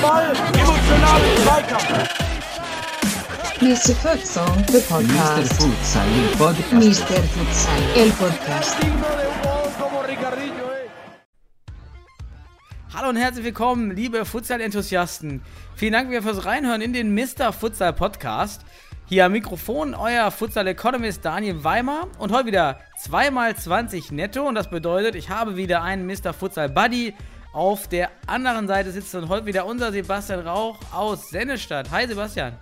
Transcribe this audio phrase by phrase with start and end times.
[0.00, 0.32] Ball,
[1.42, 2.08] Zweikampf.
[3.60, 3.94] Mr.
[3.96, 4.88] Futsal, the Mr.
[4.88, 5.52] podcast.
[5.54, 6.72] Futsal, el podcast.
[6.72, 7.22] Mr.
[7.24, 8.76] Futsal, el podcast.
[12.94, 15.42] Hallo und herzlich willkommen, liebe Futsal-Enthusiasten.
[15.74, 17.52] Vielen Dank wieder fürs Reinhören in den Mr.
[17.52, 18.64] Futsal Podcast.
[19.08, 25.14] Hier am Mikrofon euer Futsal-Economist Daniel Weimer und heute wieder 2x20 netto und das bedeutet,
[25.14, 26.34] ich habe wieder einen Mr.
[26.34, 27.14] Futsal Buddy.
[27.54, 31.90] Auf der anderen Seite sitzt und heute wieder unser Sebastian Rauch aus Sennestadt.
[31.90, 32.52] Hi Sebastian.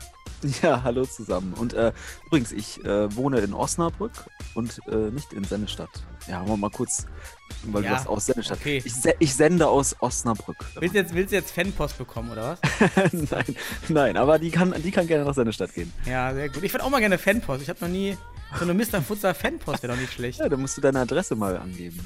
[0.62, 1.54] Ja, hallo zusammen.
[1.54, 1.92] Und äh,
[2.26, 4.12] übrigens, ich äh, wohne in Osnabrück
[4.54, 5.90] und äh, nicht in Sennestadt.
[6.28, 7.06] Ja, wollen wir mal kurz,
[7.64, 8.58] weil Ja, du hast aus Sennestadt.
[8.60, 8.82] okay.
[8.84, 10.56] Ich, se ich sende aus Osnabrück.
[10.78, 13.12] Willst du jetzt, willst du jetzt Fanpost bekommen oder was?
[13.12, 13.56] nein,
[13.88, 15.92] nein, aber die kann, die kann gerne nach Sennestadt gehen.
[16.04, 16.62] Ja, sehr gut.
[16.62, 17.62] Ich würde auch mal gerne Fanpost.
[17.62, 18.16] Ich habe noch nie
[18.58, 19.02] so eine Mr.
[19.02, 20.38] Futsal Fanpost, wäre doch nicht schlecht.
[20.40, 21.98] Ja, dann musst du deine Adresse mal angeben.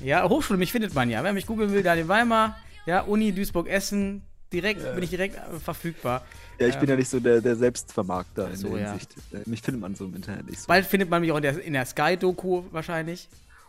[0.00, 1.22] Ja, Hochschule, mich findet man ja.
[1.24, 6.24] Wer mich googeln will, Daniel Weimar, ja, Uni Duisburg-Essen, direkt, bin ich direkt äh, verfügbar.
[6.58, 8.90] Ja, ich bin ja nicht so der, der Selbstvermarkter in so, der ja.
[8.90, 9.14] Hinsicht.
[9.32, 10.66] Äh, Mich findet man so im Internet nicht so.
[10.66, 13.28] Bald findet man mich auch in der, in der Sky-Doku wahrscheinlich.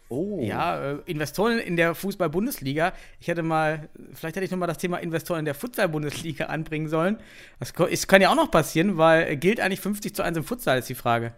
[0.09, 0.39] Oh.
[0.41, 2.94] Ja, äh, Investoren in der Fußball-Bundesliga.
[3.19, 7.17] Ich hätte mal, vielleicht hätte ich nochmal das Thema Investoren in der Futsal-Bundesliga anbringen sollen.
[7.59, 10.43] Das ist, kann ja auch noch passieren, weil äh, gilt eigentlich 50 zu 1 im
[10.43, 11.33] Futsal, ist die Frage.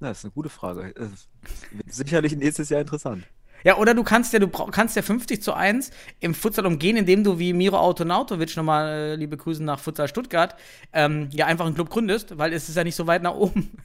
[0.00, 0.94] Ja, das ist eine gute Frage.
[0.96, 1.06] Äh,
[1.86, 3.24] sicherlich nächstes Jahr interessant.
[3.64, 7.24] Ja, oder du kannst ja, du kannst ja 50 zu 1 im Futsal umgehen, indem
[7.24, 10.54] du wie Miro Autonautovic nochmal, äh, liebe Grüße nach Futsal Stuttgart,
[10.92, 13.70] ähm, ja einfach einen Club gründest, weil es ist ja nicht so weit nach oben.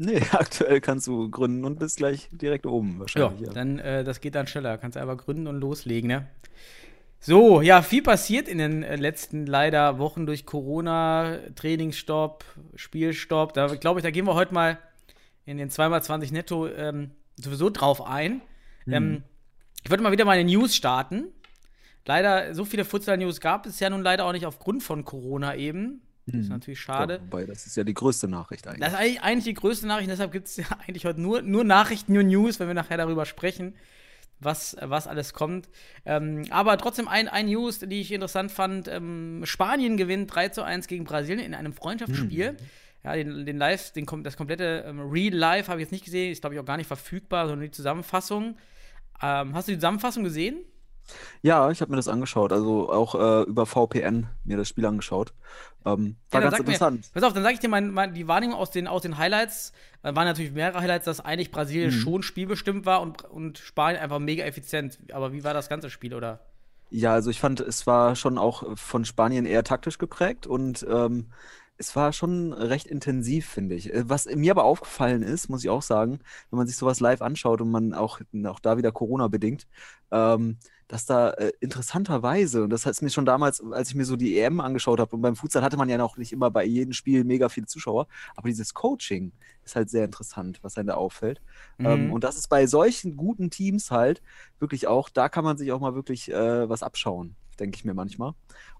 [0.00, 3.48] Nee, aktuell kannst du gründen und bist gleich direkt oben wahrscheinlich.
[3.48, 4.78] Ja, dann, äh, das geht dann schneller.
[4.78, 6.28] Kannst du einfach gründen und loslegen, ne?
[7.18, 12.44] So, ja, viel passiert in den äh, letzten leider Wochen durch Corona, Trainingsstopp,
[12.76, 13.54] Spielstopp.
[13.54, 14.78] Da glaube ich, da gehen wir heute mal
[15.46, 18.40] in den 2x20 netto ähm, sowieso drauf ein.
[18.92, 19.22] Ähm,
[19.84, 21.28] ich würde mal wieder meine News starten.
[22.06, 26.00] Leider, so viele Futsal-News gab es ja nun leider auch nicht aufgrund von Corona eben.
[26.26, 27.14] Das ist natürlich schade.
[27.14, 28.80] Ja, wobei, das ist ja die größte Nachricht eigentlich.
[28.80, 32.12] Das ist eigentlich, die größte Nachricht, deshalb gibt es ja eigentlich heute nur, nur Nachrichten,
[32.12, 33.74] nur News, wenn wir nachher darüber sprechen,
[34.40, 35.68] was, was alles kommt.
[36.04, 38.88] Ähm, aber trotzdem ein, ein News, die ich interessant fand.
[38.88, 42.56] Ähm, Spanien gewinnt 3 zu 1 gegen Brasilien in einem Freundschaftsspiel.
[43.04, 46.32] Ja, den, den Live, den, das komplette ähm, Real Live habe ich jetzt nicht gesehen,
[46.32, 48.56] ist glaube ich auch gar nicht verfügbar, sondern die Zusammenfassung.
[49.22, 50.58] Ähm, hast du die Zusammenfassung gesehen?
[51.40, 55.32] Ja, ich habe mir das angeschaut, also auch äh, über VPN mir das Spiel angeschaut.
[55.86, 57.06] Ähm, war Ja, ganz sag mir- interessant.
[57.14, 59.72] Pass auf, dann sage ich dir mein, mein, die Wahrnehmung aus den, aus den Highlights.
[60.02, 61.98] Äh, waren natürlich mehrere Highlights, dass eigentlich Brasilien Mhm.
[62.00, 64.98] schon spielbestimmt war und, und Spanien einfach mega effizient.
[65.12, 66.40] Aber wie war das ganze Spiel, oder?
[66.90, 71.26] Ja, also ich fand, es war schon auch von Spanien eher taktisch geprägt und ähm,
[71.78, 73.92] es war schon recht intensiv, finde ich.
[73.94, 77.22] Äh, Was mir aber aufgefallen ist, muss ich auch sagen, wenn man sich sowas live
[77.22, 79.66] anschaut und man auch, auch da wieder Corona bedingt,
[80.10, 80.58] ähm,
[80.88, 84.38] dass da äh, interessanterweise, und das hat mir schon damals, als ich mir so die
[84.38, 87.24] EM angeschaut habe, und beim Futsal hatte man ja noch nicht immer bei jedem Spiel
[87.24, 88.06] mega viele Zuschauer,
[88.36, 89.32] aber dieses Coaching
[89.64, 91.40] ist halt sehr interessant, was einem da auffällt.
[91.84, 92.12] Ähm, Mhm.
[92.12, 94.22] und das ist bei solchen guten Teams halt
[94.58, 97.94] wirklich auch, da kann man sich auch mal wirklich äh, was abschauen, denke ich mir
[97.94, 98.32] manchmal.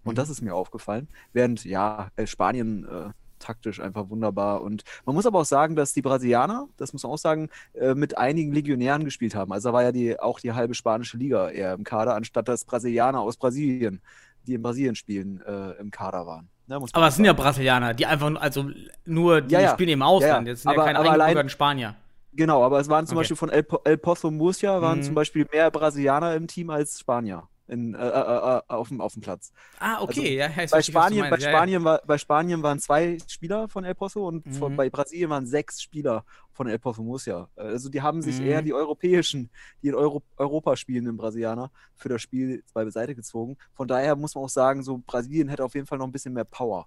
[0.05, 1.09] Und das ist mir aufgefallen.
[1.33, 4.63] Während, ja, äh, Spanien äh, taktisch einfach wunderbar.
[4.63, 7.95] Und man muss aber auch sagen, dass die Brasilianer, das muss man auch sagen, äh,
[7.95, 9.53] mit einigen Legionären gespielt haben.
[9.53, 12.65] Also da war ja die, auch die halbe spanische Liga eher im Kader, anstatt dass
[12.65, 14.01] Brasilianer aus Brasilien,
[14.47, 16.49] die in Brasilien spielen, äh, im Kader waren.
[16.67, 17.43] Ja, man Aber es sind ja sagen.
[17.43, 18.71] Brasilianer, die einfach, also
[19.05, 19.73] nur, die Ja, ja.
[19.73, 20.33] spielen im Ausland.
[20.33, 20.49] Ja, ja.
[20.49, 21.95] Jetzt sind ja Aber- keine aber allein- Spanier.
[22.33, 23.21] Genau, aber es waren zum Okay.
[23.23, 25.03] Beispiel von El, Po- El Pozo Murcia waren Mhm.
[25.05, 29.13] zum Beispiel mehr Brasilianer im Team als Spanier in, äh, äh, äh, auf, dem, auf
[29.13, 29.53] dem Platz.
[29.79, 31.45] Ah, okay, ja, ja, Bei Spanien, bei, meinst.
[31.45, 31.57] Ja, ja.
[31.59, 34.53] Spanien war, bei Spanien waren zwei Spieler von El Pozo und Mhm.
[34.53, 37.49] von, bei Brasilien waren sechs Spieler von El Pozo Murcia.
[37.57, 38.47] Also die haben sich Mhm.
[38.47, 39.51] eher die europäischen,
[39.83, 43.57] die in Euro, Europa spielenden Brasilianer für das Spiel zwei beiseite gezogen.
[43.75, 46.35] Von daher muss man auch sagen, so Brasilien hätte auf jeden Fall noch ein bisschen
[46.35, 46.87] mehr Power.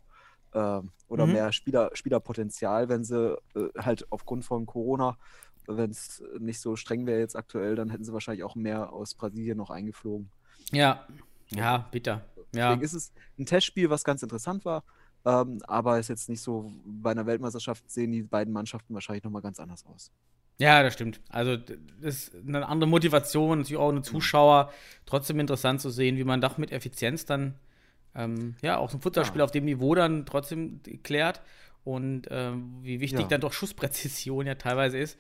[0.54, 1.32] ähm, oder Mhm.
[1.34, 5.18] mehr Spieler, Spielerpotenzial, wenn sie äh, halt aufgrund von Corona,
[5.66, 9.14] wenn es nicht so streng wäre jetzt aktuell, dann hätten sie wahrscheinlich auch mehr aus
[9.16, 10.30] Brasilien noch eingeflogen.
[10.72, 11.06] Ja,
[11.50, 12.26] ja, bitter.
[12.54, 12.70] Ja.
[12.70, 14.84] Deswegen ist es ein Testspiel, was ganz interessant war,
[15.26, 19.42] ähm, aber ist jetzt nicht so, bei einer Weltmeisterschaft sehen die beiden Mannschaften wahrscheinlich nochmal
[19.42, 20.12] ganz anders aus.
[20.60, 21.22] Ja, das stimmt.
[21.30, 24.72] Also, das ist eine andere Motivation, natürlich auch eine Zuschauer.
[25.06, 27.56] Trotzdem interessant zu sehen, wie man doch mit Effizienz dann,
[28.14, 29.46] ähm, ja, auch ein Futsalspiel Ja.
[29.46, 31.42] auf dem Niveau dann trotzdem klärt
[31.84, 33.28] und ähm, wie wichtig Ja.
[33.28, 35.18] dann doch Schusspräzision ja teilweise ist.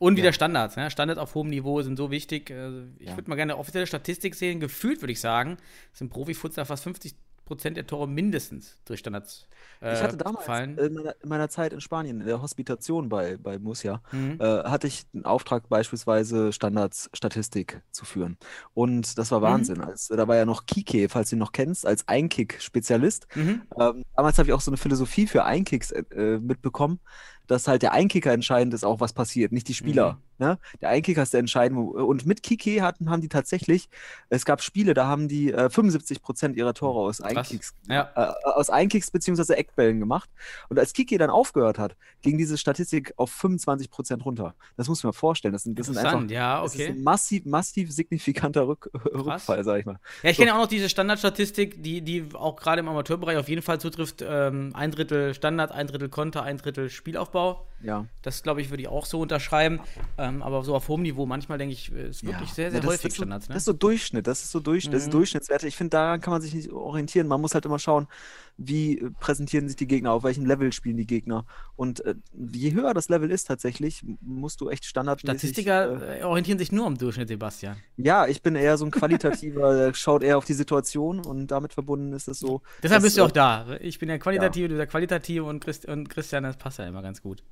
[0.00, 0.32] Und wieder Ja.
[0.32, 0.76] Standards.
[0.76, 0.90] Ne?
[0.90, 2.50] Standards auf hohem Niveau sind so wichtig.
[2.50, 3.16] Also, ich Ja.
[3.16, 4.58] würde mal gerne eine offizielle Statistik sehen.
[4.60, 5.56] Gefühlt würde ich sagen,
[5.92, 7.14] sind Profifutsal fast 50
[7.44, 9.46] Prozent der Tore mindestens durch Standards
[9.82, 10.78] äh, Ich hatte damals fallen.
[10.78, 14.38] in meiner, in meiner Zeit in Spanien, in der Hospitation bei, bei Murcia, Mhm.
[14.40, 18.38] äh, hatte ich einen Auftrag, beispielsweise Standardsstatistik zu führen.
[18.72, 19.44] Und das war Mhm.
[19.44, 19.80] Wahnsinn.
[19.80, 23.26] Als, da war ja noch Kike, falls du ihn noch kennst, als Einkick-Spezialist.
[23.34, 23.62] Mhm.
[23.78, 27.00] Ähm, damals habe ich auch so eine Philosophie für Einkicks äh, äh, mitbekommen,
[27.46, 30.18] dass halt der Einkicker entscheidend ist, auch was passiert, nicht die Spieler.
[30.38, 30.58] Ne?
[30.80, 31.82] Der Einkicker ist der entscheidende.
[31.82, 33.88] Und mit Kike hatten, haben die tatsächlich,
[34.30, 38.10] es gab Spiele, da haben die äh, 75 Prozent ihrer Tore aus Einkicks, Ja.
[38.16, 40.28] äh, aus Einkicks beziehungsweise Eckbällen gemacht.
[40.68, 44.54] Und als Kike dann aufgehört hat, ging diese Statistik auf 25 Prozent runter.
[44.76, 45.52] Das muss man vorstellen.
[45.52, 46.90] Das sind, das sind einfach, ja, das ist okay.
[46.90, 49.98] ein massiv, massiv signifikanter Rück, Rückfall, sag ich mal.
[50.22, 50.42] Ja, ich So.
[50.42, 54.24] kenne auch noch diese Standardstatistik, die, die auch gerade im Amateurbereich auf jeden Fall zutrifft.
[54.26, 57.66] Ähm, ein Drittel Standard, ein Drittel Konter, ein Drittel Spielaufbau.
[57.84, 58.06] Ja.
[58.22, 59.80] Das, glaube ich, würde ich auch so unterschreiben.
[60.18, 63.02] Ähm, aber so auf hohem Niveau, manchmal denke ich, ist wirklich sehr, sehr das, häufig
[63.02, 63.48] das ist so, Standards.
[63.48, 63.54] Ne?
[63.54, 65.12] Das ist so Durchschnitt, das ist so durch, das ist Mhm.
[65.12, 65.68] Durchschnittswerte.
[65.68, 67.28] Ich finde, daran kann man sich nicht orientieren.
[67.28, 68.08] Man muss halt immer schauen,
[68.56, 71.44] wie äh, präsentieren sich die Gegner, auf welchem Level spielen die Gegner.
[71.76, 75.40] Und äh, je höher das Level ist tatsächlich, musst du echt standardmäßig.
[75.40, 77.76] Statistiker Äh, äh, orientieren sich nur am Durchschnitt, Sebastian.
[77.96, 82.12] ja, ich bin eher so ein qualitativer, schaut eher auf die Situation und damit verbunden
[82.12, 82.62] ist es so.
[82.82, 83.76] Deshalb dass, bist du auch äh, da.
[83.80, 87.02] Ich bin der Qualitative, du der Qualitative und, Christ und Christian, das passt ja immer
[87.02, 87.42] ganz gut.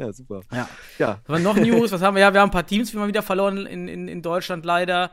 [0.00, 0.40] Ja, super.
[0.50, 0.66] Ja.
[0.98, 1.92] Ja, noch News?
[1.92, 2.22] Was haben wir?
[2.22, 5.10] Ja, wir haben ein paar Teams wieder mal wieder verloren in, in, in Deutschland leider.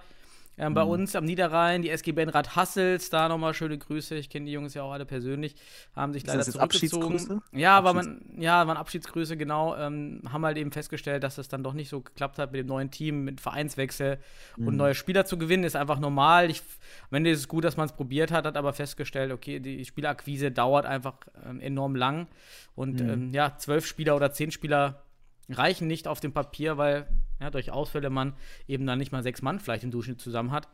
[0.59, 0.75] Ähm, Mhm.
[0.75, 4.15] bei uns am Niederrhein, die SG Benrad Hassels, da nochmal schöne Grüße.
[4.15, 5.55] Ich kenne die Jungs ja auch alle persönlich.
[5.95, 7.15] Haben sich leider das zurückgezogen.
[7.15, 7.41] Abschiedsgrüße?
[7.51, 9.75] Ja, war man, ja, waren Abschiedsgrüße, genau.
[9.75, 12.67] Ähm, haben halt eben festgestellt, dass es dann doch nicht so geklappt hat mit dem
[12.67, 14.17] neuen Team, mit Vereinswechsel
[14.57, 14.77] und Mhm.
[14.77, 16.49] neue Spieler zu gewinnen, ist einfach normal.
[16.49, 16.63] Ich,
[17.11, 19.85] am Ende ist es gut, dass man es probiert hat, hat aber festgestellt, okay, die
[19.85, 21.13] Spielakquise dauert einfach
[21.47, 22.27] ähm, enorm lang.
[22.75, 23.09] Und Mhm.
[23.09, 25.03] ähm, ja, zwölf Spieler oder zehn Spieler
[25.49, 27.07] reichen nicht auf dem Papier, weil
[27.39, 28.33] ja, durch Ausfälle man
[28.67, 30.67] eben dann nicht mal sechs Mann vielleicht im Durchschnitt zusammen hat.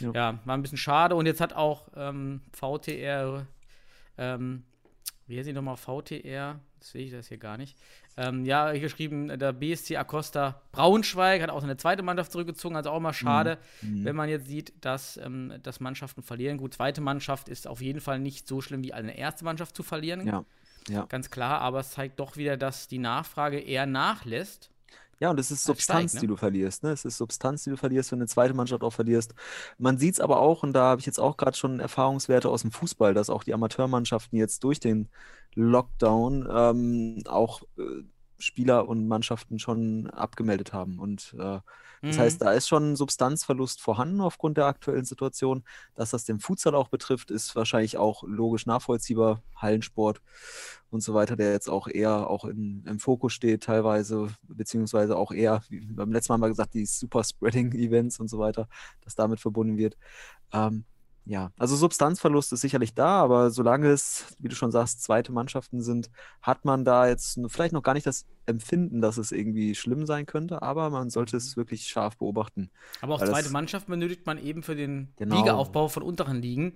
[0.00, 0.10] Ja.
[0.14, 1.14] Ja, war ein bisschen schade.
[1.14, 3.46] Und jetzt hat auch ähm, VTR,
[4.18, 4.64] ähm,
[5.26, 7.76] wie heißt sie nochmal, VTR, das sehe ich das hier gar nicht.
[8.16, 12.90] Ähm, ja, hier geschrieben, der BSC Acosta Braunschweig hat auch seine zweite Mannschaft zurückgezogen, also
[12.90, 14.04] auch mal schade, Mhm.
[14.04, 16.58] wenn man jetzt sieht, dass, ähm, dass Mannschaften verlieren.
[16.58, 19.82] Gut, zweite Mannschaft ist auf jeden Fall nicht so schlimm wie eine erste Mannschaft zu
[19.82, 20.26] verlieren.
[20.26, 20.44] ja.
[20.88, 21.04] Ja.
[21.06, 24.70] Ganz klar, aber es zeigt doch wieder, dass die Nachfrage eher nachlässt.
[25.20, 26.20] Ja, und es ist Substanz, steigt, ne?
[26.20, 26.82] die du verlierst.
[26.82, 26.92] Ne?
[26.92, 29.34] Es ist Substanz, die du verlierst, wenn du eine zweite Mannschaft auch verlierst.
[29.76, 32.62] Man sieht es aber auch, und da habe ich jetzt auch gerade schon Erfahrungswerte aus
[32.62, 35.10] dem Fußball, dass auch die Amateurmannschaften jetzt durch den
[35.54, 38.02] Lockdown ähm, auch äh,
[38.40, 40.98] Spieler und Mannschaften schon abgemeldet haben.
[40.98, 41.60] Und äh,
[42.06, 42.22] das Mhm.
[42.22, 45.62] heißt, da ist schon Substanzverlust vorhanden aufgrund der aktuellen Situation.
[45.94, 49.42] Dass das den Futsal auch betrifft, ist wahrscheinlich auch logisch nachvollziehbar.
[49.54, 50.22] Hallensport
[50.90, 55.32] und so weiter, der jetzt auch eher auch in, im Fokus steht teilweise, beziehungsweise auch
[55.32, 58.68] eher, wie beim letzten Mal wir gesagt, die Super-Spreading-Events und so weiter,
[59.02, 59.96] das damit verbunden wird.
[60.52, 60.84] Ähm,
[61.30, 65.80] ja, also Substanzverlust ist sicherlich da, aber solange es, wie du schon sagst, zweite Mannschaften
[65.80, 66.10] sind,
[66.42, 70.26] hat man da jetzt vielleicht noch gar nicht das Empfinden, dass es irgendwie schlimm sein
[70.26, 72.68] könnte, aber man sollte es wirklich scharf beobachten.
[73.00, 75.36] Aber auch zweite Mannschaft benötigt man eben für den Genau.
[75.36, 76.74] Ligaaufbau von unteren Ligen.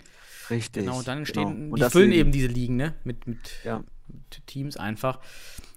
[0.51, 0.85] Richtig.
[0.85, 1.49] Genau, dann genau.
[1.49, 2.95] entstehen, Und die füllen eben diese Ligen, ne?
[3.03, 3.83] Mit, mit, Ja.
[4.07, 5.19] mit Teams einfach.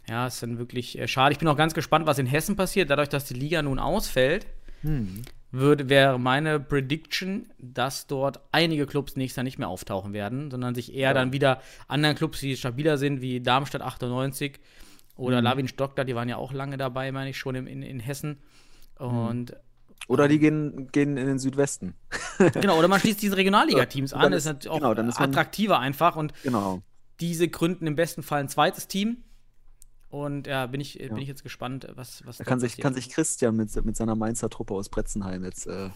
[0.07, 1.33] Ja, ist dann wirklich äh, schade.
[1.33, 2.91] Ich bin auch ganz gespannt, was in Hessen passiert.
[2.91, 4.45] Dadurch, dass die Liga nun ausfällt,
[4.81, 5.24] Hm.
[5.52, 10.76] Würde, wäre meine Prediction, dass dort einige Clubs nächstes Jahr nicht mehr auftauchen werden, sondern
[10.76, 11.14] sich eher Ja.
[11.14, 14.60] dann wieder anderen Clubs, die stabiler sind, wie Darmstadt 98
[15.16, 15.44] oder Mhm.
[15.46, 18.38] Lawin Stockler, die waren ja auch lange dabei, meine ich schon, in, in, in Hessen.
[18.98, 19.56] Und
[20.08, 21.96] Oder die gehen, gehen in den Südwesten.
[22.54, 25.30] genau, oder man schließt diese Regionalliga-Teams an, ist- ist natürlich auch genau, dann ist man-
[25.30, 26.82] attraktiver einfach und Genau.
[27.20, 29.18] diese gründen im besten Fall ein zweites Team.
[30.10, 31.22] Und ja, bin ich, bin Ja.
[31.22, 34.50] ich jetzt gespannt, was, was Da kann sich, kann sich Christian mit, mit seiner Mainzer
[34.50, 35.90] Truppe aus Bretzenheim jetzt äh,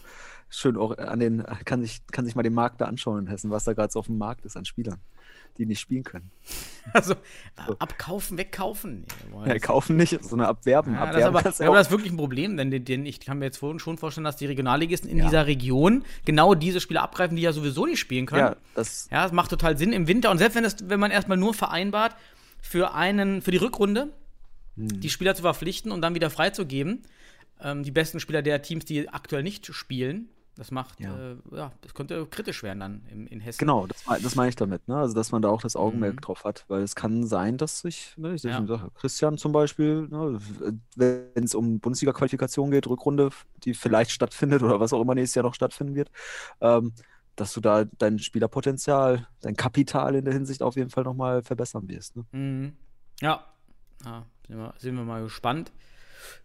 [0.50, 3.50] schön auch an den, kann sich, kann sich mal den Markt da anschauen in Hessen,
[3.50, 4.98] was da gerade so auf dem Markt ist an Spielern,
[5.56, 6.30] die nicht spielen können.
[6.94, 7.14] Also,
[7.78, 9.02] abkaufen, wegkaufen.
[9.02, 10.94] Nee, wir wollen Ja, kaufen nicht, sondern abwerben.
[10.94, 13.20] Ja, das ist abwerben aber, aber das ist wirklich ein Problem, denn, den- den, ich
[13.20, 15.24] kann mir jetzt vorhin schon vorstellen, dass die Regionalligisten in Ja.
[15.26, 18.40] dieser Region genau diese Spieler abgreifen, die ja sowieso nicht spielen können.
[18.40, 20.32] ja, das, Ja, das macht total Sinn im Winter.
[20.32, 22.16] Und selbst wenn, das, wenn man erstmal nur vereinbart,
[22.62, 24.10] für, einen, für die Rückrunde
[24.76, 25.00] Hm.
[25.00, 27.02] die Spieler zu verpflichten und dann wieder freizugeben,
[27.60, 31.72] ähm, die besten Spieler der Teams, die aktuell nicht spielen, das macht, ja, äh, ja
[31.82, 33.58] das könnte kritisch werden dann in, in Hessen.
[33.58, 34.96] genau, das, das meine ich damit, ne?
[34.96, 36.20] Also, dass man da auch das Augenmerk Mhm.
[36.20, 38.66] drauf hat, weil es kann sein, dass sich, ne, ich ja.
[38.66, 40.38] sage, Christian zum Beispiel, ne,
[40.96, 43.30] wenn es um Bundesliga-Qualifikation geht, Rückrunde,
[43.64, 46.10] die vielleicht stattfindet oder was auch immer nächstes Jahr noch stattfinden wird,
[46.60, 46.92] ähm,
[47.36, 51.88] dass du da dein Spielerpotenzial, dein Kapital in der Hinsicht auf jeden Fall nochmal verbessern
[51.88, 52.16] wirst.
[52.16, 52.24] Ne?
[52.32, 52.72] Mhm.
[53.20, 53.44] Ja.
[54.04, 55.72] ja sind, wir, sind wir mal gespannt.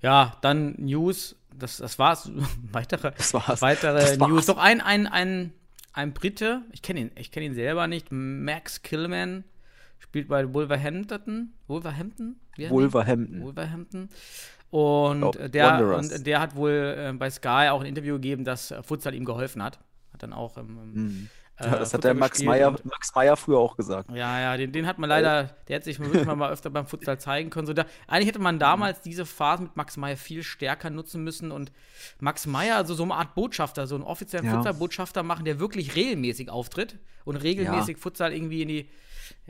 [0.01, 1.35] Ja, dann News.
[1.57, 2.29] Das, das war's.
[2.71, 3.61] Weitere, Das war's.
[3.61, 4.29] weitere Das war's.
[4.29, 4.45] News.
[4.45, 5.53] Doch ein, ein, ein,
[5.93, 9.43] ein Brite, ich kenne ihn, ich kenne ihn selber nicht, Max Killman,
[9.99, 11.53] spielt bei Wolverhampton.
[11.67, 12.39] Wolverhampton?
[12.57, 13.41] Wolverhampton.
[13.41, 14.09] Wolverhampton.
[14.69, 16.11] Und, Oh, der, Wanderers.
[16.11, 19.25] und der hat wohl äh, bei Sky auch ein Interview gegeben, dass äh, Futsal ihm
[19.25, 19.79] geholfen hat.
[20.17, 21.29] Hat dann auch im, im, Mhm.
[21.57, 24.09] äh, Ja, das Futsal hat der Max Meyer, Max Meyer früher auch gesagt.
[24.11, 27.19] ja, ja, den, den hat man leider, der hätte sich wirklich mal, öfter beim Futsal
[27.19, 27.67] zeigen können.
[27.67, 31.51] So da, eigentlich hätte man damals diese Phase mit Max Meyer viel stärker nutzen müssen
[31.51, 31.71] und
[32.19, 34.53] Max Meyer, also so eine Art Botschafter, so einen offiziellen Ja.
[34.53, 38.89] Futsal-Botschafter machen, der wirklich regelmäßig auftritt und regelmäßig Futsal irgendwie in die,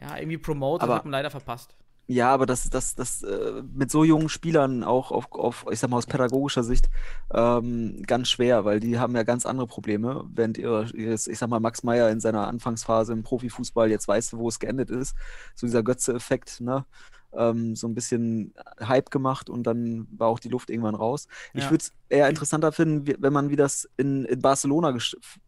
[0.02, 1.76] ja, irgendwie promotet, das hat man leider verpasst.
[2.10, 5.90] Ja, aber das, das, das äh, mit so jungen Spielern auch auf, auf, ich sag
[5.90, 6.90] mal, aus pädagogischer Sicht
[7.34, 10.24] ähm, ganz schwer, weil die haben ja ganz andere Probleme.
[10.34, 14.48] Während ihres, ich sag mal, Max Meyer in seiner Anfangsphase im Profifußball, jetzt weißt wo
[14.48, 15.16] es geendet ist,
[15.54, 16.86] so dieser Götze-Effekt, ne?
[17.34, 21.28] Ähm, so ein bisschen Hype gemacht und dann war auch die Luft irgendwann raus.
[21.54, 21.72] Ich Ja.
[21.72, 24.98] würde es eher interessanter finden, wenn man wie das in, in Barcelona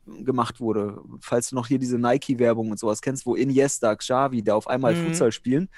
[0.06, 1.02] gemacht wurde.
[1.22, 4.94] Falls du noch hier diese Nike-Werbung und sowas kennst, wo Iniesta, Xavi, da auf einmal
[4.94, 4.96] Mhm.
[4.96, 5.70] Futsal spielen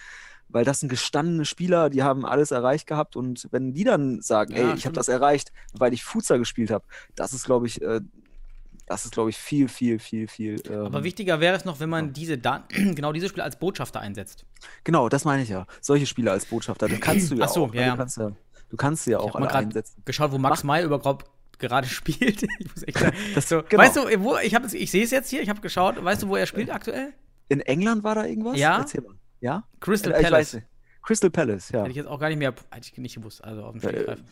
[0.52, 4.54] weil das sind gestandene Spieler, die haben alles erreicht gehabt und wenn die dann sagen,
[4.54, 4.98] Ja, ey, ich habe stimmt.
[4.98, 8.02] das erreicht, weil ich Futsal gespielt habe, das ist, glaube ich, äh,
[8.88, 10.62] das ist, glaube ich, viel, viel, viel, viel.
[10.70, 12.64] Ähm, Aber wichtiger wäre es noch, wenn man diese Dan
[12.96, 14.46] genau diese Spieler als Botschafter einsetzt.
[14.84, 15.66] genau, das meine ich ja.
[15.80, 17.74] Solche Spieler als Botschafter, das kannst du ja Ach so, auch.
[17.74, 17.88] ja, ne?
[17.88, 17.92] ja.
[17.94, 18.32] Du kannst ja,
[18.70, 20.02] du kannst sie ja auch alle gerade einsetzen.
[20.04, 21.26] geschaut, wo Max Meyer überhaupt
[21.60, 22.44] gerade spielt.
[22.44, 23.82] ich muss echt sagen, Das- so, genau.
[23.84, 26.36] Weißt du, wo ich ich sehe es jetzt hier, ich habe geschaut, weißt du, wo
[26.36, 27.14] er spielt aktuell?
[27.48, 28.58] In England war da irgendwas?
[28.58, 28.80] Ja.
[28.80, 29.16] Erzähl mal.
[29.42, 29.64] Ja?
[29.80, 30.54] Crystal Äh, weiß Palace.
[30.56, 30.68] nicht.
[31.04, 31.80] Crystal Palace, ja.
[31.80, 33.90] Hätte ich jetzt auch gar nicht mehr, hätte ich nicht gewusst, also auf dem Ja,
[33.90, 34.24] äh, Stegreif.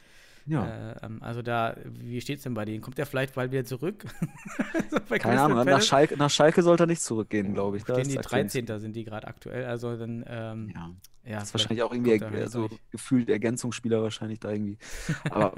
[0.45, 0.65] ja.
[0.91, 2.81] Äh, ähm, also da, wie steht's denn bei denen?
[2.81, 4.05] Kommt der vielleicht bald wieder zurück?
[4.91, 5.81] so Keine Crystal Ahnung, nach?
[5.81, 7.83] Schalke, nach Schalke sollte er nicht zurückgehen, glaube ich.
[7.85, 8.79] Da die aktuell 13.
[8.79, 10.91] sind die gerade aktuell, also dann, ähm, Ja.
[11.25, 11.39] Ja.
[11.39, 14.77] Das ist wahrscheinlich auch irgendwie er so gefühlt Ergänzungsspieler wahrscheinlich da irgendwie.
[15.31, 15.53] Aber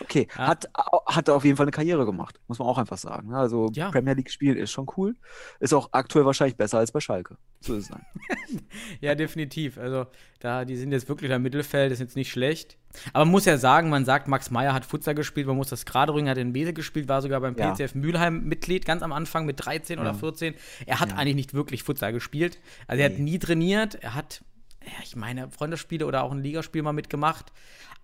[0.00, 0.48] okay, Ja.
[0.48, 0.68] hat,
[1.06, 3.28] hat auf jeden Fall eine Karriere gemacht, muss man auch einfach sagen.
[3.30, 3.36] ne?
[3.38, 3.90] Also Ja.
[3.90, 5.14] Premier League spielen ist schon cool.
[5.60, 7.36] Ist auch aktuell wahrscheinlich besser als bei Schalke.
[7.60, 8.02] So ist es dann.
[9.00, 9.78] Ja, definitiv.
[9.78, 10.06] Also,
[10.40, 12.78] da, die sind jetzt wirklich im Mittelfeld, ist jetzt nicht schlecht.
[13.12, 15.84] Aber man muss ja sagen, man sagt, Max Meyer hat Futsal gespielt, man muss das
[15.84, 17.72] gerade rücken, hat in Bese gespielt, war sogar beim Ja.
[17.74, 20.14] PCF Mülheim Mitglied, ganz am Anfang mit 13 oder Ja.
[20.14, 20.54] 14.
[20.86, 21.16] Er hat Ja.
[21.16, 22.58] eigentlich nicht wirklich Futsal gespielt.
[22.86, 24.42] Also, er hat nie trainiert, er hat,
[24.88, 27.52] ja, ich meine, Freundesspiele oder auch ein Ligaspiel mal mitgemacht.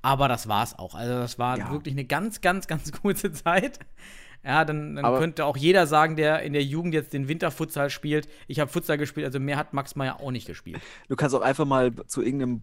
[0.03, 0.95] Aber das war's auch.
[0.95, 1.71] Also, das war Ja.
[1.71, 3.79] wirklich eine ganz, ganz, ganz kurze Zeit.
[4.45, 8.29] Ja, dann, dann könnte auch jeder sagen, der in der Jugend jetzt den Winterfutsal spielt.
[8.47, 10.81] Ich habe Futsal gespielt, also mehr hat Max Meyer auch nicht gespielt.
[11.09, 12.61] Du kannst auch einfach mal zu irgendeinem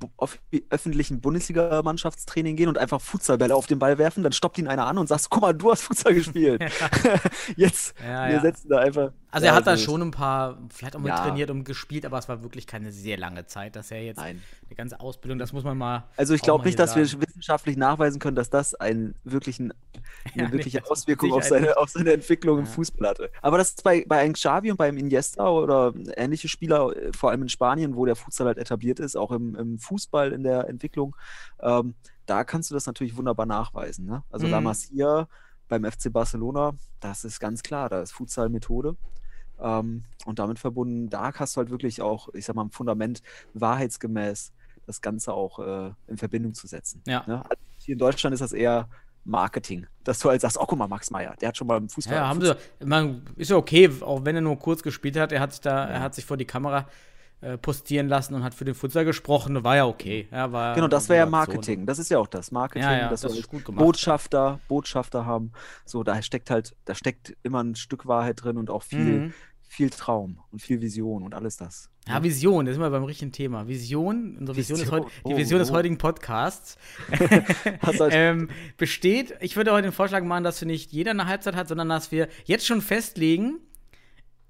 [0.69, 4.97] öffentlichen Bundesliga-Mannschaftstraining gehen und einfach Futsalbälle auf den Ball werfen, dann stoppt ihn einer an
[4.97, 6.61] und sagst, guck mal, du hast Futsal gespielt.
[7.55, 8.41] Jetzt, Ja, wir ja.
[8.41, 9.11] setzen da einfach.
[9.31, 11.23] Also er hat da schon ein paar, vielleicht auch mit Ja.
[11.23, 14.41] trainiert und gespielt, aber es war wirklich keine sehr lange Zeit, dass er jetzt Nein.
[14.67, 16.03] eine ganze Ausbildung, das muss man mal.
[16.17, 17.21] Also ich glaube mal nicht, dass wir sagen.
[17.25, 19.73] wissenschaftlich nachweisen können, dass das einen wirklichen,
[20.33, 22.65] eine wirkliche Auswirkung auf Sicherheit seine, auf seine Entwicklung im.
[22.65, 23.31] Fußball hatte.
[23.41, 27.31] Aber das ist bei, bei einem Xavi und beim Iniesta oder ähnliche Spieler, äh, vor
[27.31, 30.67] allem in Spanien, wo der Futsal halt etabliert ist, auch im, im Fußball in der
[30.67, 31.15] Entwicklung,
[31.59, 34.05] ähm, da kannst du das natürlich wunderbar nachweisen.
[34.05, 34.23] Ne?
[34.29, 34.51] Also Mhm.
[34.51, 35.27] La Masia
[35.67, 38.95] beim FC Barcelona, das ist ganz klar, da ist Futsal Methode.
[39.59, 43.21] Ähm, und damit verbunden, da hast du halt wirklich auch, ich sag mal, ein Fundament
[43.53, 44.53] wahrheitsgemäß
[44.85, 47.01] das Ganze auch äh, in Verbindung zu setzen.
[47.05, 47.23] Ja.
[47.27, 47.43] Ne?
[47.43, 48.89] Also hier in Deutschland ist das eher
[49.23, 51.89] Marketing, dass du halt sagst, oh guck mal, Max Meyer, der hat schon mal im
[51.89, 52.15] Fußball.
[52.15, 52.85] Ja, haben Futsal- sie.
[52.85, 55.31] Man, ist ja okay, auch wenn er nur kurz gespielt hat.
[55.31, 55.89] Er hat sich da, Ja.
[55.95, 56.87] er hat sich vor die Kamera
[57.43, 59.63] äh, postieren lassen und hat für den Futsal gesprochen.
[59.63, 60.27] War ja okay.
[60.31, 61.25] Ja, war Genau, das wäre ja.
[61.25, 61.87] Marketing.
[61.87, 62.51] Das ist ja auch das.
[62.51, 63.83] Marketing, Ja, ja, das wir ist gut gemacht.
[63.83, 65.51] Botschafter, Botschafter haben.
[65.85, 69.33] So, da steckt halt, da steckt immer ein Stück Wahrheit drin und auch viel, Mhm.
[69.71, 71.89] Viel Traum und viel Vision und alles das.
[72.05, 73.69] Ja, Vision, das ist immer beim richtigen Thema.
[73.69, 75.75] Vision, unsere Vision, ist Vision, heut, die oh, Vision des oh.
[75.75, 76.77] heutigen Podcasts
[78.09, 81.69] ähm, besteht, ich würde heute den Vorschlag machen, dass wir nicht jeder eine Halbzeit hat,
[81.69, 83.59] sondern dass wir jetzt schon festlegen,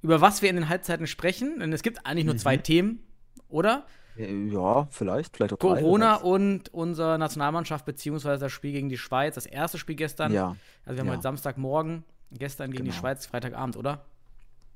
[0.01, 1.60] über was wir in den Halbzeiten sprechen.
[1.60, 2.63] Denn es gibt eigentlich nur zwei Mhm.
[2.63, 3.00] Themen,
[3.48, 3.86] oder?
[4.18, 6.24] Äh, Ja, vielleicht, vielleicht auch drei, Corona weiß.
[6.24, 10.34] und unsere Nationalmannschaft, beziehungsweise das Spiel gegen die Schweiz, das erste Spiel gestern.
[10.34, 11.13] Ja, Also wir haben ja.
[11.13, 13.00] heute Samstagmorgen, gestern gegen die Genau.
[13.01, 14.04] Schweiz, Freitagabend, oder?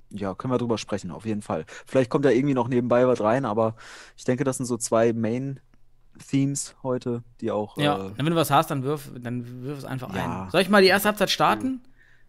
[0.09, 1.65] Ja, können wir drüber sprechen, auf jeden Fall.
[1.85, 3.75] Vielleicht kommt da irgendwie noch nebenbei was rein, aber
[4.17, 8.51] ich denke, das sind so zwei Main-Themes heute, die auch Ja, äh, wenn du was
[8.51, 10.43] hast, dann wirf, dann wirf es einfach Ja.
[10.45, 10.50] ein.
[10.51, 11.81] Soll ich mal die erste Halbzeit starten?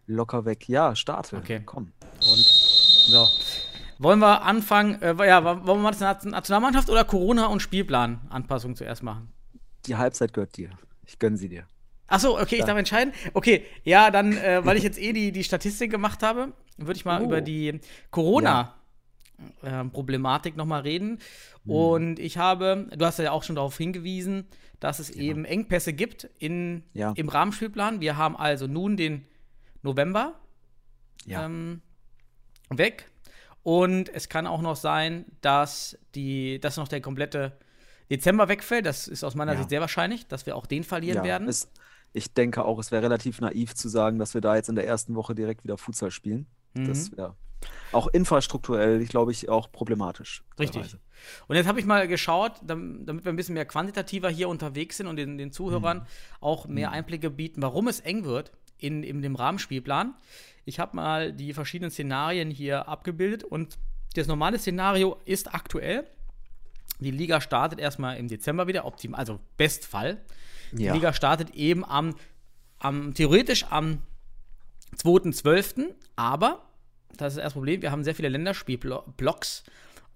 [0.09, 0.69] locker weg.
[0.69, 1.35] Ja, starte.
[1.35, 1.61] Okay.
[1.65, 1.91] Komm.
[2.31, 2.45] Und
[3.09, 3.27] so.
[3.99, 8.75] Wollen wir anfangen, äh, ja, wollen wir mal das Nationalmannschaft oder Corona und Spielplan Anpassung
[8.77, 9.33] zuerst machen?
[9.85, 10.69] Die Halbzeit gehört dir.
[11.05, 11.65] Ich gönne sie dir.
[12.07, 12.67] Achso, okay, ich Ja.
[12.67, 13.11] darf entscheiden.
[13.33, 17.05] Okay, ja, dann, äh, weil ich jetzt eh die, die Statistik gemacht habe, würde ich
[17.05, 17.25] mal Oh.
[17.25, 17.79] über die
[18.11, 21.19] Corona-Problematik nochmal reden.
[21.63, 21.71] Mhm.
[21.71, 24.45] Und ich habe, du hast ja auch schon darauf hingewiesen,
[24.79, 27.13] dass es eben Engpässe gibt in, Ja.
[27.15, 27.99] im Rahmenspielplan.
[28.01, 29.25] Wir haben also nun den
[29.81, 30.39] November.
[31.25, 31.45] Ja.
[31.45, 31.81] Ähm,
[32.69, 33.09] weg.
[33.63, 37.57] Und es kann auch noch sein, dass, die, dass noch der komplette
[38.09, 38.85] Dezember wegfällt.
[38.85, 39.57] Das ist aus meiner Ja.
[39.57, 41.49] Sicht sehr wahrscheinlich, dass wir auch den verlieren Ja, werden.
[41.49, 41.69] Es,
[42.13, 44.87] ich denke auch, es wäre relativ naiv zu sagen, dass wir da jetzt in der
[44.87, 46.45] ersten Woche direkt wieder Futsal spielen.
[46.73, 46.87] Mhm.
[46.87, 47.35] Das wäre
[47.91, 50.43] auch infrastrukturell, ich glaube ich, auch problematisch.
[50.59, 50.81] Richtig.
[50.83, 50.99] teilweise.
[51.47, 54.97] Und jetzt habe ich mal geschaut, dam- damit wir ein bisschen mehr quantitativer hier unterwegs
[54.97, 56.05] sind und den, den Zuhörern
[56.39, 60.13] auch mehr Einblicke bieten, warum es eng wird in, in dem Rahmenspielplan.
[60.65, 63.79] Ich habe mal die verschiedenen Szenarien hier abgebildet und
[64.15, 66.07] das normale Szenario ist aktuell.
[66.99, 70.21] Die Liga startet erstmal im Dezember wieder, optimal, also Bestfall.
[70.71, 70.93] Die Ja.
[70.93, 72.15] Liga startet eben am,
[72.79, 74.01] am theoretisch am
[74.95, 76.63] 2.12., aber
[77.17, 79.63] das ist das Problem, wir haben sehr viele Länderspielblocks.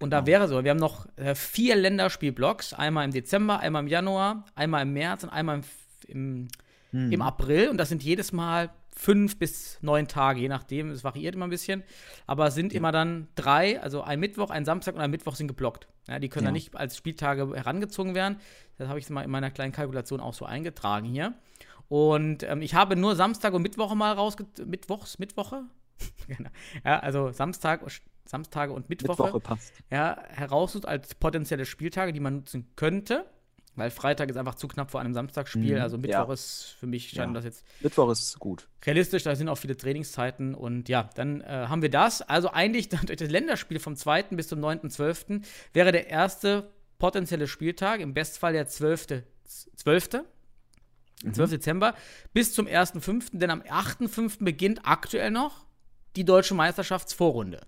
[0.00, 3.88] Und da wäre so, wir haben noch äh, vier Länderspielblocks, einmal im Dezember, einmal im
[3.88, 5.64] Januar, einmal im März und einmal im,
[6.08, 6.48] im,
[6.90, 7.12] Hm.
[7.12, 7.68] im April.
[7.70, 11.50] Und das sind jedes Mal fünf bis neun Tage, je nachdem, es variiert immer ein
[11.50, 11.82] bisschen.
[12.26, 15.48] Aber es sind immer dann drei, also ein Mittwoch, ein Samstag und ein Mittwoch sind
[15.48, 15.88] geblockt.
[16.08, 16.48] Ja, die können Ja.
[16.48, 18.36] dann nicht als Spieltage herangezogen werden.
[18.76, 21.32] Das habe ich mal in meiner kleinen Kalkulation auch so eingetragen hier.
[21.88, 24.46] Und ähm, ich habe nur Samstag und Mittwoche mal rausge...
[24.64, 25.64] Mittwochs, Mittwoche?
[26.26, 26.50] Genau.
[26.84, 27.80] ja, also Samstag,
[28.24, 29.72] Samstage und Mittwoche, Mittwoche passt.
[29.90, 33.24] ja, heraussucht als potenzielle Spieltage, die man nutzen könnte.
[33.74, 35.76] Weil Freitag ist einfach zu knapp vor einem Samstagsspiel.
[35.76, 36.32] Mhm, Also Mittwoch ja.
[36.32, 37.34] ist für mich scheint Ja.
[37.34, 38.68] das jetzt Mittwoch ist gut.
[38.84, 42.20] realistisch, da sind auch viele Trainingszeiten und ja, dann äh, haben wir das.
[42.20, 44.24] Also eigentlich dann durch das Länderspiel vom 2.
[44.24, 45.42] bis zum 9.12.
[45.72, 49.22] wäre der erste potenzielle Spieltag, im Bestfall der 12.
[49.76, 50.08] 12.
[51.30, 51.50] 12.
[51.50, 51.94] Dezember
[52.32, 54.44] bis zum 1.5., denn am 8.5.
[54.44, 55.64] beginnt aktuell noch
[56.16, 57.60] die deutsche Meisterschaftsvorrunde.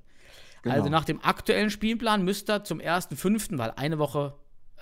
[0.62, 0.74] Genau.
[0.74, 4.34] Also nach dem aktuellen Spielplan müsste zum 1.5., weil eine Woche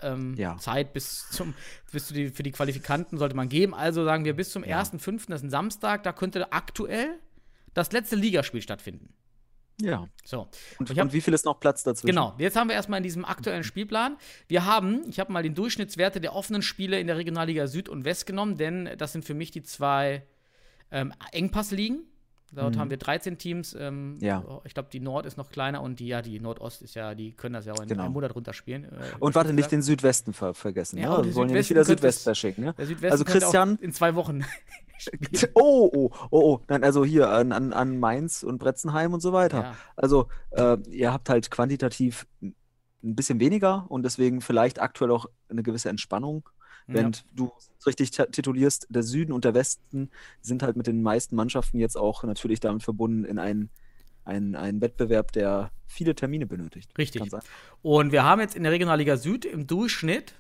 [0.03, 0.57] ähm, Ja.
[0.59, 1.55] Zeit bis zum
[1.91, 3.75] bis zu die, für die Qualifikanten sollte man geben.
[3.75, 7.19] Also sagen wir bis zum 1.5., das ist ein Samstag, da könnte aktuell
[7.75, 9.13] das letzte Ligaspiel stattfinden.
[9.81, 10.07] Ja.
[10.25, 10.49] So.
[10.79, 12.07] Und, Ich hab- und wie viel ist noch Platz dazwischen?
[12.15, 14.17] Genau, jetzt haben wir erstmal in diesem aktuellen Spielplan.
[14.49, 18.05] Wir haben, ich habe mal den Durchschnittswerte der offenen Spiele in der Regionalliga Süd und
[18.05, 20.25] West genommen, denn das sind für mich die zwei
[20.91, 22.05] ähm, Engpassligen.
[22.55, 23.73] Dort haben wir 13 Teams.
[23.73, 24.21] Ähm, Mhm.
[24.21, 24.61] Ja.
[24.65, 27.33] Ich glaube, die Nord ist noch kleiner und die, ja, die Nordost ist ja, die
[27.33, 28.03] können das ja auch in Genau.
[28.05, 28.85] einem Monat runterspielen.
[28.85, 28.89] Äh,
[29.21, 30.99] Und warte, nicht den Südwesten ver vergessen.
[30.99, 32.75] Ja, Ja, und wir die wollen ja nicht wieder es- Südwest-Bashing, ne?
[32.77, 34.45] Der Südwesten Also Christian, in zwei Wochen.
[35.55, 39.33] Oh, oh, oh, oh, nein, also hier an, an, an Mainz und Bretzenheim und so
[39.33, 39.63] weiter.
[39.63, 39.77] Ja.
[39.97, 42.55] Also, äh, ihr habt halt quantitativ ein
[43.17, 46.49] bisschen weniger und deswegen vielleicht aktuell auch eine gewisse Entspannung.
[46.87, 50.11] Wenn du es richtig titulierst, der Süden und der Westen
[50.41, 53.71] sind halt mit den meisten Mannschaften jetzt auch natürlich damit verbunden in einen,
[54.25, 56.91] einen, einen Wettbewerb, der viele Termine benötigt.
[56.99, 57.23] Richtig.
[57.83, 60.35] Und wir haben jetzt in der Regionalliga Süd im Durchschnitt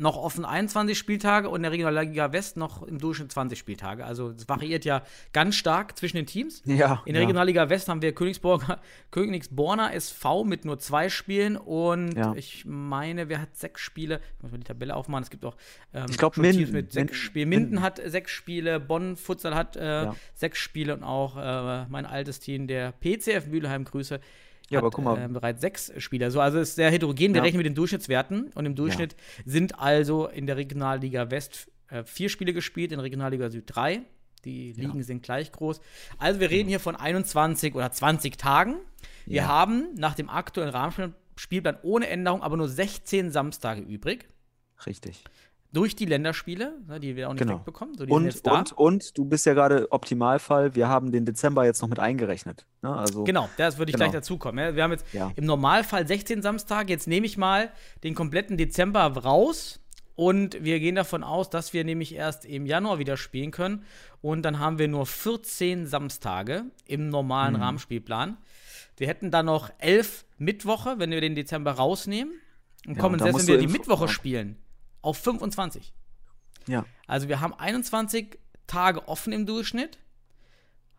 [0.00, 4.04] noch offen 21 Spieltage und in der Regionalliga West noch im Durchschnitt 20 Spieltage.
[4.04, 6.62] Also es variiert ja ganz stark zwischen den Teams.
[6.64, 7.26] Ja, In der ja.
[7.28, 8.12] Regionalliga West haben wir
[9.10, 12.32] Königsborner SV mit nur zwei Spielen und Ja.
[12.34, 14.20] ich meine, wer hat sechs Spiele?
[14.36, 15.22] Ich muss mal die Tabelle aufmachen.
[15.24, 15.56] Es gibt auch
[15.92, 16.72] ähm, Ich glaub, schon Teams Minden.
[16.72, 17.14] mit sechs Minden.
[17.14, 17.48] Spielen.
[17.48, 17.82] Minden Minden.
[17.82, 22.66] hat sechs Spiele, Bonn Futsal hat äh, sechs Spiele und auch äh, mein altes Team,
[22.66, 24.20] der PCF Mülheim, Grüße.
[24.70, 25.22] Ja, hat, aber guck mal.
[25.22, 26.30] Äh, bereits sechs Spieler.
[26.30, 27.34] So, also es ist sehr heterogen.
[27.34, 27.42] Wir Ja.
[27.42, 32.28] rechnen mit den Durchschnittswerten und im Durchschnitt sind also in der Regionalliga West äh, vier
[32.28, 34.02] Spiele gespielt, in der Regionalliga Süd drei.
[34.44, 35.80] Die Ligen sind gleich groß.
[36.18, 38.76] Also wir reden hier von 21 oder 20 Tagen.
[39.26, 39.48] Wir Ja.
[39.48, 44.28] haben nach dem aktuellen Rahmenspielplan ohne Änderung aber nur 16 Samstage übrig.
[44.86, 45.24] Richtig.
[45.72, 47.58] Durch die Länderspiele, ne, die wir auch nicht Genau.
[47.58, 47.96] wegbekommen.
[47.96, 48.58] So, Und, jetzt da.
[48.58, 52.66] und, und du bist ja gerade Optimalfall, wir haben den Dezember jetzt noch mit eingerechnet.
[52.82, 52.92] Ne?
[52.92, 54.06] Also, Genau, das würde ich Genau.
[54.06, 54.58] gleich dazukommen.
[54.64, 55.30] Ja, Wir haben jetzt Ja.
[55.36, 56.92] im Normalfall 16 Samstage.
[56.92, 57.70] Jetzt nehme ich mal
[58.02, 59.78] den kompletten Dezember raus
[60.16, 63.84] und wir gehen davon aus, dass wir nämlich erst im Januar wieder spielen können.
[64.22, 67.62] Und dann haben wir nur 14 Samstage im normalen Mhm.
[67.62, 68.36] Rahmenspielplan.
[68.96, 72.34] Wir hätten dann noch 11 Mittwoche, wenn wir den Dezember rausnehmen.
[72.86, 74.08] Und Ja, kommen und selbst, wenn wir die Mittwoche ja.
[74.10, 74.56] spielen,
[75.02, 75.92] auf 25.
[76.68, 76.84] Ja.
[77.06, 79.98] Also wir haben 21 Tage offen im Durchschnitt,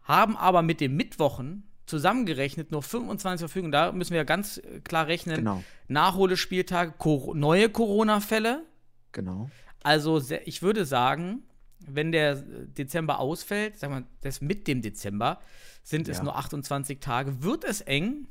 [0.03, 3.71] haben aber mit den Mittwochen zusammengerechnet nur 25 zur Verfügung.
[3.71, 5.37] Da müssen wir ganz klar rechnen.
[5.37, 5.63] Genau.
[5.87, 8.63] Nachholespieltage, Cor neue Corona-Fälle.
[9.11, 9.49] Genau.
[9.83, 11.43] Also ich würde sagen,
[11.85, 15.39] wenn der Dezember ausfällt, sagen wir, das mit dem Dezember,
[15.83, 16.23] sind es Ja.
[16.23, 18.27] nur 28 Tage, wird es eng,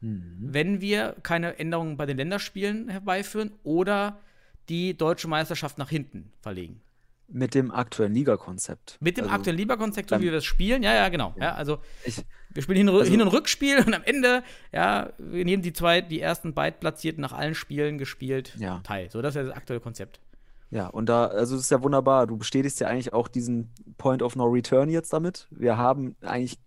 [0.00, 0.36] Mhm.
[0.40, 4.18] wenn wir keine Änderungen bei den Länderspielen herbeiführen oder
[4.68, 6.80] die deutsche Meisterschaft nach hinten verlegen.
[7.28, 8.98] Mit dem aktuellen Ligakonzept.
[9.00, 11.34] Mit dem Also, aktuellen Lieberkonzept, so wie wir es spielen, ja, ja, genau.
[11.40, 15.10] Ja, also Ich, wir spielen Hin- und, Also- Hin und Rückspiel und am Ende, ja,
[15.18, 18.80] wir nehmen die zwei, die ersten Beidplatzierten nach allen Spielen gespielt Ja.
[18.84, 19.10] teil.
[19.10, 20.20] So, das ist ja das aktuelle Konzept.
[20.70, 22.26] ja, und da, also es ist ja wunderbar.
[22.26, 25.46] Du bestätigst ja eigentlich auch diesen Point of No Return jetzt damit.
[25.50, 26.58] Wir haben eigentlich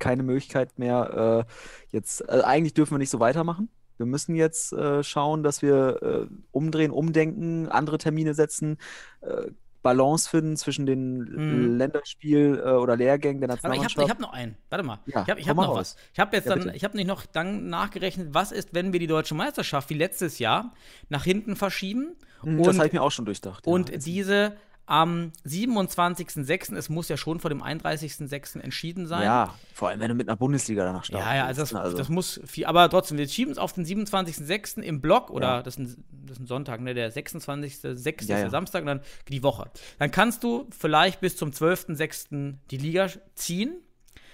[0.00, 1.52] keine Möglichkeit mehr, äh,
[1.96, 3.68] jetzt, also eigentlich dürfen wir nicht so weitermachen.
[4.02, 8.78] Wir müssen jetzt äh, schauen, dass wir äh, umdrehen, umdenken, andere Termine setzen,
[9.20, 9.46] äh,
[9.82, 11.76] Balance finden zwischen den Mhm.
[11.76, 14.10] Länderspiel- äh, oder Lehrgängen der Aber ich habe Nationalmannschaft.
[14.10, 14.56] hab noch einen.
[14.70, 14.98] Warte mal.
[15.06, 15.76] Ja, ich habe hab noch raus.
[15.78, 15.96] was.
[16.12, 16.76] Ich habe jetzt Ja, dann, bitte.
[16.76, 20.38] ich habe nicht noch dann nachgerechnet, was ist, wenn wir die deutsche Meisterschaft wie letztes
[20.38, 20.72] Jahr
[21.08, 23.66] nach hinten verschieben Hm, und, das habe ich mir auch schon durchdacht.
[23.66, 23.96] und ja.
[23.98, 28.60] diese am 27.06., es muss ja schon vor dem 31.06.
[28.60, 29.22] entschieden sein.
[29.22, 31.28] ja, vor allem wenn du mit einer Bundesliga danach startest.
[31.28, 33.84] Ja, ja, also das, also, das muss viel, aber trotzdem, wir schieben es auf den
[33.86, 34.80] 27.06.
[34.80, 35.62] im Block oder Ja.
[35.62, 38.04] das, ist ein, das ist ein Sonntag, ne, der 26.06.
[38.26, 39.70] Ja, ist der Samstag und dann die Woche.
[39.98, 42.54] Dann kannst du vielleicht bis zum 12.06.
[42.70, 43.76] die Liga ziehen,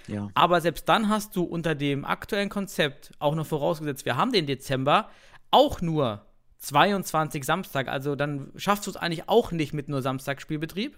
[0.07, 0.29] ja.
[0.33, 4.47] aber selbst dann hast du unter dem aktuellen Konzept, auch noch vorausgesetzt, wir haben den
[4.47, 5.09] Dezember,
[5.51, 6.25] auch nur
[6.59, 7.87] 22 Samstag.
[7.87, 10.97] Also dann schaffst du es eigentlich auch nicht mit nur Samstagspielbetrieb.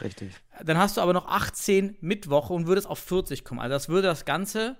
[0.00, 0.32] Richtig.
[0.64, 3.60] Dann hast du aber noch 18 Mittwoche und würdest auf 40 kommen.
[3.60, 4.76] Also das würde das Ganze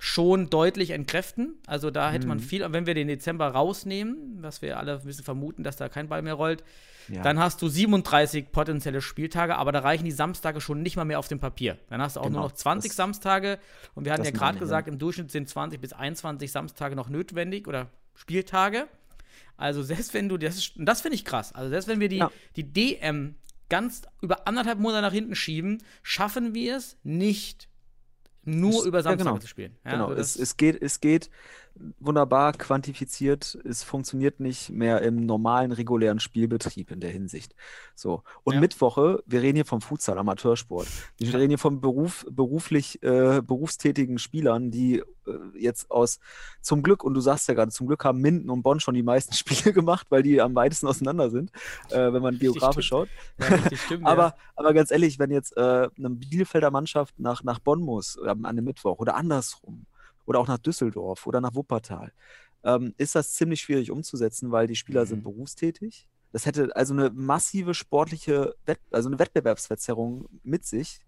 [0.00, 1.54] schon deutlich entkräften.
[1.66, 2.28] Also da hätte Mhm.
[2.28, 5.88] man viel, wenn wir den Dezember rausnehmen, was wir alle ein bisschen vermuten, dass da
[5.88, 6.62] kein Ball mehr rollt,
[7.08, 7.22] Ja.
[7.22, 11.18] dann hast du 37 potenzielle Spieltage, aber da reichen die Samstage schon nicht mal mehr
[11.18, 11.78] auf dem Papier.
[11.88, 13.58] Dann hast du auch Genau, nur noch 20 das- Samstage
[13.94, 14.64] und wir hatten ja gerade ich, ja.
[14.66, 18.86] gesagt, im Durchschnitt sind 20 bis 21 Samstage noch notwendig oder Spieltage.
[19.58, 22.16] Also selbst wenn du, das, ist- das finde ich krass, also selbst wenn wir die,
[22.18, 22.30] Ja.
[22.56, 23.34] die DM
[23.68, 27.68] ganz über anderthalb Monate nach hinten schieben, schaffen wir es nicht,
[28.44, 29.38] nur über ja, Samstage genau.
[29.38, 29.76] zu spielen.
[29.84, 31.28] Ja, Genau, also es, es, geht, es geht
[32.00, 33.58] wunderbar quantifiziert.
[33.64, 37.54] Es funktioniert nicht mehr im normalen, regulären Spielbetrieb in der Hinsicht.
[37.94, 38.22] So.
[38.44, 38.60] Und Ja.
[38.60, 40.86] Mittwoche, wir reden hier vom Futsal, Amateursport.
[41.18, 45.04] Wir reden hier von Beruf, beruflich, äh, berufstätigen Spielern, die äh,
[45.58, 46.20] jetzt aus,
[46.60, 49.02] zum Glück, und du sagst ja gerade, zum Glück haben Minden und Bonn schon die
[49.02, 51.50] meisten Spiele gemacht, weil die am weitesten auseinander sind,
[51.90, 53.08] äh, wenn man geografisch schaut.
[53.38, 54.34] ja, richtig stimmt, Aber, ja.
[54.56, 58.46] aber ganz ehrlich, wenn jetzt äh, eine Bielefelder Mannschaft nach, nach Bonn muss ähm, an
[58.46, 59.86] einem Mittwoch oder andersrum
[60.28, 62.12] oder auch nach Düsseldorf oder nach Wuppertal,
[62.64, 65.24] ähm, ist das ziemlich schwierig umzusetzen, weil die Spieler sind Mhm.
[65.24, 66.06] berufstätig.
[66.32, 71.00] Das hätte also eine massive sportliche, Wett also eine Wettbewerbsverzerrung mit sich,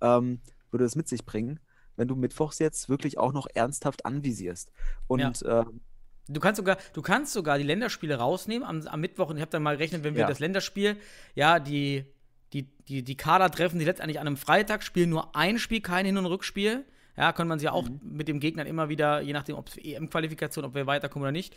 [0.00, 1.58] ähm, würde es mit sich bringen,
[1.96, 4.70] wenn du mittwochs jetzt wirklich auch noch ernsthaft anvisierst.
[5.08, 5.80] Und ähm,
[6.28, 9.30] Du kannst sogar, du kannst sogar die Länderspiele rausnehmen am, am Mittwoch.
[9.30, 10.28] Und ich habe dann mal gerechnet, wenn wir Ja.
[10.28, 10.96] das Länderspiel,
[11.34, 12.04] ja, die,
[12.52, 16.06] die, die, die Kader treffen, die letztendlich an einem Freitag spielen nur ein Spiel, kein
[16.06, 16.84] Hin- und Rückspiel.
[17.20, 18.00] Ja, kann man sich ja auch Mhm.
[18.02, 21.54] mit dem Gegner immer wieder, je nachdem, ob es EM-Qualifikation, ob wir weiterkommen oder nicht,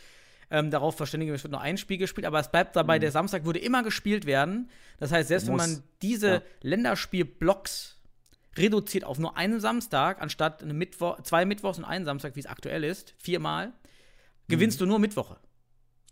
[0.50, 3.44] ähm, darauf verständigen, es wird nur ein Spiel gespielt, aber es bleibt dabei, der Samstag
[3.46, 4.68] würde immer gespielt werden.
[4.98, 5.60] Das heißt, selbst wenn Mhm.
[5.60, 5.68] Muss.
[5.76, 6.42] man diese Ja.
[6.60, 7.96] Länderspiel-Blocks
[8.56, 12.46] reduziert auf nur einen Samstag, anstatt eine Mittwoch, zwei Mittwochs und einen Samstag, wie es
[12.46, 13.72] aktuell ist, viermal,
[14.48, 15.38] gewinnst du nur Mittwoche.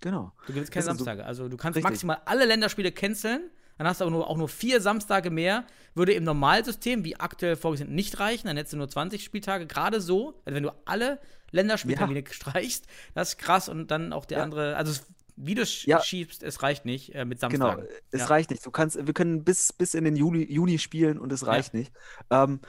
[0.01, 0.33] genau.
[0.47, 1.25] Du gewinnst keine ist so- Samstage.
[1.25, 1.91] Also du kannst Richtig.
[1.91, 5.65] maximal alle Länderspiele canceln, dann hast du aber nur, auch nur vier Samstage mehr.
[5.95, 8.47] Würde im Normalsystem, wie aktuell vorgesehen, nicht reichen.
[8.47, 9.67] Dann hättest du nur 20 Spieltage.
[9.67, 11.19] Gerade so, also wenn du alle
[11.51, 13.69] Länderspieltermine streichst, das ist krass.
[13.69, 14.45] Und dann auch der Ja.
[14.45, 15.07] andere, also es-
[15.37, 16.01] wie du es Ja.
[16.03, 17.87] schiebst, es reicht nicht äh, mit Genau, Samstagen.
[18.11, 18.27] es Ja.
[18.27, 18.65] reicht nicht.
[18.67, 21.91] Du kannst, wir können bis, bis in den Juli, Juni spielen und es reicht nicht.
[22.31, 22.61] Ähm,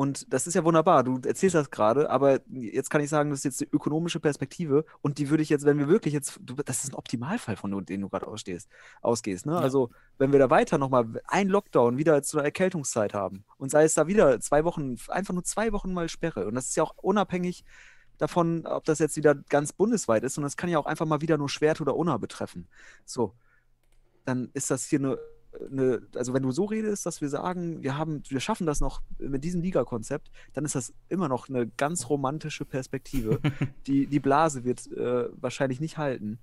[0.00, 1.04] und das ist ja wunderbar.
[1.04, 4.86] Du erzählst das gerade, aber jetzt kann ich sagen, das ist jetzt die ökonomische Perspektive
[5.02, 7.70] und die würde ich jetzt, wenn wir wirklich jetzt, du, das ist ein Optimalfall, von
[7.70, 8.70] dem den du gerade ausstehst,
[9.02, 9.44] ausgehst.
[9.44, 9.52] Ne?
[9.52, 9.58] Ja.
[9.58, 13.84] Also, wenn wir da weiter nochmal ein Lockdown wieder zu einer Erkältungszeit haben und sei
[13.84, 16.46] es da wieder zwei Wochen, einfach nur zwei Wochen mal Sperre.
[16.46, 17.62] Und das ist ja auch unabhängig
[18.16, 21.20] davon, ob das jetzt wieder ganz bundesweit ist, und das kann ja auch einfach mal
[21.20, 22.68] wieder nur Schwert oder Unna betreffen.
[23.04, 23.34] So,
[24.24, 25.18] dann ist das hier eine,
[25.70, 29.02] eine, also wenn du so redest, dass wir sagen, wir haben, wir schaffen das noch
[29.18, 33.40] mit diesem Liga-Konzept, dann ist das immer noch eine ganz romantische Perspektive.
[33.86, 36.38] die, die Blase wird äh, wahrscheinlich nicht halten.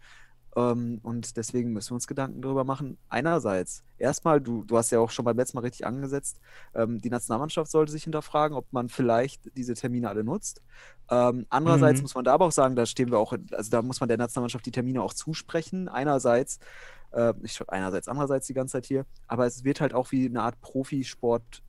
[0.55, 2.97] Ähm, und deswegen müssen wir uns Gedanken darüber machen.
[3.09, 6.39] Einerseits, erstmal, du, du hast ja auch schon beim letzten Mal richtig angesetzt,
[6.73, 10.63] ähm, die Nationalmannschaft sollte sich hinterfragen, ob man vielleicht diese Termine alle nutzt.
[11.11, 12.03] Ähm, andererseits Mhm.
[12.03, 14.17] muss man da aber auch sagen, da stehen wir auch, also da muss man der
[14.17, 15.89] Nationalmannschaft die Termine auch zusprechen.
[15.89, 16.59] Einerseits,
[17.17, 20.43] äh, ich einerseits, andererseits die ganze Zeit hier, aber es wird halt auch wie eine
[20.43, 21.63] Art Profisport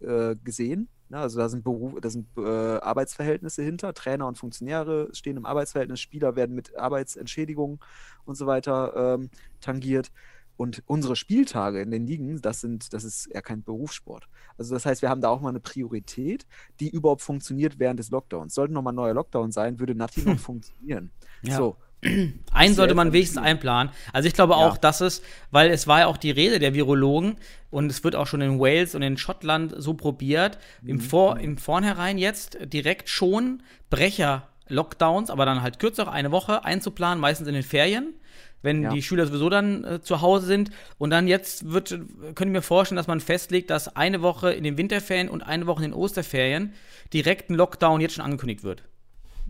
[0.00, 0.88] äh, gesehen.
[1.08, 1.18] Ne?
[1.18, 6.00] Also da sind, Beruf, da sind äh, Arbeitsverhältnisse hinter, Trainer und Funktionäre stehen im Arbeitsverhältnis,
[6.00, 7.80] Spieler werden mit Arbeitsentschädigungen
[8.24, 10.12] und so weiter ähm, tangiert.
[10.56, 14.28] Und unsere Spieltage in den Ligen, das sind, das ist ja kein Berufssport.
[14.58, 16.46] Also das heißt, wir haben da auch mal eine Priorität,
[16.80, 18.52] die überhaupt funktioniert während des Lockdowns.
[18.52, 21.12] Sollte nochmal ein neuer Lockdown sein, würde Nati noch funktionieren.
[21.40, 21.56] Ja.
[21.56, 21.78] So,
[22.52, 23.92] Einen sollte man wenigstens einplanen.
[24.12, 24.58] Also ich glaube Ja.
[24.58, 27.36] auch, dass es, weil es war ja auch die Rede der Virologen
[27.70, 31.00] und es wird auch schon in Wales und in Schottland so probiert, im, Mhm.
[31.00, 37.48] Vor, im Vornherein jetzt direkt schon Brecher-Lockdowns, aber dann halt kürzer, eine Woche einzuplanen, meistens
[37.48, 38.14] in den Ferien.
[38.62, 38.90] wenn Ja.
[38.92, 40.70] die Schüler sowieso dann äh, zu Hause sind.
[40.98, 44.64] Und dann jetzt wird, könnte ich mir vorstellen, dass man festlegt, dass eine Woche in
[44.64, 46.74] den Winterferien und eine Woche in den Osterferien
[47.14, 48.82] direkt ein Lockdown jetzt schon angekündigt wird.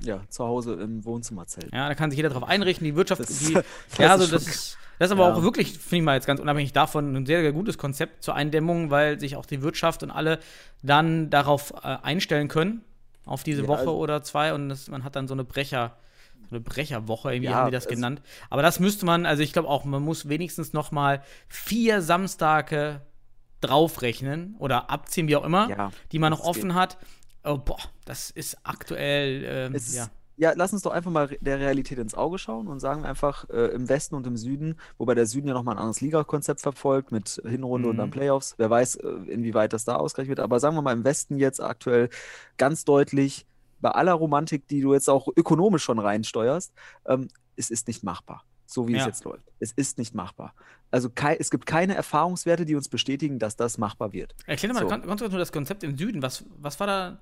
[0.03, 1.73] Ja, zu Hause im Wohnzimmerzelt.
[1.73, 2.85] Ja, da kann sich jeder drauf einrichten.
[2.85, 3.65] Die Wirtschaft, Das- die, das
[3.99, 5.35] ja, also ist das ist, das ist aber Ja.
[5.35, 8.35] auch wirklich, finde ich mal jetzt ganz unabhängig davon, ein sehr, sehr gutes Konzept zur
[8.35, 10.39] Eindämmung, weil sich auch die Wirtschaft und alle
[10.83, 12.83] dann darauf äh, einstellen können,
[13.25, 15.97] auf diese Ja, Woche also- oder zwei und das, man hat dann so eine Brecher,
[16.49, 18.21] so eine Brecherwoche, irgendwie Ja, haben die das genannt.
[18.51, 23.01] Aber das müsste man, also ich glaube auch, man muss wenigstens noch mal vier Samstage
[23.61, 26.57] draufrechnen oder abziehen, wie auch immer, Ja, die man noch das geht.
[26.65, 26.97] offen hat.
[27.45, 30.09] Oh, boah, das ist aktuell, ähm, Es ja.
[30.37, 30.53] ja.
[30.55, 33.89] lass uns doch einfach mal der Realität ins Auge schauen und sagen einfach äh, im
[33.89, 37.89] Westen und im Süden, wobei der Süden ja nochmal ein anderes Ligakonzept verfolgt mit Hinrunde
[37.89, 38.13] und dann Mhm.
[38.13, 38.55] Playoffs.
[38.59, 40.45] Wer weiß, äh, inwieweit das da ausgerechnet wird.
[40.45, 42.11] Aber sagen wir mal im Westen jetzt aktuell
[42.59, 43.47] ganz deutlich,
[43.81, 46.73] bei aller Romantik, die du jetzt auch ökonomisch schon reinsteuerst,
[47.07, 48.45] ähm, es ist nicht machbar.
[48.67, 49.07] So wie es Ja.
[49.07, 49.47] jetzt läuft.
[49.59, 50.55] Es ist nicht machbar.
[50.93, 54.35] Also es gibt keine Erfahrungswerte, die uns bestätigen, dass das machbar wird.
[54.47, 54.89] Erklär mal So.
[54.89, 56.21] ganz, ganz kurz nur das Konzept im Süden.
[56.23, 57.19] Was, was war da?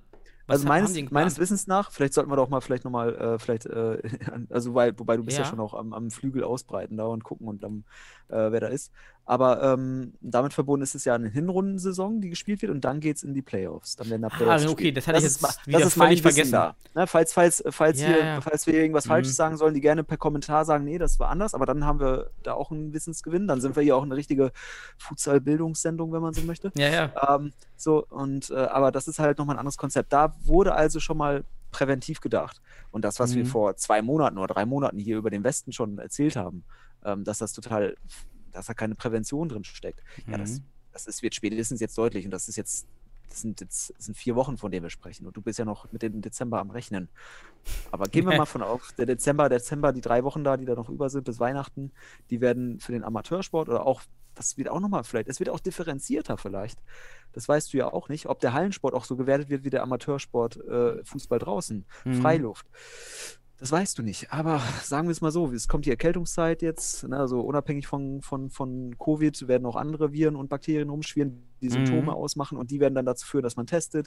[0.48, 3.66] Was Also meines, meines Wissens nach, vielleicht sollten wir doch mal vielleicht nochmal, äh, vielleicht,
[3.66, 4.00] äh,
[4.50, 5.50] also weil, wobei du bist ja, Ja.
[5.50, 7.84] schon auch am, am Flügel ausbreiten da und gucken und am,
[8.28, 8.92] äh, wer da ist.
[9.30, 13.18] Aber ähm, damit verbunden ist es ja eine Hinrundensaison, die gespielt wird und dann geht
[13.18, 13.94] es in die Playoffs.
[13.96, 14.96] Dann werden da Ah, Playoffs okay, gespielt.
[14.96, 16.52] das hatte ich ist jetzt ma- wieder das ist völlig vergessen.
[16.52, 16.76] Da.
[16.94, 18.40] Ne, falls, falls, falls, Ja, hier, ja.
[18.40, 19.08] falls wir irgendwas Mhm.
[19.10, 22.00] Falsches sagen sollen, die gerne per Kommentar sagen, nee, das war anders, aber dann haben
[22.00, 23.46] wir da auch einen Wissensgewinn.
[23.46, 24.50] Dann sind wir hier auch eine richtige
[24.96, 26.70] Futsal-Bildungssendung, wenn man so möchte.
[26.74, 27.36] Ja, ja.
[27.36, 30.12] Ähm, so, und äh, aber das ist halt nochmal ein anderes Konzept.
[30.12, 32.60] Da wurde also schon mal präventiv gedacht.
[32.90, 33.48] Und das, was wir Mhm.
[33.48, 36.64] vor zwei Monaten oder drei Monaten hier über den Westen schon erzählt haben,
[37.04, 37.94] ähm, dass das total,
[38.52, 40.02] dass da keine Prävention drin steckt.
[40.26, 40.64] Ja, das, Mhm.
[40.92, 42.24] das ist, wird spätestens jetzt deutlich.
[42.24, 42.87] Und das ist jetzt,
[43.28, 45.26] das sind jetzt das sind vier Wochen, von denen wir sprechen.
[45.26, 47.08] Und du bist ja noch mit dem Dezember am Rechnen.
[47.90, 50.74] Aber gehen wir mal von auf, der Dezember, Dezember, die drei Wochen da, die da
[50.74, 51.90] noch über sind bis Weihnachten,
[52.30, 54.00] die werden für den Amateursport oder auch,
[54.34, 56.78] das wird auch nochmal vielleicht, es wird auch differenzierter vielleicht.
[57.32, 59.82] Das weißt du ja auch nicht, ob der Hallensport auch so gewertet wird wie der
[59.82, 62.14] Amateursport äh, Fußball draußen, Mhm.
[62.22, 62.66] Freiluft.
[63.61, 64.33] Das weißt du nicht.
[64.33, 68.23] Aber sagen wir es mal so, es kommt die Erkältungszeit jetzt, ne, also unabhängig von,
[68.23, 72.09] von, von Covid werden auch andere Viren und Bakterien rumschwirren, die Symptome Mhm.
[72.11, 74.07] ausmachen und die werden dann dazu führen, dass man testet.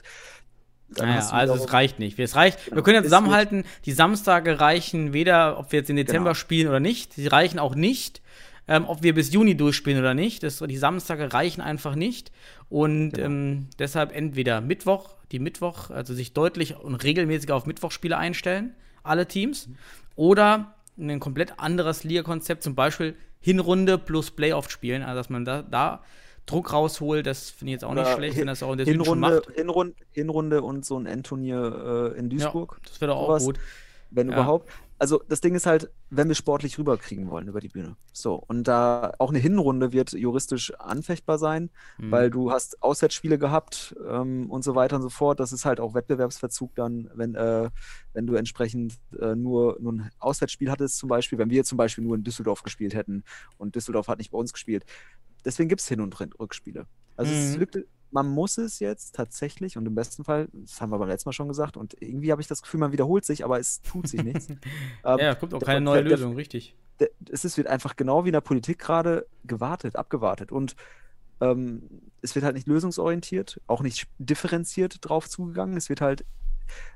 [0.96, 2.18] Naja, also es reicht nicht.
[2.18, 2.64] Es reicht.
[2.64, 2.76] Genau.
[2.76, 6.34] Wir können Es zusammenhalten, die Samstage reichen weder, ob wir jetzt im Dezember Genau.
[6.34, 7.14] spielen oder nicht.
[7.14, 8.20] Sie reichen auch nicht,
[8.68, 10.42] ähm, ob wir bis Juni durchspielen oder nicht.
[10.42, 12.30] Das, die Samstage reichen einfach nicht.
[12.68, 13.26] Und Genau.
[13.26, 19.26] ähm, deshalb entweder Mittwoch, die Mittwoch, also sich deutlich und regelmäßig auf Mittwochspiele einstellen, alle
[19.26, 19.68] Teams,
[20.16, 25.62] oder ein komplett anderes Liga-Konzept, zum Beispiel Hinrunde plus Playoff spielen, also dass man da,
[25.62, 26.02] da
[26.46, 28.86] Druck rausholt, das finde ich jetzt auch nicht Oder schlecht, wenn das auch in der
[28.86, 29.50] Hinrunde, macht.
[29.54, 32.78] Hinrunde, Hinrunde und so ein Endturnier äh, in Ja, Duisburg.
[32.84, 33.58] das wäre doch auch gut.
[34.10, 34.34] wenn Ja.
[34.34, 34.70] überhaupt.
[35.02, 37.96] Also das Ding ist halt, wenn wir sportlich rüberkriegen wollen über die Bühne.
[38.12, 42.10] So, und da auch eine Hinrunde wird juristisch anfechtbar sein, Mhm.
[42.12, 45.40] weil du hast Auswärtsspiele gehabt ähm, und so weiter und so fort.
[45.40, 47.68] Das ist halt auch Wettbewerbsverzug dann, wenn, äh,
[48.12, 52.04] wenn du entsprechend äh, nur, nur ein Auswärtsspiel hattest, zum Beispiel, wenn wir zum Beispiel
[52.04, 53.24] nur in Düsseldorf gespielt hätten
[53.58, 54.84] und Düsseldorf hat nicht bei uns gespielt.
[55.44, 56.86] Deswegen gibt es Hin- und Rückspiele.
[57.16, 57.60] Also es ist Mhm.
[57.60, 61.28] wirklich, man muss es jetzt tatsächlich und im besten Fall, das haben wir beim letzten
[61.28, 64.06] Mal schon gesagt, und irgendwie habe ich das Gefühl, man wiederholt sich, aber es tut
[64.06, 64.48] sich nichts.
[65.04, 66.76] Ähm, Ja, kommt auch der- keine neue der- Lösung, richtig.
[67.00, 70.52] der- es ist, wird einfach genau wie in der Politik gerade gewartet, abgewartet.
[70.52, 70.76] Und
[71.40, 71.88] ähm,
[72.20, 75.76] es wird halt nicht lösungsorientiert, auch nicht differenziert drauf zugegangen.
[75.76, 76.24] Es wird halt,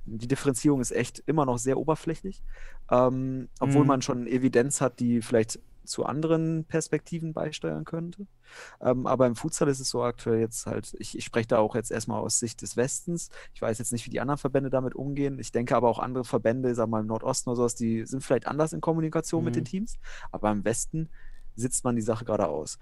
[0.04, 2.44] die Differenzierung ist echt immer noch sehr oberflächlich,
[2.90, 3.88] ähm, obwohl Mhm.
[3.88, 8.26] man schon Evidenz hat, die vielleicht zu anderen Perspektiven beisteuern könnte.
[8.80, 11.74] Ähm, aber im Futsal ist es so aktuell jetzt halt, ich, ich spreche da auch
[11.74, 13.30] jetzt erstmal aus Sicht des Westens.
[13.54, 15.38] Ich weiß jetzt nicht, wie die anderen Verbände damit umgehen.
[15.38, 18.46] Ich denke aber auch andere Verbände, sag mal im Nordosten oder sowas, die sind vielleicht
[18.46, 19.58] anders in Kommunikation mit Mhm.
[19.60, 19.98] den Teams.
[20.30, 21.08] Aber im Westen
[21.58, 22.78] sitzt man die Sache gerade aus.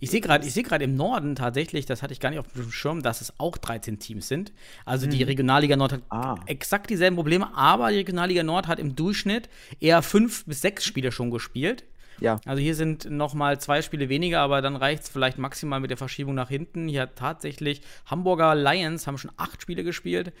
[0.00, 2.46] Ich sehe gerade, ich sehe gerade im Norden tatsächlich, das hatte ich gar nicht auf
[2.52, 4.52] dem Schirm, dass es auch 13 Teams sind.
[4.84, 6.34] Also die Regionalliga Nord hat Ah.
[6.44, 9.48] exakt dieselben Probleme, aber die Regionalliga Nord hat im Durchschnitt
[9.80, 11.84] eher fünf bis sechs Spiele schon gespielt.
[12.20, 15.80] Ja, Also hier sind noch mal zwei Spiele weniger, aber dann reicht es vielleicht maximal
[15.80, 16.88] mit der Verschiebung nach hinten.
[16.88, 20.32] Hier hat tatsächlich Hamburger Lions haben schon acht Spiele gespielt.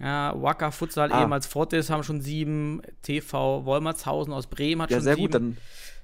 [0.00, 1.22] Ja, Wacker Futsal, Ah.
[1.22, 2.82] ehemals Fortis, haben schon sieben.
[3.02, 5.26] TV Wolmertshausen aus Bremen hat ja, schon sehr sieben.
[5.26, 5.34] gut.
[5.34, 5.56] Dann,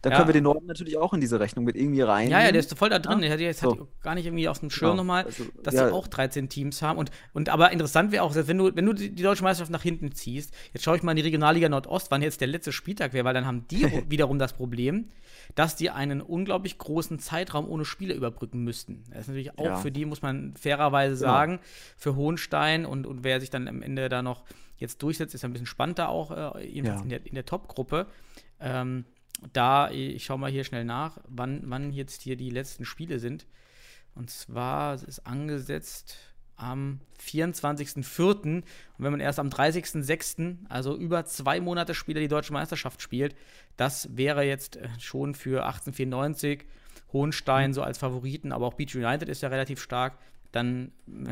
[0.02, 0.16] dann Ja.
[0.18, 2.30] können wir den Norden natürlich auch in diese Rechnung mit irgendwie rein.
[2.30, 3.22] Ja, ja, der ist voll da drin.
[3.22, 3.34] Ja?
[3.36, 3.70] Jetzt So.
[3.72, 5.02] hatte ich gar nicht irgendwie auf dem Schirm Genau.
[5.02, 5.88] nochmal, Also, dass ja.
[5.88, 6.98] sie auch 13 Teams haben.
[6.98, 9.82] Und, und aber interessant wäre auch, wenn du, wenn du die, die deutsche Meisterschaft nach
[9.82, 13.12] hinten ziehst, jetzt schaue ich mal in die Regionalliga Nordost, wann jetzt der letzte Spieltag
[13.12, 15.08] wäre, weil dann haben die wiederum das Problem,
[15.54, 19.04] dass die einen unglaublich großen Zeitraum ohne Spiele überbrücken müssten.
[19.10, 19.76] Das ist natürlich auch Ja.
[19.76, 21.30] für die, muss man fairerweise Genau.
[21.32, 21.60] sagen,
[21.96, 24.44] für Hohenstein und, und wer sich dann am Ende da noch
[24.78, 27.02] jetzt durchsetzt, ist ein bisschen spannender auch, äh, jedenfalls Ja.
[27.04, 28.06] in der, in der Top-Gruppe.
[28.60, 29.04] Ähm,
[29.52, 33.46] da, ich schaue mal hier schnell nach, wann, wann jetzt hier die letzten Spiele sind.
[34.14, 36.16] Und zwar ist angesetzt
[36.56, 38.22] am 24.04.
[38.56, 38.64] Und
[38.98, 43.34] wenn man erst am 30.06., also über zwei Monate später, die deutsche Meisterschaft spielt,
[43.76, 46.64] das wäre jetzt äh, schon für 1894
[47.12, 50.18] Hohenstein so als Favoriten, aber auch Beach United ist ja relativ stark,
[50.52, 51.30] dann äh,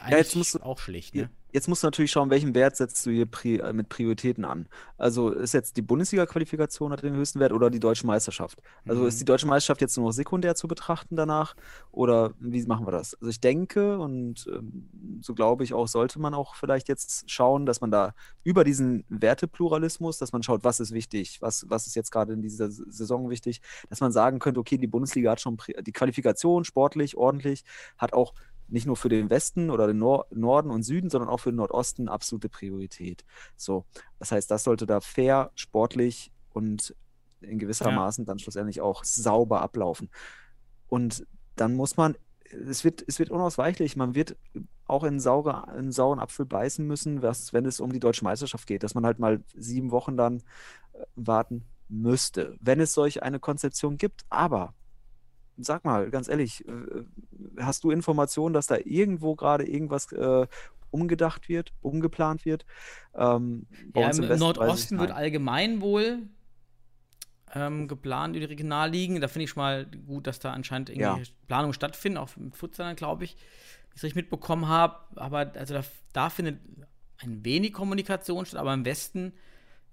[0.00, 1.30] eigentlich Ja, jetzt musst du- auch schlecht, ne?
[1.52, 4.68] Jetzt musst du natürlich schauen, welchen Wert setzt du hier pri äh, mit Prioritäten an.
[4.98, 8.60] Also ist jetzt die Bundesliga-Qualifikation hat den höchsten Wert oder die deutsche Meisterschaft?
[8.86, 11.54] Also ist die deutsche Meisterschaft jetzt nur noch sekundär zu betrachten danach
[11.90, 13.14] oder wie machen wir das?
[13.14, 17.64] Also ich denke und ähm, so glaube ich auch, sollte man auch vielleicht jetzt schauen,
[17.64, 21.96] dass man da über diesen Wertepluralismus, dass man schaut, was ist wichtig, was, was ist
[21.96, 25.56] jetzt gerade in dieser Saison wichtig, dass man sagen könnte, okay, die Bundesliga hat schon
[25.80, 27.64] die Qualifikation sportlich, ordentlich,
[27.96, 28.34] hat auch
[28.68, 31.56] nicht nur für den Westen oder den Nor Norden und Süden, sondern auch für den
[31.56, 33.24] Nordosten absolute Priorität.
[33.56, 33.84] So,
[34.18, 36.94] das heißt, das sollte da fair, sportlich und
[37.40, 40.10] in gewissermaßen dann schlussendlich auch sauber ablaufen.
[40.88, 41.26] Und
[41.56, 42.16] dann muss man,
[42.50, 44.36] es wird, es wird unausweichlich, man wird
[44.86, 48.66] auch in, saure, in sauren Apfel beißen müssen, was, wenn es um die deutsche Meisterschaft
[48.66, 50.38] geht, dass man halt mal sieben Wochen dann
[50.92, 54.24] äh, warten müsste, wenn es solch eine Konzeption gibt.
[54.30, 54.74] Aber
[55.58, 56.72] sag mal, ganz ehrlich, äh,
[57.58, 60.46] hast du Informationen, dass da irgendwo gerade irgendwas äh,
[60.90, 62.64] umgedacht wird, umgeplant wird?
[63.14, 66.22] Ähm, Ja, im, im Westen Nordosten wird allgemein wohl
[67.54, 69.20] ähm, geplant über die Regionalligen.
[69.20, 71.18] Da finde ich schon mal gut, dass da anscheinend irgendwie Ja.
[71.46, 73.36] Planungen stattfinden, auch im Futsal, glaube ich, wie
[73.90, 74.96] ich es richtig mitbekommen habe.
[75.16, 76.60] Aber also da, da findet
[77.18, 79.32] ein wenig Kommunikation statt, aber im Westen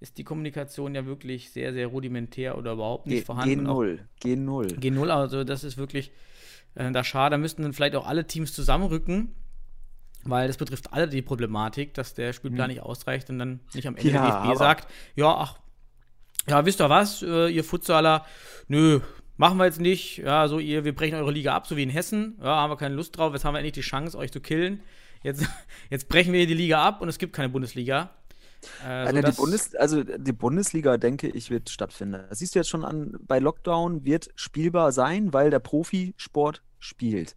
[0.00, 3.66] ist die Kommunikation ja wirklich sehr, sehr rudimentär oder überhaupt nicht G- vorhanden.
[3.66, 4.78] Auch G0, G0.
[4.78, 6.10] G0, also das ist wirklich
[6.74, 7.34] äh, da schade.
[7.34, 9.34] Da müssten dann vielleicht auch alle Teams zusammenrücken,
[10.24, 13.96] weil das betrifft alle die Problematik, dass der Spielplan nicht ausreicht und dann nicht am
[13.96, 14.14] Ende Hm.
[14.16, 15.58] Ja, der DFB sagt, ja, ach,
[16.48, 18.24] ja, wisst ihr was, äh, ihr Futsaler,
[18.68, 19.00] nö,
[19.36, 21.90] machen wir jetzt nicht, ja, so ihr, wir brechen eure Liga ab, so wie in
[21.90, 24.40] Hessen, ja, haben wir keine Lust drauf, jetzt haben wir endlich die Chance, euch zu
[24.40, 24.80] killen.
[25.22, 25.46] Jetzt,
[25.90, 28.10] jetzt brechen wir die Liga ab und es gibt keine Bundesliga.
[28.84, 32.24] Äh, Alter, die, Bundes, also die Bundesliga, denke ich, wird stattfinden.
[32.28, 37.36] Das siehst du jetzt schon an, bei Lockdown wird spielbar sein, weil der Profisport spielt.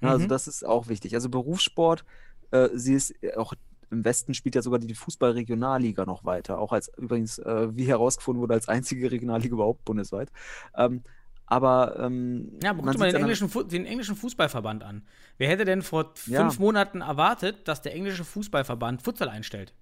[0.00, 0.28] Also Mhm.
[0.28, 1.14] das ist auch wichtig.
[1.14, 2.04] Also Berufssport,
[2.50, 3.54] äh, sie ist auch
[3.90, 6.58] im Westen spielt ja sogar die Fußball-Regionalliga noch weiter.
[6.58, 10.30] Auch als übrigens, äh, wie herausgefunden wurde, als einzige Regionalliga überhaupt bundesweit.
[10.76, 11.02] Ähm,
[11.46, 15.02] aber ähm, Ja, guck mal den englischen, Fu- den englischen Fußballverband an.
[15.38, 16.42] Wer hätte denn vor Ja.
[16.42, 19.74] fünf Monaten erwartet, dass der englische Fußballverband Futsal einstellt?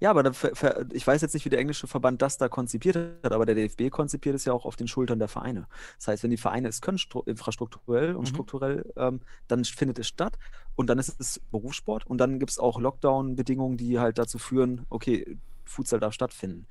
[0.00, 2.48] Ja, aber da, ver- ver- ich weiß jetzt nicht, wie der englische Verband das da
[2.48, 5.66] konzipiert hat, aber der DFB konzipiert es ja auch auf den Schultern der Vereine.
[5.98, 8.26] Das heißt, wenn die Vereine es können, stru- infrastrukturell und Mhm.
[8.26, 10.38] strukturell, ähm, dann findet es statt
[10.74, 14.86] und dann ist es Berufssport und dann gibt es auch Lockdown-Bedingungen, die halt dazu führen,
[14.90, 16.66] okay, Futsal darf stattfinden.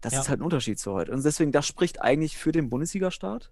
[0.00, 0.20] Das Ja.
[0.20, 1.12] ist halt ein Unterschied zu heute.
[1.12, 3.50] Und deswegen, das spricht eigentlich für den Bundesliga-Start,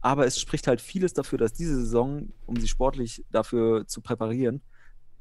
[0.00, 4.60] aber es spricht halt vieles dafür, dass diese Saison, um sie sportlich dafür zu präparieren,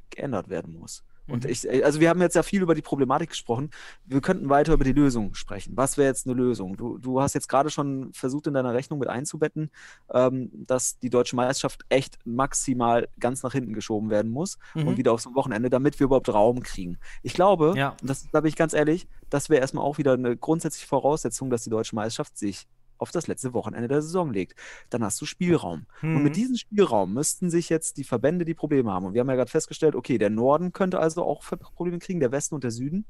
[0.09, 1.03] geändert werden muss.
[1.27, 1.49] Und Mhm.
[1.49, 3.69] ich, also wir haben jetzt ja viel über die Problematik gesprochen.
[4.05, 5.77] Wir könnten weiter über die Lösung sprechen.
[5.77, 6.75] Was wäre jetzt eine Lösung?
[6.77, 9.69] Du, du hast jetzt gerade schon versucht, in deiner Rechnung mit einzubetten,
[10.13, 14.87] ähm, dass die deutsche Meisterschaft echt maximal ganz nach hinten geschoben werden muss Mhm.
[14.87, 16.97] und wieder aufs Wochenende, damit wir überhaupt Raum kriegen.
[17.23, 17.89] Ich glaube, Ja.
[18.01, 21.49] und das da bin ich ganz ehrlich, das wäre erstmal auch wieder eine grundsätzliche Voraussetzung,
[21.49, 22.67] dass die deutsche Meisterschaft sich
[23.01, 24.57] auf das letzte Wochenende der Saison legt.
[24.89, 25.87] Dann hast du Spielraum.
[26.13, 26.23] Und Mhm.
[26.23, 29.35] mit diesem Spielraum müssten sich jetzt die Verbände, die Probleme haben, und wir haben ja
[29.35, 31.43] gerade festgestellt, okay, der Norden könnte also auch
[31.75, 33.05] Probleme kriegen, der Westen und der Süden,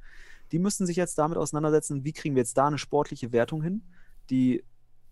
[0.52, 3.84] die müssten sich jetzt damit auseinandersetzen, wie kriegen wir jetzt da eine sportliche Wertung hin,
[4.30, 4.64] die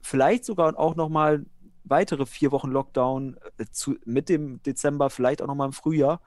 [0.02, 1.46] vielleicht sogar auch nochmal
[1.84, 6.22] weitere vier Wochen Lockdown äh, zu, mit dem Dezember, vielleicht auch nochmal im Frühjahr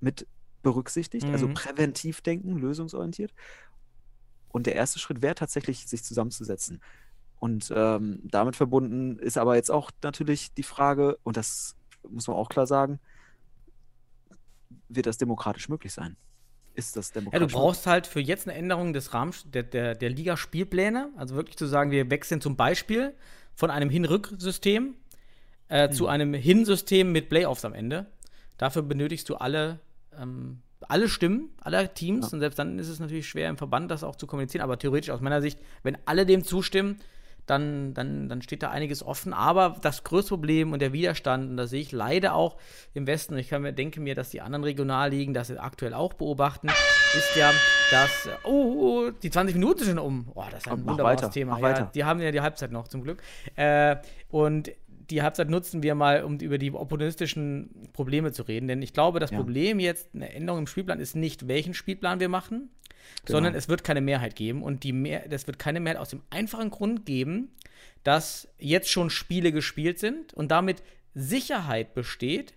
[0.00, 0.26] mit
[0.62, 1.54] berücksichtigt, also Mhm.
[1.54, 3.34] präventiv denken, lösungsorientiert.
[4.48, 6.80] Und der erste Schritt wäre tatsächlich, sich zusammenzusetzen.
[7.44, 11.76] Und ähm, damit verbunden ist aber jetzt auch natürlich die Frage, und das
[12.08, 13.00] muss man auch klar sagen,
[14.88, 16.16] wird das demokratisch möglich sein?
[16.72, 19.94] Ist das Ja, du demokratisch brauchst halt für jetzt eine Änderung des Rahmens der, der,
[19.94, 21.10] der Liga-Spielpläne.
[21.18, 23.12] Also wirklich zu sagen, wir wechseln zum Beispiel
[23.54, 24.94] von einem Hin-Rück-System
[25.68, 25.92] äh, Mhm.
[25.92, 28.06] zu einem Hin-System mit Playoffs am Ende.
[28.56, 29.80] Dafür benötigst du alle,
[30.18, 32.28] ähm, alle Stimmen aller Teams.
[32.28, 32.32] Ja.
[32.32, 34.62] Und selbst dann ist es natürlich schwer im Verband, das auch zu kommunizieren.
[34.62, 37.00] Aber theoretisch aus meiner Sicht, wenn alle dem zustimmen,
[37.46, 39.32] dann, dann, dann steht da einiges offen.
[39.32, 42.56] Aber das größte Problem und der Widerstand, und das sehe ich leider auch
[42.94, 46.14] im Westen, und ich kann mir, denke mir, dass die anderen Regionalligen das aktuell auch
[46.14, 47.52] beobachten, ist ja,
[47.90, 50.28] dass, oh, oh, die 20 Minuten sind schon um.
[50.34, 51.58] Oh, das ist ein Mach wunderbares weiter, Thema.
[51.60, 53.22] Ja, die haben ja die Halbzeit noch, zum Glück.
[53.56, 53.96] Äh,
[54.30, 54.72] und
[55.10, 58.68] die Halbzeit nutzen wir mal, um über die opportunistischen Probleme zu reden.
[58.68, 59.36] Denn ich glaube, das Ja.
[59.36, 62.70] Problem jetzt, eine Änderung im Spielplan, ist nicht, welchen Spielplan wir machen,
[63.28, 64.62] sondern es wird keine Mehrheit geben.
[64.62, 67.52] Und die Mehr das wird keine Mehrheit aus dem einfachen Grund geben,
[68.02, 70.82] dass jetzt schon Spiele gespielt sind und damit
[71.14, 72.54] Sicherheit besteht,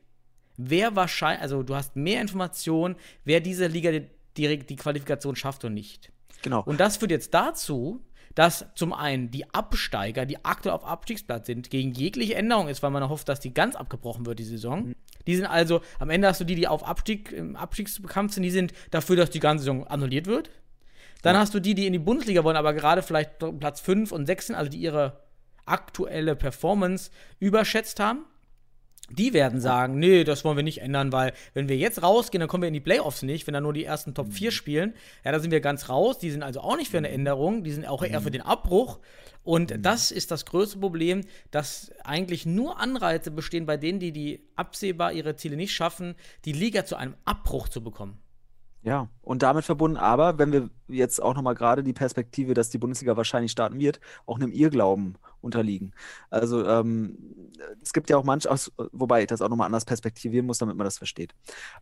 [0.58, 3.92] wer wahrscheinlich, also du hast mehr Informationen, wer diese Liga
[4.36, 6.12] die, die, Qualifikation schafft und nicht.
[6.42, 6.64] Genau.
[6.64, 8.02] Und das führt jetzt dazu,
[8.36, 12.92] dass zum einen die Absteiger, die aktuell auf Abstiegsplatz sind, gegen jegliche Änderung ist, weil
[12.92, 14.94] man hofft, dass die ganz abgebrochen wird, die Saison.
[15.28, 18.52] Die sind also, am Ende hast du die, die auf Abstieg, im Abstiegskampf sind, die
[18.52, 20.50] sind dafür, dass die ganze Saison annulliert wird.
[21.22, 24.26] Dann hast du die, die in die Bundesliga wollen, aber gerade vielleicht Platz 5 und
[24.26, 25.22] 6 sind, also die ihre
[25.66, 28.26] aktuelle Performance überschätzt haben.
[29.10, 32.50] Die werden sagen, nee, das wollen wir nicht ändern, weil wenn wir jetzt rausgehen, dann
[32.50, 34.94] kommen wir in die Playoffs nicht, wenn dann nur die ersten Top 4 spielen.
[35.24, 36.20] Ja, da sind wir ganz raus.
[36.20, 39.00] Die sind also auch nicht für eine Änderung, die sind auch eher für den Abbruch.
[39.44, 44.42] Und das ist das größte Problem, dass eigentlich nur Anreize bestehen bei denen, die, die
[44.58, 48.20] absehbar ihre Ziele nicht schaffen, die Liga zu einem Abbruch zu bekommen.
[48.84, 52.78] Ja, und damit verbunden, aber wenn wir jetzt auch nochmal gerade die Perspektive, dass die
[52.78, 55.94] Bundesliga wahrscheinlich starten wird, auch einem Irrglauben unterliegen.
[56.30, 57.18] Also ähm,
[57.82, 60.76] es gibt ja auch manch, aus, wobei ich das auch nochmal anders perspektivieren muss, damit
[60.76, 61.34] man das versteht.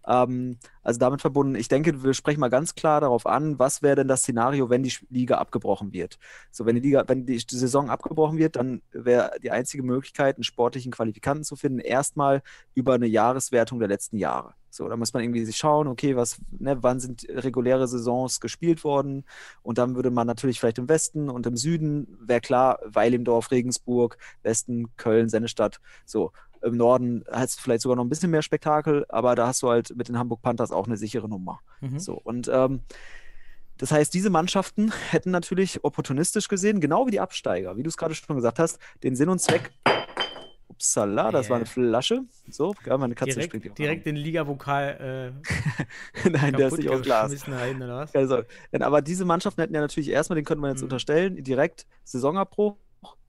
[0.08, 3.95] Ähm, also damit verbunden, ich denke, wir sprechen mal ganz klar darauf an, was wäre
[3.95, 6.18] denn das Szenario, wenn die Liga abgebrochen wird.
[6.51, 10.43] So, wenn die Liga, wenn die Saison abgebrochen wird, dann wäre die einzige Möglichkeit, einen
[10.43, 12.41] sportlichen Qualifikanten zu finden, erstmal
[12.74, 14.53] über eine Jahreswertung der letzten Jahre.
[14.76, 18.84] So, da muss man irgendwie sich schauen, okay, was, ne, wann sind reguläre Saisons gespielt
[18.84, 19.23] worden?
[19.61, 24.17] Und dann würde man natürlich vielleicht im Westen und im Süden, wäre klar, Weilimdorf, Regensburg,
[24.43, 26.32] Westen, Köln, Sennestadt, so.
[26.61, 29.69] Im Norden hast du vielleicht sogar noch ein bisschen mehr Spektakel, aber da hast du
[29.69, 31.59] halt mit den Hamburg Panthers auch eine sichere Nummer.
[31.80, 31.99] Mhm.
[31.99, 32.82] So, und ähm,
[33.78, 37.97] das heißt, diese Mannschaften hätten natürlich opportunistisch gesehen, genau wie die Absteiger, wie du es
[37.97, 39.71] gerade schon gesagt hast, den Sinn und Zweck
[40.76, 42.23] Upsala, das war eine Flasche.
[42.49, 45.34] So, ja, meine Katze springt direkt, direkt den Ligavokal
[46.26, 47.47] äh, Nein, der ist nicht aus Glas.
[47.47, 47.82] Rein?
[47.82, 50.86] Also, aber diese Mannschaften hätten ja natürlich erstmal, den könnte man jetzt mhm.
[50.86, 52.78] unterstellen, direkt Saisonabbruch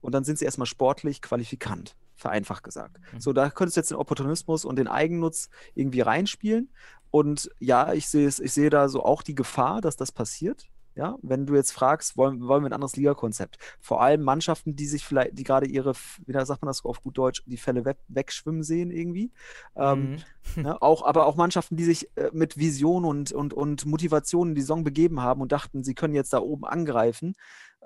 [0.01, 2.97] und dann sind sie erstmal sportlich qualifikant, vereinfacht gesagt.
[3.13, 3.21] Mhm.
[3.21, 6.69] So, da könntest du jetzt den Opportunismus und den Eigennutz irgendwie reinspielen.
[7.11, 10.67] Und ja, ich sehe ich sehe da so auch die Gefahr, dass das passiert.
[10.97, 13.59] Ja, wenn du jetzt fragst, wollen, wollen wir ein anderes Ligakonzept?
[13.79, 15.93] Vor allem Mannschaften, die sich vielleicht, die gerade ihre,
[16.25, 19.31] wie sagt man das auf gut Deutsch, die Fälle weg, wegschwimmen sehen irgendwie.
[19.75, 20.17] Ähm, Mhm.
[20.63, 24.55] ne, auch, aber auch Mannschaften, die sich äh, mit Vision und, und, und Motivation in
[24.55, 27.35] die Saison begeben haben und dachten, sie können jetzt da oben angreifen.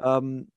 [0.01, 0.51] Ähm,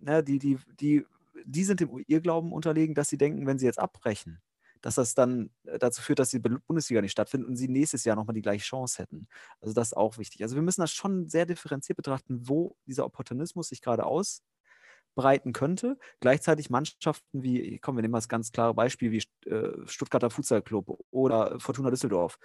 [0.00, 1.04] ne, die, die, die,
[1.44, 4.40] die sind dem Irrglauben unterlegen, dass sie denken, wenn sie jetzt abbrechen,
[4.80, 8.16] dass das dann äh, dazu führt, dass die Bundesliga nicht stattfindet und sie nächstes Jahr
[8.16, 9.28] nochmal die gleiche Chance hätten.
[9.60, 10.42] Also das ist auch wichtig.
[10.42, 15.98] Also wir müssen das schon sehr differenziert betrachten, wo dieser Opportunismus sich gerade ausbreiten könnte.
[16.20, 20.62] Gleichzeitig Mannschaften wie, komm, wir nehmen mal das ganz klare Beispiel wie äh, Stuttgarter Futsal
[21.10, 22.38] oder Fortuna Düsseldorf.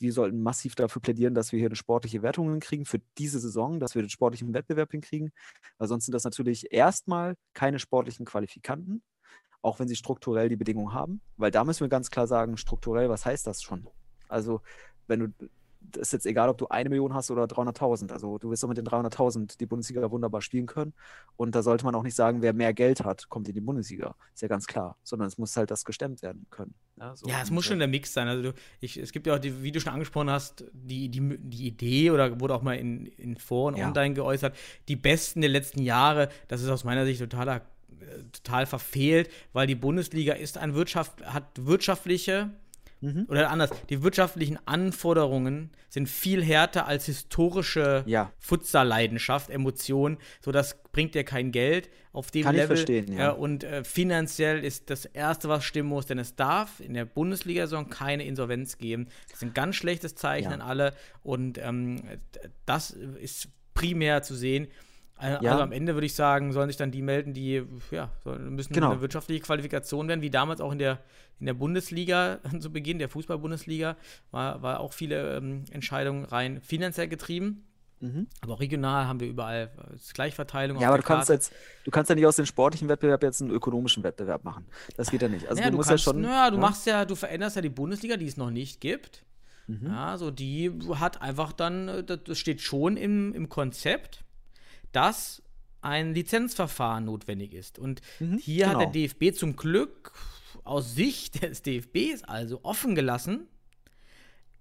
[0.00, 3.80] Die sollten massiv dafür plädieren, dass wir hier eine sportliche Wertung hinkriegen für diese Saison,
[3.80, 5.32] dass wir den sportlichen Wettbewerb hinkriegen.
[5.78, 9.02] Weil sonst sind das natürlich erstmal keine sportlichen Qualifikanten
[9.62, 11.20] auch wenn sie strukturell die Bedingungen haben.
[11.36, 13.86] Weil da müssen wir ganz klar sagen, strukturell, was heißt das schon?
[14.28, 14.60] Also,
[15.06, 15.28] wenn du,
[15.80, 18.12] das ist jetzt egal, ob du eine Million hast oder 300.000.
[18.12, 20.94] Also, du wirst doch mit den 300.000 die Bundesliga wunderbar spielen können.
[21.36, 24.14] Und da sollte man auch nicht sagen, wer mehr Geld hat, kommt in die Bundesliga.
[24.34, 24.96] Ist ja ganz klar.
[25.02, 26.74] Sondern es muss halt das gestemmt werden können.
[26.96, 27.26] Ja, so.
[27.26, 28.28] Ja, es muss schon der Mix sein.
[28.28, 31.36] Also du, ich, es gibt ja auch, die, wie du schon angesprochen hast, die, die,
[31.38, 33.88] die Idee oder wurde auch mal in, in Foren Ja.
[33.88, 34.56] online geäußert,
[34.88, 37.62] die besten der letzten Jahre, das ist aus meiner Sicht totaler,
[38.32, 42.50] total verfehlt, weil die Bundesliga ist ein Wirtschaft, hat wirtschaftliche
[43.04, 43.26] Mhm.
[43.28, 48.30] oder anders, die wirtschaftlichen Anforderungen sind viel härter als historische Ja.
[48.38, 50.18] Futsal-Leidenschaft, Emotion.
[50.40, 52.76] So, das bringt dir kein Geld auf dem Kann ich Level.
[52.76, 53.32] verstehen, ja.
[53.32, 57.04] Äh, und äh, finanziell ist das Erste, was stimmen muss, denn es darf in der
[57.04, 59.08] Bundesliga-Saison keine Insolvenz geben.
[59.26, 60.54] Das ist ein ganz schlechtes Zeichen Ja.
[60.54, 60.94] an alle.
[61.24, 62.02] Und ähm,
[62.66, 64.68] das ist primär zu sehen.
[65.22, 65.52] Äh, Ja.
[65.52, 68.90] Also am Ende würde ich sagen, sollen sich dann die melden, die ja, müssen Genau.
[68.92, 70.98] eine wirtschaftliche Qualifikation werden, wie damals auch in der,
[71.40, 73.96] in der Bundesliga zu Beginn, der Fußball-Bundesliga,
[74.30, 77.64] war, war auch viele ähm, Entscheidungen rein finanziell getrieben.
[78.00, 78.26] Mhm.
[78.40, 80.80] Aber auch regional haben wir überall äh, Gleichverteilung.
[80.80, 81.52] Ja, aber du kannst jetzt,
[81.84, 84.66] du kannst ja nicht aus dem sportlichen Wettbewerb jetzt einen ökonomischen Wettbewerb machen.
[84.96, 85.46] Das geht ja nicht.
[85.46, 86.20] Also naja, du musst kannst, ja schon.
[86.20, 86.62] Naja, du ne?
[86.62, 89.24] machst ja, du veränderst ja die Bundesliga, die es noch nicht gibt.
[89.68, 89.86] Mhm.
[89.86, 94.24] Ja, so die hat einfach dann, äh, das das steht schon im, im Konzept,
[94.92, 95.42] dass
[95.80, 97.78] ein Lizenzverfahren notwendig ist.
[97.78, 98.92] Und Mhm, hier hat der genau.
[98.92, 100.12] DFB zum Glück
[100.64, 103.48] aus Sicht des DFBs also offen gelassen,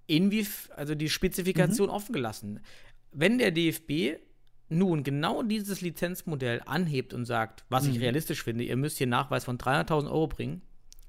[0.07, 1.93] inwief also die Spezifikation Mhm.
[1.93, 2.59] offen gelassen.
[3.11, 4.17] Wenn der DFB
[4.69, 8.01] nun genau dieses Lizenzmodell anhebt und sagt, was ich Mhm.
[8.01, 10.61] realistisch finde, ihr müsst hier Nachweis von 300.000 Euro bringen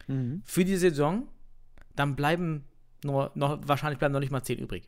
[0.08, 0.42] Mhm.
[0.44, 1.28] für die Saison,
[1.94, 2.64] dann bleiben
[3.04, 4.84] nur noch, wahrscheinlich bleiben noch nicht mal 10 übrig.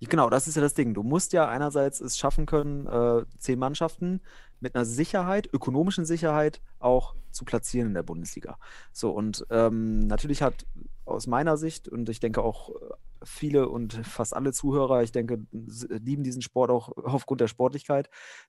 [0.00, 0.94] Genau, das ist ja das Ding.
[0.94, 4.20] Du musst ja einerseits es schaffen können, äh, zehn Mannschaften
[4.60, 8.58] mit einer Sicherheit, ökonomischen Sicherheit auch zu platzieren in der Bundesliga.
[8.92, 10.66] So, und ähm, natürlich hat
[11.04, 15.46] aus meiner Sicht und ich denke auch äh, viele und fast alle Zuhörer, ich denke,
[15.52, 18.08] lieben diesen Sport auch aufgrund der Sportlichkeit.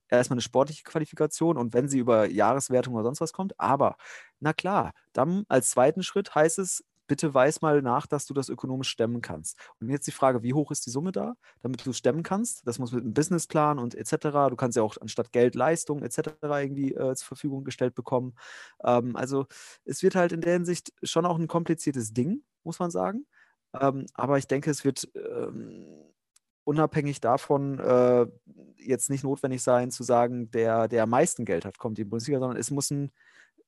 [0.09, 3.97] Erstmal eine sportliche Qualifikation und wenn sie über Jahreswertung oder sonst was kommt, aber
[4.39, 8.49] na klar, dann als zweiten Schritt heißt es, bitte weiß mal nach, dass du das
[8.49, 9.57] ökonomisch stemmen kannst.
[9.79, 12.67] Und jetzt die Frage, wie hoch ist die Summe da, damit du stemmen kannst?
[12.67, 14.49] Das muss mit einem Businessplan und etc.
[14.49, 16.31] Du kannst ja auch anstatt Geld Leistung etc.
[16.41, 18.35] irgendwie äh, zur Verfügung gestellt bekommen.
[18.83, 19.47] Ähm, also
[19.85, 23.25] es wird halt in der Hinsicht schon auch ein kompliziertes Ding, muss man sagen.
[23.79, 25.85] Ähm, aber ich denke, es wird ähm,
[26.63, 28.25] unabhängig davon äh,
[28.77, 32.09] jetzt nicht notwendig sein, zu sagen, der, der am meisten Geld hat, kommt in die
[32.09, 33.11] Bundesliga, sondern es muss ein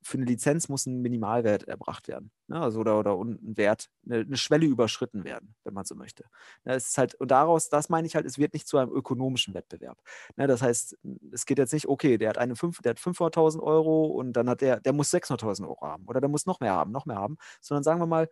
[0.07, 2.31] für eine Lizenz muss ein Minimalwert erbracht werden.
[2.47, 2.59] Ne?
[2.59, 6.23] Also oder, oder ein Wert, eine, eine, Schwelle überschritten werden, wenn man so möchte.
[6.63, 6.75] Ne?
[6.75, 9.53] Es ist halt, und daraus, das meine ich halt, es wird nicht zu einem ökonomischen
[9.53, 10.01] Wettbewerb.
[10.37, 10.47] Ne?
[10.47, 10.97] Das heißt,
[11.31, 14.49] es geht jetzt nicht, okay, der hat eine 5, der hat 500.000 Euro und dann
[14.49, 17.17] hat der, der muss 600.000 Euro haben oder der muss noch mehr haben, noch mehr
[17.17, 18.29] haben, sondern sagen wir mal,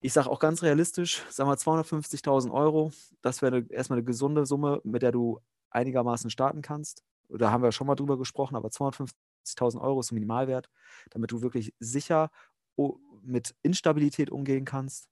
[0.00, 4.80] ich sage auch ganz realistisch, sagen wir 250.000 Euro, das wäre erstmal eine gesunde Summe,
[4.84, 7.02] mit der du einigermaßen starten kannst.
[7.28, 9.18] Da haben wir schon mal drüber gesprochen, aber 250
[9.56, 10.68] 50.000 Euro ist ein Minimalwert,
[11.10, 12.30] damit du wirklich sicher
[13.22, 15.08] mit Instabilität umgehen kannst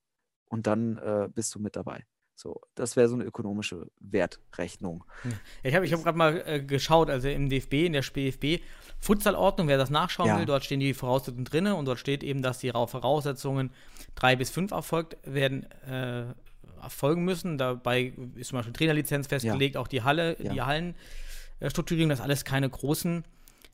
[0.49, 2.05] und dann äh, bist du mit dabei.
[2.39, 5.05] So, das wäre so eine ökonomische Wertrechnung.
[5.63, 8.61] Ich habe ich hab gerade mal äh, geschaut, also im DFB, in der SPFB,
[9.01, 10.39] Futsalordnung, wer das nachschauen ja.
[10.39, 13.71] will, dort stehen die Voraussetzungen drin und dort steht eben, dass die Voraussetzungen
[14.17, 16.27] drei bis fünf erfolgt werden, äh,
[16.83, 17.57] erfolgen müssen.
[17.57, 19.81] Dabei ist zum Beispiel Trainerlizenz festgelegt, ja.
[19.81, 20.53] auch die Halle, ja.
[20.53, 23.25] die Hallenstrukturierung, das alles keine großen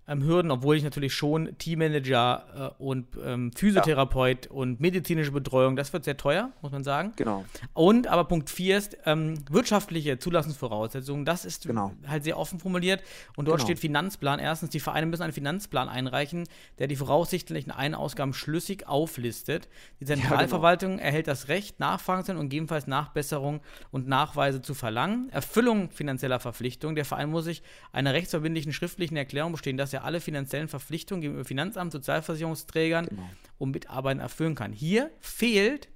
[0.08, 4.50] ähm, Hürden, obwohl ich natürlich schon Teammanager äh, und ähm, Physiotherapeut ja.
[4.50, 7.12] und medizinische Betreuung, das wird sehr teuer, muss man sagen.
[7.16, 7.44] Genau.
[7.72, 11.24] Und aber Punkt 4 ist ähm, wirtschaftliche Zulassungsvoraussetzungen.
[11.24, 11.92] Das ist genau.
[12.06, 13.02] halt sehr offen formuliert.
[13.36, 13.66] Und dort genau.
[13.66, 14.40] steht Finanzplan.
[14.40, 16.48] Erstens, die Vereine müssen einen Finanzplan einreichen,
[16.78, 19.68] der die voraussichtlichen Eiнаusgaben schlüssig auflistet.
[20.00, 21.06] Die Zentralverwaltung ja, genau.
[21.06, 25.28] erhält das Recht, Nachfragen zu und gegebenenfalls Nachbesserungen und Nachweise zu verlangen.
[25.30, 26.96] Erfüllung finanzieller Verpflichtungen.
[26.96, 31.44] Der Verein muss sich einer rechtsverbindlichen schriftlichen Erklärung bestehen, dass er alle finanziellen Verpflichtungen gegenüber
[31.44, 33.28] Finanzamt, Sozialversicherungsträgern genau.
[33.58, 34.72] und Mitarbeitern erfüllen kann.
[34.72, 35.88] Hier fehlt,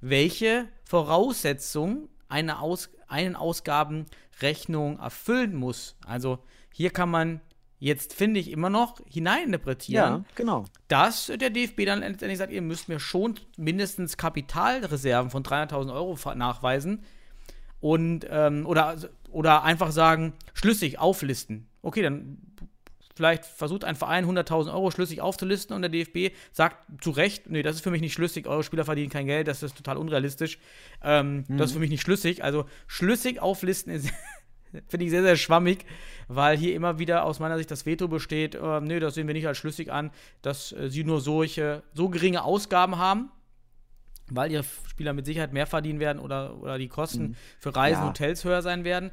[0.00, 5.96] welche Voraussetzungen eine Aus einen Ausgabenrechnung erfüllen muss.
[6.06, 6.38] Also
[6.72, 7.40] hier kann man
[7.78, 10.64] jetzt, finde ich, immer noch hineininterpretieren, ja, genau.
[10.88, 16.16] dass der DFB dann letztendlich sagt, ihr müsst mir schon mindestens Kapitalreserven von 300.000 Euro
[16.34, 17.02] nachweisen
[17.80, 18.96] und ähm, oder,
[19.30, 21.66] oder einfach sagen, schlüssig auflisten.
[21.82, 22.38] Okay, dann
[23.14, 27.62] vielleicht versucht ein Verein 100.000 Euro schlüssig aufzulisten und der DFB sagt zu Recht, nee,
[27.62, 30.58] das ist für mich nicht schlüssig, eure Spieler verdienen kein Geld, das ist total unrealistisch,
[31.02, 31.58] ähm, mhm.
[31.58, 32.42] das ist für mich nicht schlüssig.
[32.44, 34.10] Also schlüssig auflisten ist,
[34.88, 35.84] finde ich sehr, sehr schwammig,
[36.28, 39.34] weil hier immer wieder aus meiner Sicht das Veto besteht, äh, nee, das sehen wir
[39.34, 40.10] nicht als schlüssig an,
[40.40, 43.30] dass äh, sie nur solche, so geringe Ausgaben haben,
[44.30, 47.36] weil ihre Spieler mit Sicherheit mehr verdienen werden oder, oder die Kosten mhm.
[47.58, 48.08] für Reisen, ja.
[48.08, 49.10] Hotels höher sein werden.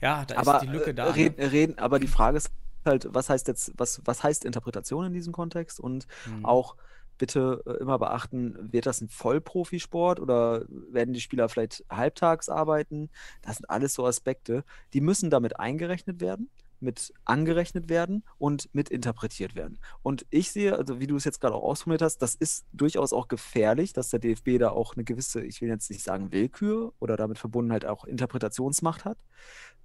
[0.00, 1.06] Ja, da aber, ist die Lücke da.
[1.06, 1.52] Äh, reden, ne?
[1.52, 2.50] reden, aber die Frage ist
[2.84, 6.44] halt, was heißt jetzt, was, was heißt Interpretation in diesem Kontext und mhm.
[6.44, 6.76] auch
[7.18, 13.10] bitte äh, immer beachten, wird das ein Vollprofisport oder werden die Spieler vielleicht halbtags arbeiten?
[13.42, 14.64] Das sind alles so Aspekte,
[14.94, 16.50] die müssen damit eingerechnet werden
[16.80, 19.78] mit angerechnet werden und mit interpretiert werden.
[20.02, 23.12] Und ich sehe, also wie du es jetzt gerade auch ausformuliert hast, das ist durchaus
[23.12, 26.92] auch gefährlich, dass der DFB da auch eine gewisse, ich will jetzt nicht sagen Willkür
[26.98, 29.18] oder damit verbunden halt auch Interpretationsmacht hat.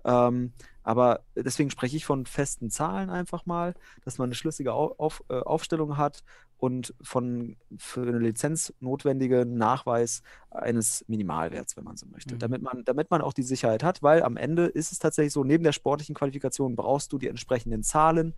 [0.05, 3.73] Ähm, aber deswegen spreche ich von festen Zahlen einfach mal,
[4.03, 6.23] dass man eine schlüssige auf, äh, Aufstellung hat
[6.57, 12.35] und von für eine Lizenz notwendigen Nachweis eines Minimalwerts, wenn man so möchte.
[12.35, 12.39] Mhm.
[12.39, 15.43] Damit, man, damit man auch die Sicherheit hat, weil am Ende ist es tatsächlich so,
[15.43, 18.33] neben der sportlichen Qualifikation brauchst du die entsprechenden Zahlen,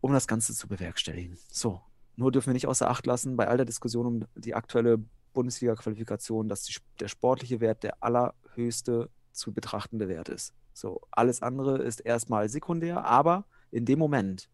[0.00, 1.38] um das Ganze zu bewerkstelligen.
[1.50, 1.80] So,
[2.16, 4.98] nur dürfen wir nicht außer Acht lassen, bei all der Diskussion um die aktuelle
[5.34, 10.52] Bundesliga-Qualifikation, dass die, der sportliche Wert der allerhöchste zu betrachtende Wert ist.
[10.72, 14.48] So, alles andere ist erstmal sekundär, aber in dem Moment,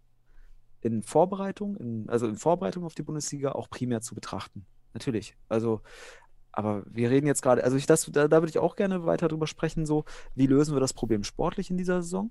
[0.85, 4.66] in Vorbereitung, in, also in Vorbereitung auf die Bundesliga auch primär zu betrachten.
[4.93, 5.35] Natürlich.
[5.49, 5.80] Also,
[6.53, 9.28] aber wir reden jetzt gerade, also ich das, da, da würde ich auch gerne weiter
[9.28, 10.05] drüber sprechen, so,
[10.35, 12.30] wie lösen wir das Problem sportlich in dieser Saison?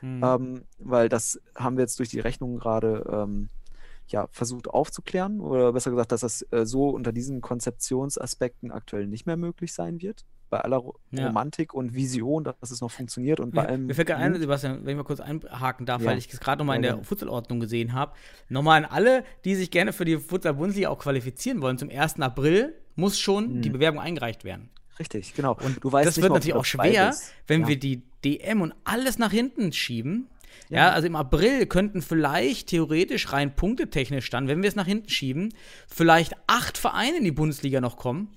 [0.00, 0.22] Hm.
[0.22, 3.48] Ähm, weil das haben wir jetzt durch die Rechnung gerade ähm,
[4.08, 9.26] ja, versucht aufzuklären oder besser gesagt, dass das äh, so unter diesen Konzeptionsaspekten aktuell nicht
[9.26, 10.24] mehr möglich sein wird.
[10.48, 10.80] Bei aller
[11.10, 11.26] ja.
[11.26, 13.86] Romantik und Vision, dass es noch funktioniert und bei allem.
[13.86, 16.08] Mir fällt gerade ein, Sebastian, wenn ich mal kurz einhaken darf, ja.
[16.08, 18.12] weil ich es gerade nochmal in der Futsalordnung gesehen habe.
[18.48, 21.78] Nochmal an alle, die sich gerne für die Futsal-Bundesliga auch qualifizieren wollen.
[21.78, 22.20] Zum 1.
[22.20, 23.62] April muss schon mhm.
[23.62, 24.70] die Bewerbung eingereicht werden.
[24.98, 25.56] Richtig, genau.
[25.62, 27.14] Und du weißt das nicht wird mal, natürlich auch schwer,
[27.46, 30.28] wenn wir die DM und alles nach hinten schieben.
[30.68, 30.78] Ja.
[30.78, 30.90] Ja.
[30.90, 35.54] also im April könnten vielleicht theoretisch rein punktetechnisch dann, wenn wir es nach hinten schieben,
[35.88, 38.36] vielleicht acht Vereine in die Bundesliga noch kommen.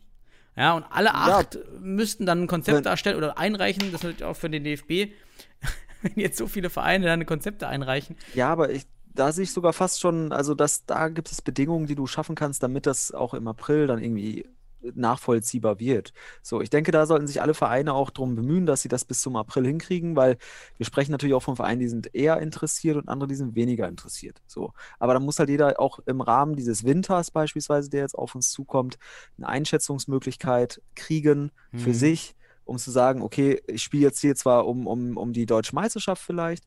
[0.55, 3.91] Ja, und alle acht müssten dann ein Konzept darstellen oder einreichen.
[3.91, 5.13] Das natürlich auch für den DFB,
[6.01, 8.17] wenn jetzt so viele Vereine dann Konzepte einreichen.
[8.34, 11.88] Ja, aber ich, da sehe ich sogar fast schon, also das, da gibt es Bedingungen,
[11.88, 14.45] die du schaffen kannst, damit das auch im April dann irgendwie
[14.82, 16.13] nachvollziehbar wird.
[16.41, 19.21] So, ich denke, da sollten sich alle Vereine auch darum bemühen, dass sie das bis
[19.21, 20.38] zum April hinkriegen, weil
[20.77, 23.88] wir sprechen natürlich auch von Vereinen, die sind eher interessiert und andere, die sind weniger
[23.88, 24.41] interessiert.
[24.47, 28.36] So, aber da muss halt jeder auch im Rahmen dieses Winters beispielsweise, der jetzt auf
[28.36, 28.97] uns zukommt,
[29.38, 31.93] eine Einschätzungsmöglichkeit kriegen für Mhm.
[31.93, 35.75] sich, um zu sagen, okay, ich spiele jetzt hier zwar um, um, um die deutsche
[35.75, 36.65] Meisterschaft vielleicht,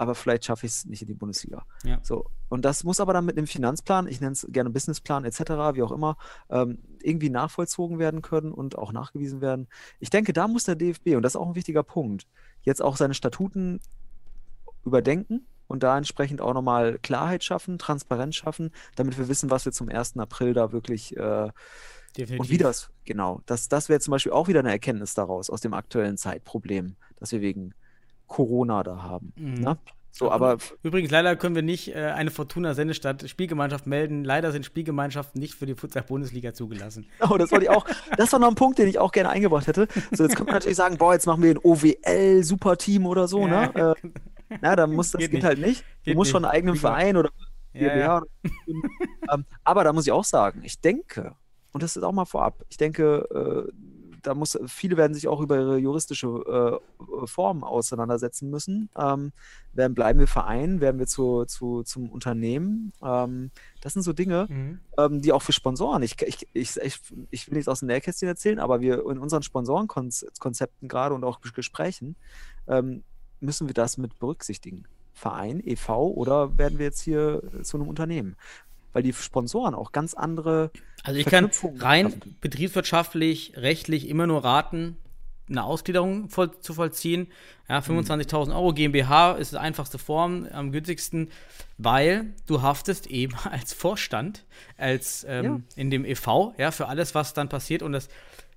[0.00, 1.66] aber vielleicht schaffe ich es nicht in die Bundesliga.
[1.84, 1.98] Ja.
[2.02, 2.24] So.
[2.48, 5.40] Und das muss aber dann mit einem Finanzplan, ich nenne es gerne Businessplan etc.,
[5.74, 6.16] wie auch immer,
[6.48, 9.68] ähm, irgendwie nachvollzogen werden können und auch nachgewiesen werden.
[9.98, 12.26] Ich denke, da muss der DFB, und das ist auch ein wichtiger Punkt,
[12.62, 13.78] jetzt auch seine Statuten
[14.86, 19.72] überdenken und da entsprechend auch nochmal Klarheit schaffen, Transparenz schaffen, damit wir wissen, was wir
[19.72, 20.16] zum 1.
[20.16, 21.50] April da wirklich äh,
[22.16, 22.40] Definitiv.
[22.40, 25.60] und wie das, genau, das, das wäre zum Beispiel auch wieder eine Erkenntnis daraus, aus
[25.60, 27.74] dem aktuellen Zeitproblem, das wir wegen
[28.30, 29.32] Corona da haben.
[29.36, 29.54] Mhm.
[29.54, 29.78] Ne?
[30.12, 34.24] So, aber Übrigens, leider können wir nicht äh, eine Fortuna Sennestadt Spielgemeinschaft melden.
[34.24, 37.06] Leider sind Spielgemeinschaften nicht für die Futsal-Bundesliga zugelassen.
[37.30, 37.84] Oh, das wollte ich auch.
[38.16, 39.86] Das war noch ein Punkt, den ich auch gerne eingebracht hätte.
[40.12, 43.70] So, jetzt könnte man natürlich sagen, boah, jetzt machen wir ein OWL-Superteam oder so, ne?
[43.76, 43.92] Ja.
[43.92, 43.94] Äh,
[44.60, 45.84] na, dann muss das Geht geht, halt nicht.
[46.02, 46.50] Geht du musst schon nicht.
[46.50, 46.76] einen eigenen.
[46.76, 47.30] Verein oder
[47.72, 48.22] Ja, GmbH.
[48.44, 48.50] ja.
[49.34, 51.34] ähm, aber da muss ich auch sagen, ich denke,
[51.72, 53.72] und das ist auch mal vorab, ich denke, äh,
[54.22, 58.90] da muss, viele werden sich auch über ihre juristische äh, Form auseinandersetzen müssen.
[58.96, 59.32] Ähm,
[59.72, 62.92] werden, bleiben wir Verein, werden wir zu, zu, zum Unternehmen?
[63.02, 63.50] Ähm,
[63.80, 64.80] das sind so Dinge, Mhm.
[64.98, 66.76] ähm, die auch für Sponsoren, ich, ich, ich,
[67.30, 71.40] ich, will nichts aus dem Nähkästchen erzählen, aber wir in unseren Sponsorenkonzepten gerade und auch
[71.40, 72.16] Gesprächen
[72.66, 73.02] ähm,
[73.40, 74.86] müssen wir das mit berücksichtigen.
[75.12, 76.12] Verein, e.V.
[76.12, 78.36] oder werden wir jetzt hier zu einem Unternehmen?
[78.92, 80.70] Weil die Sponsoren auch ganz andere
[81.02, 82.36] Also ich kann rein schaffen.
[82.40, 84.96] betriebswirtschaftlich, rechtlich immer nur raten,
[85.50, 87.28] eine Ausgliederung voll, zu vollziehen.
[87.68, 91.30] Ja, 25.000 Euro GmbH ist die einfachste Form, am günstigsten,
[91.78, 94.44] weil du haftest eben als Vorstand,
[94.76, 98.08] als ähm, in dem e.V., ja, für alles, was dann passiert und das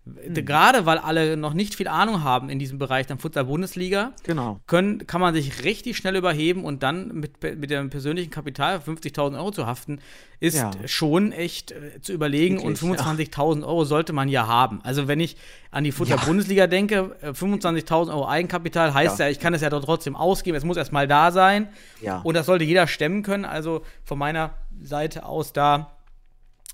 [0.05, 4.59] gerade weil alle noch nicht viel Ahnung haben in diesem Bereich der Futsal-Bundesliga, Genau.
[4.67, 9.37] können, kann man sich richtig schnell überheben und dann mit, mit dem persönlichen Kapital 50.000
[9.37, 9.99] Euro zu haften,
[10.41, 10.71] ist Ja.
[10.87, 14.81] schon echt äh, zu überlegen Wirklich, und 25.000 Euro sollte man ja haben.
[14.83, 15.37] Also wenn ich
[15.71, 19.25] an die Futter-Bundesliga denke, äh, 25.000 Euro Eigenkapital heißt ja.
[19.25, 19.31] Ja.
[19.31, 21.69] ich kann es ja doch trotzdem ausgeben, es muss erstmal da sein
[22.01, 22.19] Ja.
[22.23, 23.45] und das sollte jeder stemmen können.
[23.45, 24.51] Also von meiner
[24.81, 25.92] Seite aus da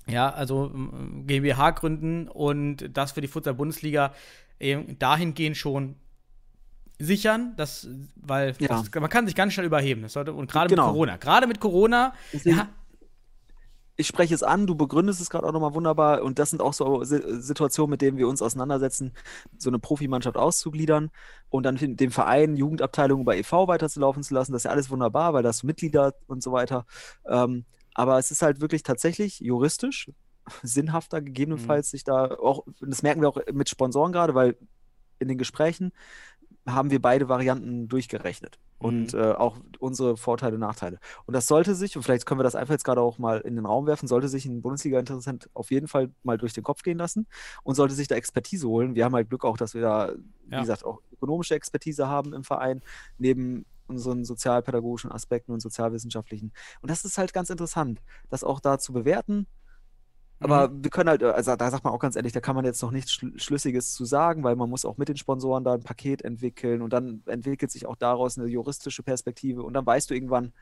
[0.06, 4.12] ja, also ähm, GmbH gründen und das für die Futsal-Bundesliga
[4.58, 5.96] eben dahingehend schon
[6.98, 8.68] sichern, dass, weil Ja.
[8.68, 10.02] das, man kann sich ganz schnell überheben.
[10.02, 10.86] Das sollte, und gerade Genau.
[10.88, 11.16] mit Corona.
[11.16, 12.68] Gerade mit Corona, Deswegen- ja,
[13.96, 16.72] ich spreche es an, du begründest es gerade auch nochmal wunderbar und das sind auch
[16.72, 19.12] so Si- Situationen, mit denen wir uns auseinandersetzen,
[19.58, 21.10] so eine Profimannschaft auszugliedern
[21.50, 23.68] und dann den Verein, Jugendabteilung über e.V.
[23.68, 24.52] weiterzulaufen zu lassen.
[24.52, 26.86] Das ist ja alles wunderbar, weil da hast du Mitglieder und so weiter.
[27.28, 27.64] Ähm,
[27.94, 30.10] aber es ist halt wirklich tatsächlich juristisch
[30.62, 34.56] sinnhafter, gegebenenfalls sich da auch, und das merken wir auch mit Sponsoren gerade, weil
[35.18, 35.92] in den Gesprächen
[36.66, 38.58] haben wir beide Varianten durchgerechnet.
[38.82, 41.00] Und äh, auch unsere Vorteile und Nachteile.
[41.26, 43.54] Und das sollte sich, und vielleicht können wir das einfach jetzt gerade auch mal in
[43.56, 46.96] den Raum werfen, sollte sich ein Bundesliga-Interessent auf jeden Fall mal durch den Kopf gehen
[46.96, 47.26] lassen
[47.62, 48.94] und sollte sich da Expertise holen.
[48.94, 50.12] Wir haben halt Glück auch, dass wir da,
[50.46, 50.60] wie Ja.
[50.60, 52.80] gesagt, auch ökonomische Expertise haben im Verein,
[53.18, 56.52] neben unseren sozialpädagogischen Aspekten und sozialwissenschaftlichen.
[56.80, 59.46] Und das ist halt ganz interessant, das auch da zu bewerten.
[60.42, 62.80] Aber wir können halt, also da sagt man auch ganz ehrlich, da kann man jetzt
[62.80, 65.82] noch nichts Schl Schlüssiges zu sagen, weil man muss auch mit den Sponsoren da ein
[65.82, 70.14] Paket entwickeln und dann entwickelt sich auch daraus eine juristische Perspektive und dann weißt du
[70.14, 70.54] irgendwann,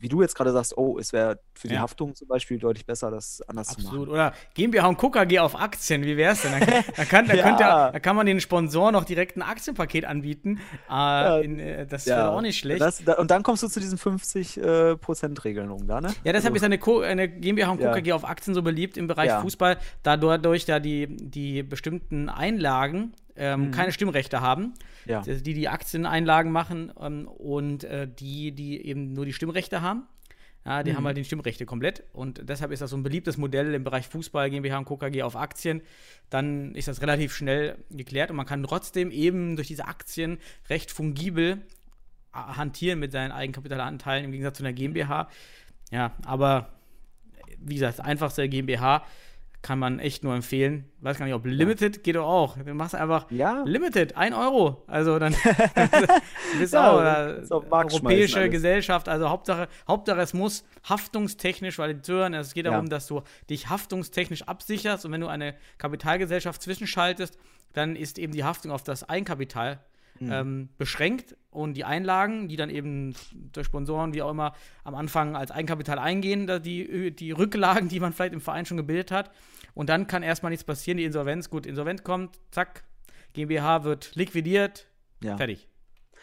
[0.00, 1.80] wie du jetzt gerade sagst, oh, es wäre für die Ja.
[1.80, 4.08] Haftung zum Beispiel deutlich besser, das anders zu absolut.
[4.08, 4.12] machen.
[4.12, 6.52] Oder GmbH und Coca G auf Aktien, wie wär's denn?
[6.58, 7.50] Da, da, kann, da, Ja.
[7.50, 10.58] ihr, da kann man den Sponsoren noch direkt ein Aktienpaket anbieten.
[10.90, 12.80] Äh, in, äh, das wäre auch nicht schlecht.
[12.80, 16.08] Das, da, und dann kommst du zu diesen 50%-Regelungen da, ne?
[16.24, 17.92] Ja, deshalb Also- ist eine, Co eine GmbH und Ja.
[17.92, 19.40] KG auf Aktien so beliebt im Bereich Ja.
[19.42, 24.62] Fußball, da dadurch da die, die bestimmten Einlagen ähm, keine Stimmrechte haben.
[25.06, 25.10] Mhm.
[25.10, 25.22] Ja.
[25.22, 30.04] Die die Aktieneinlagen machen ähm, und äh, die, die eben nur die Stimmrechte haben.
[30.64, 30.84] Ja, Mhm.
[30.84, 33.82] die haben halt die Stimmrechte komplett und deshalb ist das so ein beliebtes Modell im
[33.82, 35.80] Bereich Fußball, GmbH und KG auf Aktien.
[36.28, 40.36] Dann ist das relativ schnell geklärt und man kann trotzdem eben durch diese Aktien
[40.68, 41.62] recht fungibel
[42.34, 45.28] äh, hantieren mit seinen Eigenkapitalanteilen im Gegensatz zu einer GmbH.
[45.90, 46.74] Ja, aber
[47.58, 49.02] wie gesagt, das einfachste GmbH
[49.62, 50.86] kann man echt nur empfehlen.
[51.00, 52.56] Weiß gar nicht, ob Limited geht doch auch.
[52.56, 53.62] Du machst einfach Ja.
[53.66, 54.82] Limited, 1 Euro.
[54.86, 55.34] Also dann
[56.58, 56.96] bist Ja, auch
[57.70, 58.48] europäische.
[58.48, 59.08] Gesellschaft.
[59.08, 62.34] Also Hauptsache, Hauptsache es muss haftungstechnisch validisieren.
[62.34, 62.72] Es geht Ja.
[62.72, 67.38] darum, dass du dich haftungstechnisch absicherst und wenn du eine Kapitalgesellschaft zwischenschaltest,
[67.72, 69.80] dann ist eben die Haftung auf das Eigenkapital
[70.18, 70.32] Mhm.
[70.32, 73.14] ähm, beschränkt und die Einlagen, die dann eben
[73.52, 78.00] durch Sponsoren, wie auch immer, am Anfang als Eigenkapital eingehen, da die, die Rücklagen, die
[78.00, 79.30] man vielleicht im Verein schon gebildet hat.
[79.74, 82.84] Und dann kann erstmal nichts passieren, die Insolvenz, gut, Insolvenz kommt, zack,
[83.32, 84.88] GmbH wird liquidiert,
[85.22, 85.36] Ja.
[85.36, 85.68] fertig.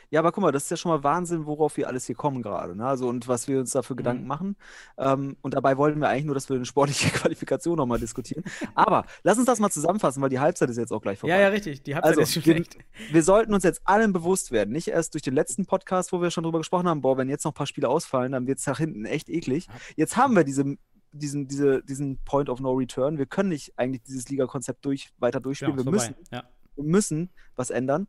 [0.09, 2.41] Ja, aber guck mal, das ist ja schon mal Wahnsinn, worauf wir alles hier kommen
[2.41, 2.75] gerade.
[2.75, 2.85] Ne?
[2.85, 3.97] Also, und was wir uns da für Mhm.
[3.97, 4.55] Gedanken machen.
[4.97, 8.43] Ähm, und dabei wollten wir eigentlich nur, dass wir eine sportliche Qualifikation nochmal diskutieren.
[8.73, 11.35] Aber lass uns das mal zusammenfassen, weil die Halbzeit ist jetzt auch gleich vorbei.
[11.35, 11.83] Ja, ja, richtig.
[11.83, 12.77] Die Halbzeit Also, ist schon wir, schlecht.
[13.11, 16.31] wir sollten uns jetzt allen bewusst werden, nicht erst durch den letzten Podcast, wo wir
[16.31, 18.67] schon drüber gesprochen haben, boah, wenn jetzt noch ein paar Spiele ausfallen, dann wird es
[18.67, 19.67] nach hinten echt eklig.
[19.97, 20.77] Jetzt haben wir diese,
[21.11, 23.17] diesen, diese, diesen Point of No Return.
[23.17, 25.77] Wir können nicht eigentlich dieses Liga-Konzept durch, weiter Ja, durchspielen.
[25.77, 26.43] ist wir müssen Ja.
[26.75, 28.07] wir müssen was ändern.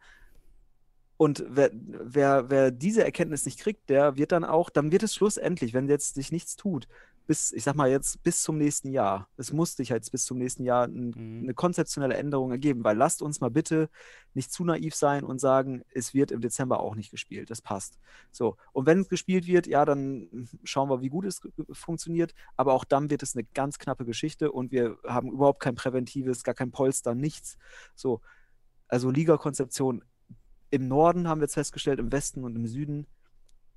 [1.18, 5.14] Und wer, wer, wer diese Erkenntnis nicht kriegt, der wird dann auch, dann wird es
[5.14, 6.86] schlussendlich, wenn jetzt sich nichts tut,
[7.26, 9.28] bis, ich sag mal jetzt, bis zum nächsten Jahr.
[9.36, 11.42] Es muss sich halt bis zum nächsten Jahr ein, Mhm.
[11.42, 13.90] eine konzeptionelle Änderung ergeben, weil lasst uns mal bitte
[14.32, 17.50] nicht zu naiv sein und sagen, es wird im Dezember auch nicht gespielt.
[17.50, 17.98] Das passt.
[18.30, 18.56] So.
[18.72, 21.40] Und wenn es gespielt wird, ja, dann schauen wir, wie gut es
[21.72, 22.32] funktioniert.
[22.56, 26.44] Aber auch dann wird es eine ganz knappe Geschichte und wir haben überhaupt kein präventives,
[26.44, 27.58] gar kein Polster, nichts.
[27.94, 28.20] So.
[28.86, 30.02] Also Liga-Konzeption
[30.70, 33.06] im Norden haben wir jetzt festgestellt, im Westen und im Süden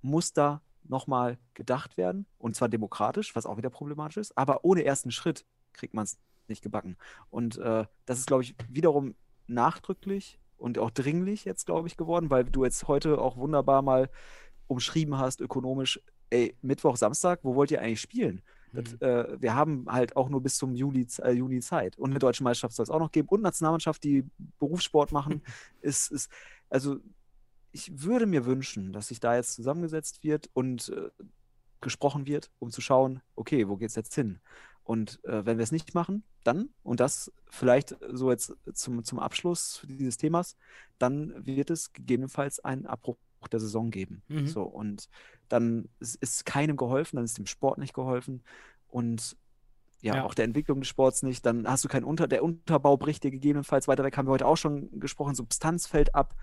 [0.01, 2.25] muss da nochmal gedacht werden.
[2.37, 4.37] Und zwar demokratisch, was auch wieder problematisch ist.
[4.37, 6.17] Aber ohne ersten Schritt kriegt man es
[6.47, 6.97] nicht gebacken.
[7.29, 9.15] Und äh, das ist, glaube ich, wiederum
[9.47, 14.09] nachdrücklich und auch dringlich jetzt, glaube ich, geworden, weil du jetzt heute auch wunderbar mal
[14.67, 18.41] umschrieben hast, ökonomisch, ey, Mittwoch, Samstag, wo wollt ihr eigentlich spielen?
[18.73, 21.97] Das, äh, wir haben halt auch nur bis zum Juli, äh, Juni Zeit.
[21.97, 23.27] Und eine deutsche Meisterschaft soll es auch noch geben.
[23.27, 24.23] Und Nationalmannschaft, die
[24.59, 25.41] Berufssport machen,
[25.81, 26.31] ist, ist,
[26.71, 26.97] also
[27.71, 31.09] ich würde mir wünschen, dass sich da jetzt zusammengesetzt wird und äh,
[31.79, 34.39] gesprochen wird, um zu schauen, okay, wo geht es jetzt hin?
[34.83, 39.19] Und äh, wenn wir es nicht machen, dann, und das vielleicht so jetzt zum, zum
[39.19, 40.57] Abschluss dieses Themas,
[40.97, 43.17] dann wird es gegebenenfalls einen Abbruch
[43.51, 44.23] der Saison geben.
[44.27, 44.47] Mhm.
[44.47, 45.07] So, und
[45.49, 48.43] dann ist, ist keinem geholfen, dann ist dem Sport nicht geholfen
[48.87, 49.37] und
[50.01, 50.23] ja, Ja.
[50.23, 51.45] auch der Entwicklung des Sports nicht.
[51.45, 54.47] Dann hast du keinen Unter, der Unterbau bricht dir gegebenenfalls weiter weg, haben wir heute
[54.47, 56.35] auch schon gesprochen, Substanz fällt ab.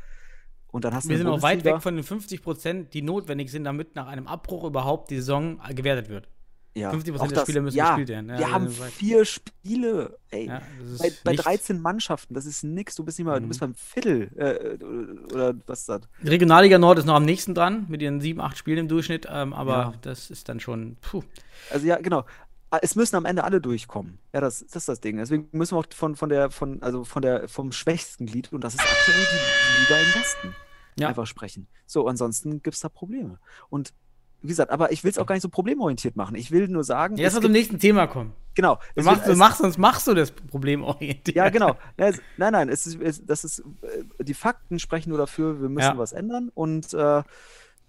[0.71, 3.51] Und dann hast du Wir sind auch weit weg von den 50 Prozent, die notwendig
[3.51, 6.29] sind, damit nach einem Abbruch überhaupt die Saison gewertet wird.
[6.75, 8.29] Ja, 50% auch der Spiele müssen ja, gespielt werden.
[8.31, 10.47] Ja, wir haben vier Spiele, ey.
[10.47, 11.45] Bei, bei nichts.
[11.45, 12.95] 13 Mannschaften, das ist nix.
[12.95, 13.49] Du bist nicht mal, du Mhm.
[13.49, 14.85] bist beim Viertel äh,
[15.33, 16.03] oder was ist das?
[16.23, 19.27] Die Regionalliga Nord ist noch am nächsten dran, mit ihren sieben, acht Spielen im Durchschnitt,
[19.29, 21.23] ähm, aber das ist dann schon, puh.
[21.71, 22.25] Also ja, genau.
[22.71, 24.19] Ah, Es müssen am Ende alle durchkommen.
[24.35, 25.17] Ja, das, das ist das Ding.
[25.17, 28.63] Deswegen müssen wir auch von, von der, von, also von der, vom schwächsten Glied, und
[28.63, 30.55] das ist aktuell die Liga im Westen,
[30.99, 31.09] Ja.
[31.09, 31.67] einfach sprechen.
[31.87, 33.39] So, ansonsten gibt es da Probleme.
[33.71, 33.95] Und
[34.43, 36.37] wie gesagt, aber ich will es auch gar nicht so problemorientiert machen.
[36.37, 38.35] Ich will nur sagen, Jetzt mal zum nächsten Thema kommen.
[38.55, 41.35] genau, Du machst, du machst, sonst machst du das problemorientiert.
[41.35, 41.77] Ja, genau.
[41.99, 45.69] Ja, Nein, nein, es ist, es, das ist, äh, die Fakten sprechen nur dafür, wir
[45.69, 45.99] müssen Ja.
[45.99, 47.23] was ändern und äh,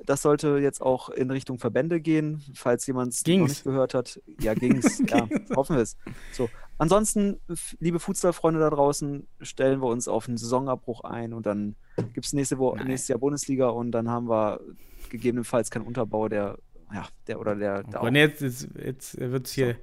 [0.06, 4.20] das sollte jetzt auch in Richtung Verbände gehen, falls jemand es nicht gehört hat.
[4.40, 5.00] Ja, ging's.
[5.08, 5.98] ja, hoffen wir es.
[6.32, 6.50] So.
[6.78, 7.40] Ansonsten,
[7.80, 11.76] liebe Fußballfreunde da draußen, stellen wir uns auf einen Saisonabbruch ein und dann
[12.14, 12.88] gibt es nächste Wo Nein.
[12.88, 14.62] nächstes Jahr Bundesliga und dann haben wir
[15.10, 16.58] gegebenenfalls keinen Unterbau, der,
[16.94, 19.76] ja, der oder der, der Und jetzt, jetzt, jetzt wird es hier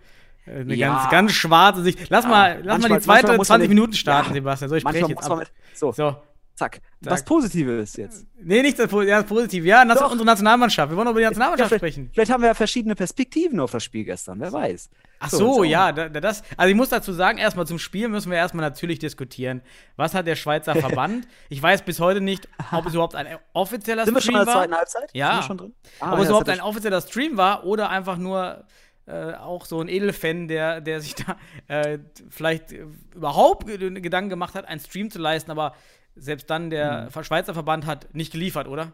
[0.47, 0.97] äh, eine Ja.
[0.97, 2.09] ganz, ganz schwarze Sicht.
[2.09, 4.29] Lass Ja, mal, lass mal manchmal- die zweite manchmal muss man 20 den- Minuten starten,
[4.31, 4.69] Ja, Sebastian.
[4.71, 5.39] So, ich spreche jetzt ab.
[5.39, 5.53] mit.
[5.75, 6.17] So, So.
[6.57, 6.81] Zack.
[7.03, 7.13] Zack.
[7.13, 8.27] Was Positives jetzt.
[8.43, 9.67] Nee, nicht das ja, das Positive.
[9.67, 10.11] Ja, das Doch.
[10.11, 10.91] unsere Nationalmannschaft.
[10.91, 12.11] Wir wollen über die Ja, Nationalmannschaft vielleicht, sprechen.
[12.13, 14.91] vielleicht haben wir ja verschiedene Perspektiven auf das Spiel gestern, wer weiß.
[15.21, 16.43] Ach So, ja, da, da- das.
[16.57, 19.63] Also ich muss dazu sagen, erstmal zum Spiel müssen wir erstmal natürlich diskutieren.
[19.97, 21.29] Was hat der Schweizer Verband?
[21.49, 24.47] Ich weiß bis heute nicht, ob es überhaupt ein offizieller Sind wir schon Stream in
[24.47, 24.63] der war.
[24.63, 25.11] zweiten Halbzeit?
[25.13, 25.29] Ja.
[25.31, 25.75] Sind wir schon drin?
[26.01, 28.65] Ah, ob es ja, überhaupt ein offizieller Stream war oder einfach nur
[29.09, 31.37] äh, auch so ein Edelfan, der, der sich da
[31.69, 31.99] äh,
[32.29, 35.75] vielleicht äh, überhaupt ge- Gedanken gemacht hat, einen Stream zu leisten, aber
[36.17, 37.25] selbst dann der Mhm.
[37.25, 38.93] Schweizer Verband hat nicht geliefert, oder?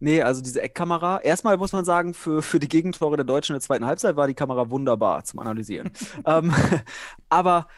[0.00, 1.20] Nee, also diese Eckkamera.
[1.20, 4.26] Erstmal muss man sagen, für, für die Gegentore der Deutschen in der zweiten Halbzeit war
[4.26, 5.90] die Kamera wunderbar zum Analysieren.
[6.26, 6.52] ähm,
[7.28, 7.68] aber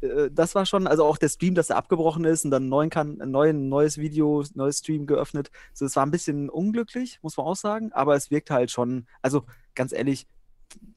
[0.00, 2.90] äh, das war schon, also auch der Stream, dass er abgebrochen ist und dann neuen
[2.90, 5.50] kan ein neuen, neues Video, neues Stream geöffnet.
[5.72, 9.06] So, es war ein bisschen unglücklich, muss man auch sagen, aber es wirkt halt schon,
[9.20, 9.44] also
[9.74, 10.26] ganz ehrlich,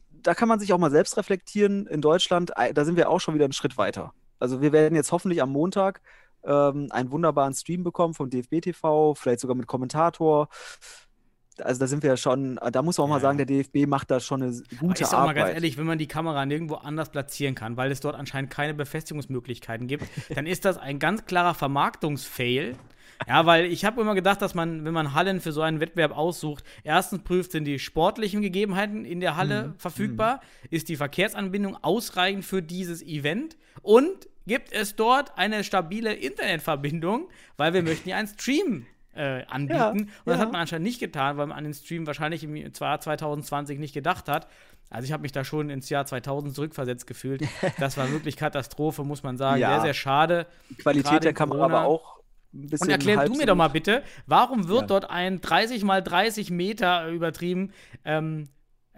[0.09, 1.87] da kann man sich auch mal selbst reflektieren.
[1.87, 4.13] In Deutschland, da sind wir auch schon wieder einen Schritt weiter.
[4.39, 6.01] Also wir werden jetzt hoffentlich am Montag
[6.43, 10.49] ähm, einen wunderbaren Stream bekommen vom DFB TV, vielleicht sogar mit Kommentator.
[11.59, 13.45] also da sind wir ja schon, da muss man auch mal Ja, sagen, ja.
[13.45, 15.55] der DFB macht da schon eine s- Aber gute ist auch mal ganz Arbeit.
[15.55, 19.87] ehrlich, wenn man die Kamera nirgendwo anders platzieren kann, weil es dort anscheinend keine Befestigungsmöglichkeiten
[19.87, 20.03] gibt,
[20.35, 22.75] dann ist das ein ganz klarer Vermarktungsfail.
[23.27, 26.15] Ja, weil ich habe immer gedacht, dass man, wenn man Hallen für so einen Wettbewerb
[26.15, 32.45] aussucht, erstens prüft, sind die sportlichen Gegebenheiten in der Halle verfügbar, ist die Verkehrsanbindung ausreichend
[32.45, 38.27] für dieses Event und gibt es dort eine stabile Internetverbindung, weil wir möchten ja einen
[38.27, 39.77] Stream äh, anbieten.
[39.77, 40.39] Ja, und das ja.
[40.39, 43.93] hat man anscheinend nicht getan, weil man an den Stream wahrscheinlich im Jahr 2020 nicht
[43.93, 44.47] gedacht hat.
[44.89, 47.43] Also ich habe mich da schon ins Jahr 2000 zurückversetzt gefühlt.
[47.79, 49.59] Das war wirklich Katastrophe, muss man sagen.
[49.59, 49.73] Ja.
[49.75, 50.47] Sehr, sehr schade.
[50.69, 51.73] Die Qualität der Kamera Corona.
[51.73, 52.19] war auch
[52.53, 56.01] ein bisschen Und erklär du mir doch mal bitte, warum wird dort ein 30 mal
[56.01, 57.71] 30 Meter übertrieben
[58.05, 58.47] ähm,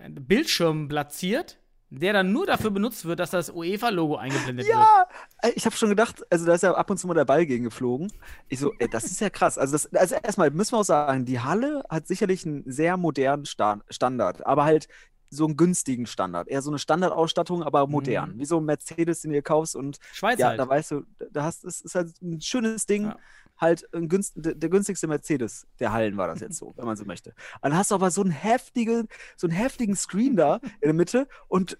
[0.07, 1.58] Bildschirm platziert,
[1.89, 4.77] der dann nur dafür benutzt wird, dass das UEFA-Logo eingeblendet wird?
[4.77, 5.07] Ja,
[5.55, 7.63] ich habe schon gedacht, also da ist ja ab und zu mal der Ball gegen
[7.63, 8.11] geflogen.
[8.47, 9.57] Ich so, ey, das ist ja krass.
[9.57, 13.45] Also, das, also erstmal müssen wir auch sagen, die Halle hat sicherlich einen sehr modernen
[13.45, 14.87] Sta Standard, aber halt
[15.31, 16.47] so einen günstigen Standard.
[16.47, 18.37] Eher so eine Standardausstattung, aber modern.
[18.37, 20.59] Wie so ein Mercedes, den du kaufst und Schweiz ja, halt.
[20.59, 23.05] da weißt du, da hast es ist halt ein schönes Ding.
[23.05, 23.17] Ja.
[23.59, 27.05] Halt günst, der, der günstigste Mercedes der Hallen war das jetzt so, wenn man so
[27.05, 27.33] möchte.
[27.61, 31.27] Dann hast du aber so einen heftigen, so einen heftigen Screen da in der Mitte
[31.47, 31.77] und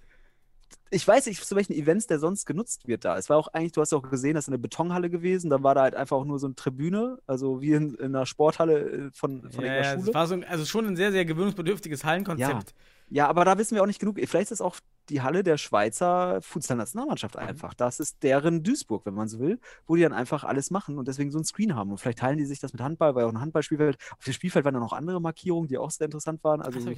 [0.91, 3.15] ich weiß nicht, zu welchen Events der sonst genutzt wird da.
[3.15, 5.61] Es war auch eigentlich, du hast ja auch gesehen, das ist eine Betonhalle gewesen, dann
[5.63, 8.79] war da halt einfach auch nur so eine Tribüne, also wie in, in einer Sporthalle
[8.79, 10.09] äh, von, von ja, ja, Schule.
[10.09, 12.73] es war so, ein- also schon ein sehr, sehr gewöhnungsbedürftiges Hallenkonzept.
[13.09, 14.15] Ja, aber da wissen wir auch nicht genug.
[14.17, 14.77] Vielleicht ist es auch
[15.09, 17.41] die Halle der Schweizer Futsal-Nationalmannschaft Mhm.
[17.41, 17.73] einfach.
[17.73, 21.07] Das ist deren Duisburg, wenn man so will, wo die dann einfach alles machen und
[21.07, 21.91] deswegen so ein Screen haben.
[21.91, 23.97] Und vielleicht teilen die sich das mit Handball, weil auch ein Handballspielfeld.
[24.17, 26.61] Auf dem Spielfeld waren dann noch andere Markierungen, die auch sehr interessant waren.
[26.61, 26.97] Also vielleicht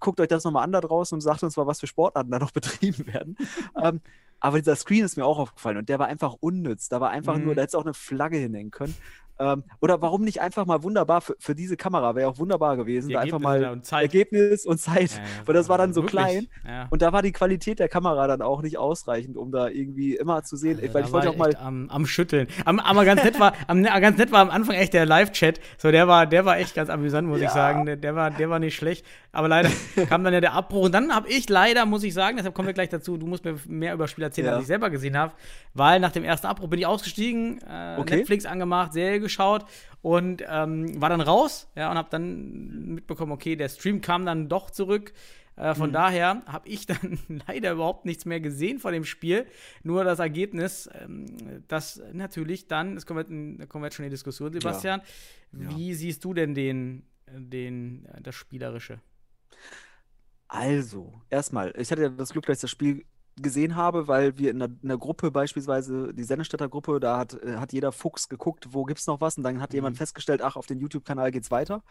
[0.00, 2.38] guckt euch das nochmal an da draußen und sagt uns mal, was für Sportarten da
[2.38, 3.36] noch betrieben werden.
[3.82, 4.00] ähm,
[4.40, 6.88] aber dieser Screen ist mir auch aufgefallen und der war einfach unnütz.
[6.88, 7.44] Da war einfach Mhm.
[7.44, 8.94] nur, da hätte es auch eine Flagge hinhängen können.
[9.38, 13.10] Ähm, oder warum nicht einfach mal wunderbar für, für diese Kamera, wäre auch wunderbar gewesen,
[13.10, 14.02] da einfach mal und Zeit.
[14.02, 15.12] Ergebnis und Zeit.
[15.12, 16.20] Ja, ja, Weil das war dann so wirklich.
[16.20, 16.46] klein.
[16.66, 16.86] Ja.
[16.90, 20.44] Und da war die Qualität der Kamera dann auch nicht ausreichend, um da irgendwie immer
[20.44, 20.78] zu sehen.
[20.80, 21.56] Also weil ich wollte auch mal.
[21.56, 22.46] am, am Schütteln.
[22.64, 25.60] Am, aber ganz nett war, am, ganz nett war am Anfang echt der Live-Chat.
[25.78, 27.86] So, der war, der war echt ganz amüsant, muss ich sagen.
[27.86, 29.04] Der, der war, der war nicht schlecht.
[29.32, 29.70] Aber leider
[30.08, 30.84] kam dann ja der Abbruch.
[30.84, 33.44] Und dann habe ich leider, muss ich sagen, deshalb kommen wir gleich dazu, du musst
[33.44, 35.32] mir mehr über Spiel erzählen, als ich selber gesehen habe.
[35.74, 38.16] Weil nach dem ersten Abbruch bin ich ausgestiegen, äh, Okay.
[38.16, 39.66] Netflix angemacht, Serie geschaut
[40.02, 44.48] und ähm, war dann raus, ja, und habe dann mitbekommen, okay, der Stream kam dann
[44.48, 45.12] doch zurück.
[45.56, 49.46] Äh, von daher habe ich dann leider überhaupt nichts mehr gesehen von dem Spiel.
[49.82, 51.26] Nur das Ergebnis, ähm,
[51.68, 55.00] das natürlich dann, das kommen wir, da kommen wir jetzt schon in die Diskussion, Sebastian.
[55.52, 55.76] Ja.
[55.76, 59.00] Wie siehst du denn den, den, äh, das Spielerische?
[60.48, 63.04] Also, erstmal, ich hatte ja das Glück, dass ich das Spiel
[63.40, 67.34] gesehen habe, weil wir in der, in der Gruppe beispielsweise, die Sennestädter Gruppe, da hat,
[67.42, 70.56] äh, hat jeder Fuchs geguckt, wo gibt's noch was und dann hat jemand festgestellt, ach,
[70.56, 71.82] auf den YouTube-Kanal geht's weiter.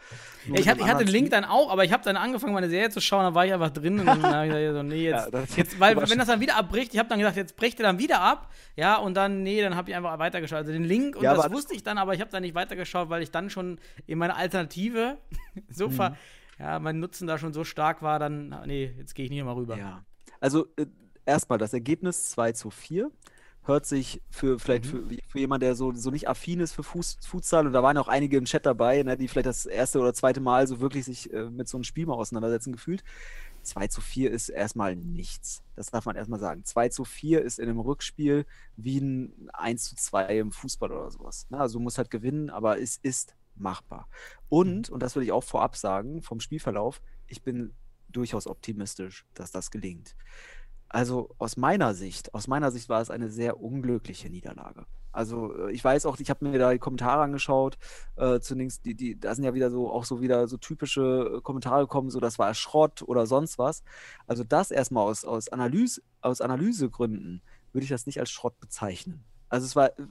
[0.46, 2.68] Ja, ich, einem ich hatte den Link dann auch, aber ich habe dann angefangen, meine
[2.70, 5.04] Serie zu schauen, dann war ich einfach drin und dann habe ich gesagt, so, nee,
[5.04, 7.78] jetzt, Ja, jetzt weil, wenn das dann wieder abbricht, ich habe dann gesagt, jetzt bricht
[7.78, 10.58] er dann wieder ab, ja, und dann, nee, dann habe ich einfach weitergeschaut.
[10.58, 13.10] Also den Link, und Ja, das wusste ich dann, aber ich habe dann nicht weitergeschaut,
[13.10, 15.18] weil ich dann schon in meiner Alternative
[15.68, 16.14] so ver, Mhm.
[16.58, 19.54] ja, mein Nutzen da schon so stark war, dann, nee, jetzt gehe ich nicht mehr
[19.56, 19.76] rüber.
[19.76, 20.04] Ja.
[20.40, 20.86] Also, äh,
[21.26, 23.10] erstmal das Ergebnis 2 zu 4
[23.66, 25.08] hört sich für vielleicht Mhm.
[25.08, 27.96] für, für jemand, der so, so nicht affin ist für Fuß, Futsal, und da waren
[27.96, 31.04] auch einige im Chat dabei, ne, die vielleicht das erste oder zweite Mal so wirklich
[31.06, 33.02] sich äh, mit so einem Spiel mal auseinandersetzen gefühlt.
[33.62, 35.62] 2 zu 4 ist erstmal nichts.
[35.76, 36.64] Das darf man erstmal sagen.
[36.64, 38.44] 2 zu 4 ist in einem Rückspiel
[38.76, 41.46] wie ein 1 zu 2 im Fußball oder sowas.
[41.48, 41.58] Ne?
[41.58, 44.08] Also du musst halt gewinnen, aber es ist machbar.
[44.50, 47.72] Und, und das würde ich auch vorab sagen, vom Spielverlauf, ich bin
[48.10, 50.14] durchaus optimistisch, dass das gelingt.
[50.94, 54.86] Also aus meiner Sicht, aus meiner Sicht war es eine sehr unglückliche Niederlage.
[55.10, 57.78] Also äh, ich weiß auch, ich habe mir da die Kommentare angeschaut,
[58.14, 61.40] äh, zunächst, die, die, da sind ja wieder so auch so wieder so typische äh,
[61.40, 63.82] Kommentare gekommen, so das war Schrott oder sonst was.
[64.28, 67.42] Also das erstmal aus, aus, Analyse, aus Analysegründen
[67.72, 69.24] würde ich das nicht als Schrott bezeichnen.
[69.48, 70.06] Also es war, äh,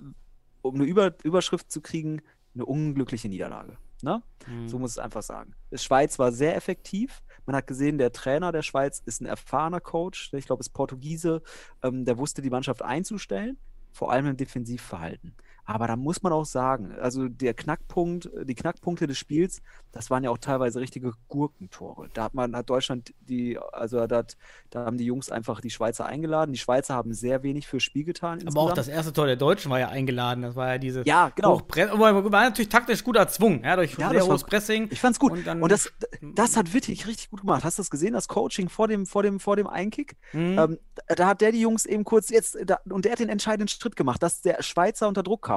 [0.64, 2.22] um eine Über Überschrift zu kriegen,
[2.56, 3.78] eine unglückliche Niederlage.
[4.02, 4.22] Ne?
[4.48, 4.68] Mhm.
[4.68, 5.56] So muss es einfach sagen.
[5.72, 7.24] Die Schweiz war sehr effektiv.
[7.46, 10.32] Man hat gesehen, der Trainer der Schweiz ist ein erfahrener Coach.
[10.34, 11.42] Ich glaube, ist Portugiese.
[11.84, 13.58] Ähm, der wusste, die Mannschaft einzustellen,
[13.92, 15.36] vor allem im Defensivverhalten.
[15.66, 19.62] Aber da muss man auch sagen, also der Knackpunkt, die Knackpunkte des Spiels,
[19.94, 22.10] das waren ja auch teilweise richtige Gurkentore.
[22.14, 24.36] Da hat man, hat Deutschland die, also da, hat,
[24.72, 26.52] da haben die Jungs einfach die Schweizer eingeladen.
[26.52, 28.40] Die Schweizer haben sehr wenig fürs Spiel getan.
[28.46, 28.78] Aber auch insgesamt.
[28.78, 30.42] das erste Tor der Deutschen war ja eingeladen.
[30.42, 31.56] Das war ja diese Ja, genau.
[31.60, 34.90] Hochpress aber war natürlich taktisch gut erzwungen, ja, durch Ja, sehr das war- hohes Pressing.
[34.92, 35.32] Ich fand's gut.
[35.32, 35.92] Und Und, das,
[36.22, 37.64] das hat Wittig richtig gut gemacht.
[37.64, 40.18] Hast du das gesehen, das Coaching vor dem, vor dem, vor dem Einkick?
[40.34, 40.58] Mhm.
[40.60, 43.30] Ähm, da, da hat der die Jungs eben kurz jetzt, da, und der hat den
[43.30, 45.53] entscheidenden Schritt gemacht, dass der Schweizer unter Druck kam.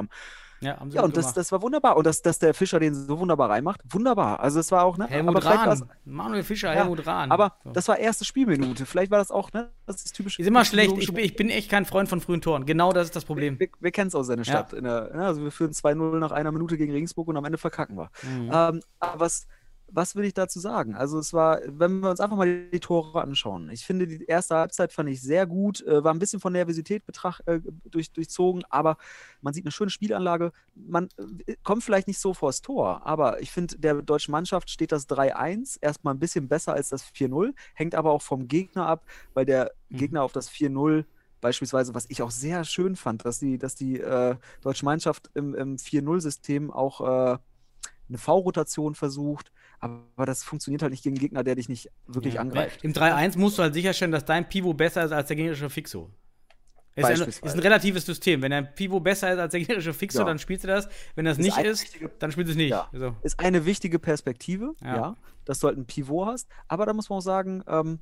[0.59, 1.97] Ja, haben sie Ja, und das, das war wunderbar.
[1.97, 4.39] Und dass, dass der Fischer den so wunderbar reinmacht, wunderbar.
[4.39, 5.05] Also es war auch, ne?
[5.07, 5.87] Helmut Rahn.
[6.03, 7.31] Manuel Fischer, Ja, Helmut Rahn.
[7.31, 7.71] Aber So.
[7.71, 8.87] das war erste Spielminute.
[8.87, 9.69] Vielleicht war das auch, ne?
[9.85, 10.39] Das ist typisch.
[10.39, 10.97] ist immer schlecht.
[10.97, 12.65] Ich bin, ich bin echt kein Freund von frühen Toren.
[12.65, 13.59] Genau das ist das Problem.
[13.59, 14.51] Wir, wir kennen es aus seiner Ja.
[14.51, 14.73] Stadt.
[14.73, 17.59] In der, ne, also wir führen 2-0 nach einer Minute gegen Regensburg und am Ende
[17.59, 18.09] verkacken wir.
[18.23, 18.49] Mhm.
[18.51, 19.45] Ähm, aber was,
[19.89, 20.95] was will ich dazu sagen?
[20.95, 23.69] Also es war, wenn wir uns einfach mal die Tore anschauen.
[23.69, 27.05] Ich finde, die erste Halbzeit fand ich sehr gut, äh, war ein bisschen von Nervosität
[27.05, 28.97] betracht, äh, durch, durchzogen, aber
[29.41, 30.51] man sieht eine schöne Spielanlage.
[30.75, 31.09] Man
[31.45, 35.07] äh, kommt vielleicht nicht so vors Tor, aber ich finde, der deutschen Mannschaft steht das
[35.07, 39.45] 3-1 erstmal ein bisschen besser als das 4-0, hängt aber auch vom Gegner ab, weil
[39.45, 39.97] der Mhm.
[39.97, 41.05] Gegner auf das 4-0
[41.39, 45.53] Beispielsweise, was ich auch sehr schön fand, dass die, dass die äh, deutsche Mannschaft im,
[45.53, 47.37] im 4-0-System auch äh,
[48.09, 52.35] eine V-Rotation versucht, aber das funktioniert halt nicht gegen einen Gegner, der dich nicht wirklich
[52.35, 52.41] Ja.
[52.41, 52.83] angreift.
[52.83, 56.09] Im 3-1 musst du halt sicherstellen, dass dein Pivot besser ist als der gegnerische Fixo.
[56.95, 58.41] Ist, ein, ist ein relatives System.
[58.41, 60.25] Wenn dein Pivot besser ist als der gegnerische Fixo, Ja.
[60.25, 60.89] dann spielst du das.
[61.13, 62.71] Wenn das Ist nicht ist, wichtige- dann spielst du es nicht.
[62.71, 62.89] Ja.
[62.91, 63.15] So.
[63.21, 64.95] Ist eine wichtige Perspektive, Ja.
[64.95, 67.99] ja, dass du halt ein Pivot hast, aber da muss man auch sagen, ähm,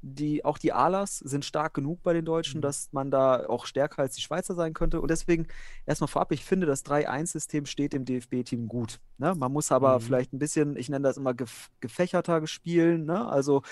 [0.00, 2.62] die, auch die Alas sind stark genug bei den Deutschen, Mhm.
[2.62, 5.00] dass man da auch stärker als die Schweizer sein könnte.
[5.00, 5.46] Und deswegen
[5.86, 9.00] erstmal vorab, ich finde, das 3-1-System steht dem DFB-Team gut.
[9.18, 9.34] Ne?
[9.34, 10.02] Man muss aber Mhm.
[10.02, 13.26] vielleicht ein bisschen, ich nenne das immer gef gefächerter spielen, ne?
[13.28, 13.62] also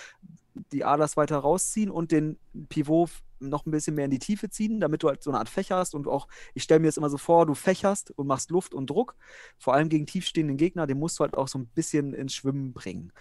[0.72, 4.80] die Alas weiter rausziehen und den Pivot noch ein bisschen mehr in die Tiefe ziehen,
[4.80, 7.10] damit du halt so eine Art Fächer hast und auch, ich stelle mir jetzt immer
[7.10, 9.14] so vor, du fächerst und machst Luft und Druck,
[9.58, 12.72] vor allem gegen tiefstehenden Gegner, den musst du halt auch so ein bisschen ins Schwimmen
[12.72, 13.12] bringen.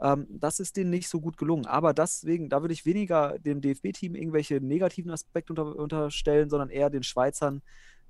[0.00, 1.66] Ähm, das ist denen nicht so gut gelungen.
[1.66, 6.90] Aber deswegen, da würde ich weniger dem DFB-Team irgendwelche negativen Aspekte unter, unterstellen, sondern eher
[6.90, 7.62] den Schweizern,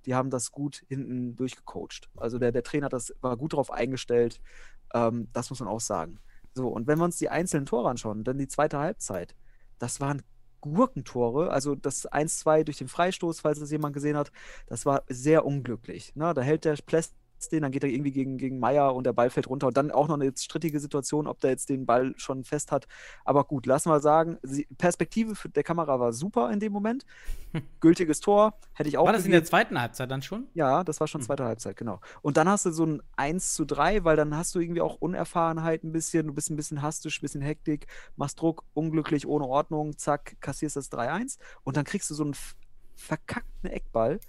[0.07, 2.11] die haben das gut hinten durchgecoacht.
[2.17, 4.41] Also der, der Trainer das, war gut darauf eingestellt.
[4.93, 6.19] Ähm, das muss man auch sagen.
[6.55, 9.35] So, und wenn wir uns die einzelnen Tore anschauen, dann die zweite Halbzeit,
[9.79, 10.23] das waren
[10.61, 14.33] Gurkentore, also das 1-2 durch den Freistoß, falls das jemand gesehen hat,
[14.67, 16.15] das war sehr unglücklich.
[16.17, 16.33] Ne?
[16.33, 17.13] Da hält der Pless
[17.49, 19.91] den, dann geht er irgendwie gegen, gegen Meier und der Ball fällt runter und dann
[19.91, 22.87] auch noch eine strittige Situation, ob der jetzt den Ball schon fest hat.
[23.25, 27.05] Aber gut, lassen wir sagen, sie, Perspektive für der Kamera war super in dem Moment.
[27.81, 29.43] Gültiges Tor, hätte ich auch War das in gegeben.
[29.43, 30.47] der zweiten Halbzeit dann schon?
[30.55, 31.27] Ja, das war schon Hm.
[31.27, 32.01] zweite Halbzeit, genau.
[32.23, 34.97] Und dann hast du so ein 1 zu 3, weil dann hast du irgendwie auch
[34.97, 37.87] Unerfahrenheit ein bisschen, du bist ein bisschen hastisch, ein bisschen Hektik,
[38.17, 42.35] machst Druck, unglücklich, ohne Ordnung, zack, kassierst das 3-1 und dann kriegst du so einen
[42.97, 44.21] verkackten Eckball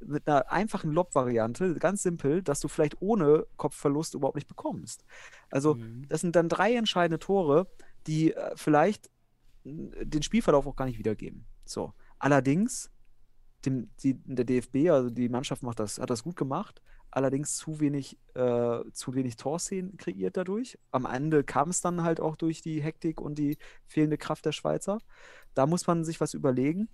[0.00, 5.04] mit einer einfachen Lob-Variante, ganz simpel, dass du vielleicht ohne Kopfverlust überhaupt nicht bekommst.
[5.50, 6.06] Also, Mhm.
[6.08, 7.66] das sind dann drei entscheidende Tore,
[8.06, 9.10] die äh, vielleicht
[9.64, 11.46] äh, den Spielverlauf auch gar nicht wiedergeben.
[11.64, 11.92] So.
[12.18, 12.90] Allerdings,
[13.64, 17.80] dem, die, der DFB, also die Mannschaft macht das, hat das gut gemacht, allerdings zu
[17.80, 20.78] wenig, äh, zu wenig Torszenen kreiert dadurch.
[20.90, 24.52] Am Ende kam es dann halt auch durch die Hektik und die fehlende Kraft der
[24.52, 24.98] Schweizer.
[25.54, 26.88] Da muss man sich was überlegen.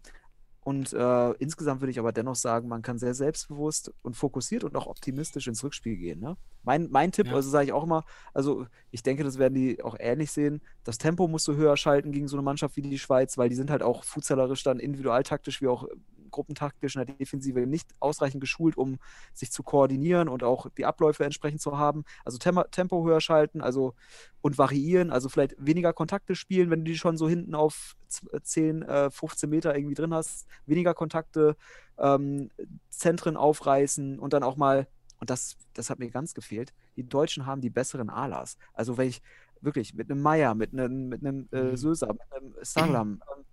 [0.62, 4.76] Und äh, insgesamt würde ich aber dennoch sagen, man kann sehr selbstbewusst und fokussiert und
[4.76, 6.20] auch optimistisch ins Rückspiel gehen.
[6.20, 6.36] Ne?
[6.64, 7.34] Mein, mein Tipp, Ja.
[7.34, 8.04] also sage ich auch immer,
[8.34, 10.60] also ich denke, das werden die auch ähnlich sehen.
[10.84, 13.54] Das Tempo musst du höher schalten gegen so eine Mannschaft wie die Schweiz, weil die
[13.54, 15.86] sind halt auch fußballerisch dann individualtaktisch wie auch
[16.30, 18.98] gruppentaktisch in der Defensive nicht ausreichend geschult, um
[19.32, 22.04] sich zu koordinieren und auch die Abläufe entsprechend zu haben.
[22.24, 23.94] Also Tempo, Tempo höher schalten, also
[24.40, 28.28] und variieren, also vielleicht weniger Kontakte spielen, wenn du die schon so hinten auf z-
[28.44, 31.56] 10, äh, 15 Meter irgendwie drin hast, weniger Kontakte,
[31.98, 32.50] ähm,
[32.88, 37.46] Zentren aufreißen und dann auch mal, und das, das hat mir ganz gefehlt, die Deutschen
[37.46, 38.56] haben die besseren Alas.
[38.72, 39.20] Also wenn ich
[39.60, 41.76] wirklich mit einem Meier, mit einem, mit einem äh, Mhm.
[41.76, 43.44] Söser, mit einem Salam ähm,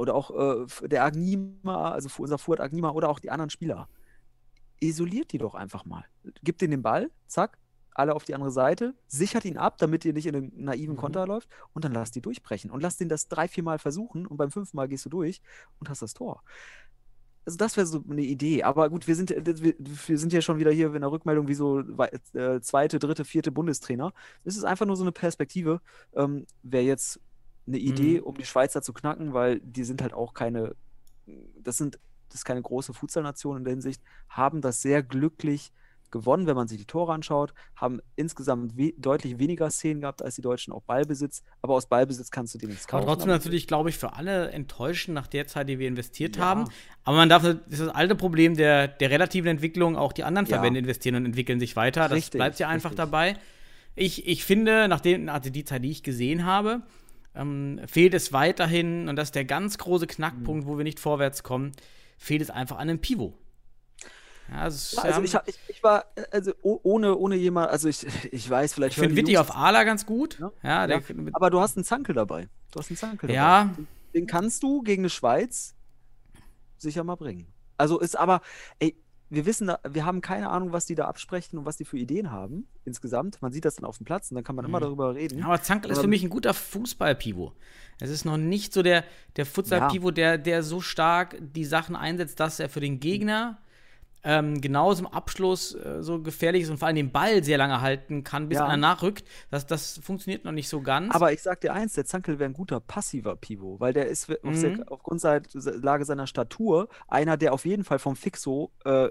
[0.00, 3.86] oder auch äh, der Agnima, also unser Fuad Agnima oder auch die anderen Spieler,
[4.80, 6.04] isoliert die doch einfach mal.
[6.42, 7.58] Gibt denen den Ball, zack,
[7.92, 11.00] alle auf die andere Seite, sichert ihn ab, damit ihr nicht in einen naiven Mhm.
[11.00, 14.26] Konter läuft und dann lasst die durchbrechen und lasst den das drei, vier Mal versuchen
[14.26, 15.42] und beim fünften Mal gehst du durch
[15.80, 16.42] und hast das Tor.
[17.44, 18.62] Also das wäre so eine Idee.
[18.62, 21.54] Aber gut, wir sind, äh, wir, sind ja schon wieder hier in der Rückmeldung wie
[21.54, 24.12] so äh, zweite, dritte, vierte Bundestrainer.
[24.44, 25.80] Es ist einfach nur so eine Perspektive.
[26.14, 27.20] Ähm, wäre jetzt
[27.66, 28.26] eine Idee, Mhm.
[28.26, 30.74] um die Schweizer zu knacken, weil die sind halt auch keine,
[31.62, 31.98] das sind,
[32.28, 35.72] das ist keine große Fußballnation in der Hinsicht, haben das sehr glücklich
[36.12, 40.34] gewonnen, wenn man sich die Tore anschaut, haben insgesamt we deutlich weniger Szenen gehabt als
[40.34, 43.06] die Deutschen, auch Ballbesitz, aber aus Ballbesitz kannst du den nichts Aber kaufen.
[43.06, 46.42] trotzdem natürlich, glaube ich, für alle enttäuschend nach der Zeit, die wir investiert Ja.
[46.42, 46.64] haben.
[47.04, 50.46] Aber man darf, das ist das alte Problem der, der relativen Entwicklung, auch die anderen
[50.46, 50.56] Ja.
[50.56, 52.08] Verbände investieren und entwickeln sich weiter.
[52.08, 53.04] Das Richtig, bleibt ja einfach richtig.
[53.04, 53.36] dabei.
[53.94, 56.82] Ich, ich finde, nachdem, also die Zeit, die ich gesehen habe,
[57.34, 61.42] ähm, fehlt es weiterhin, und das ist der ganz große Knackpunkt, wo wir nicht vorwärts
[61.42, 61.72] kommen,
[62.18, 63.34] fehlt es einfach an einem Pivot.
[64.50, 67.70] Ja, es, Ja, also haben- ich, hab- ich, ich war, also oh- ohne, ohne jemand,
[67.70, 70.38] also ich, ich weiß, vielleicht ich finde Jungs auf Ala ganz gut.
[70.40, 71.00] Ja, Ja, Ja,
[71.32, 72.48] aber du hast einen Zankel dabei.
[72.72, 73.64] Du hast einen Zankel Ja.
[73.76, 73.86] dabei.
[74.12, 75.76] Den kannst du gegen eine Schweiz
[76.78, 77.46] sicher mal bringen.
[77.76, 78.40] Also ist aber,
[78.80, 78.96] ey,
[79.30, 82.30] wir wissen, wir haben keine Ahnung, was die da absprechen und was die für Ideen
[82.32, 83.40] haben insgesamt.
[83.40, 85.38] Man sieht das dann auf dem Platz und dann kann man immer darüber reden.
[85.38, 87.52] Ja, aber Zankel ist für Ähm, mich ein guter Fußball-Pivot.
[88.00, 89.04] Es ist noch nicht so der,
[89.36, 93.58] der Futsal-Pivot, der, der so stark die Sachen einsetzt, dass er für den Gegner
[94.22, 97.80] ähm, genauso im Abschluss äh, so gefährlich ist und vor allem den Ball sehr lange
[97.80, 98.66] halten kann, bis Ja.
[98.66, 99.24] einer nachrückt.
[99.50, 101.14] Das, das funktioniert noch nicht so ganz.
[101.14, 104.30] Aber ich sag dir eins, der Zankel wäre ein guter passiver Pivot, weil der ist
[104.30, 104.54] auf Mhm.
[104.54, 109.10] se- aufgrund seiner Lage seiner Statur einer, der auf jeden Fall vom Fixo äh, äh,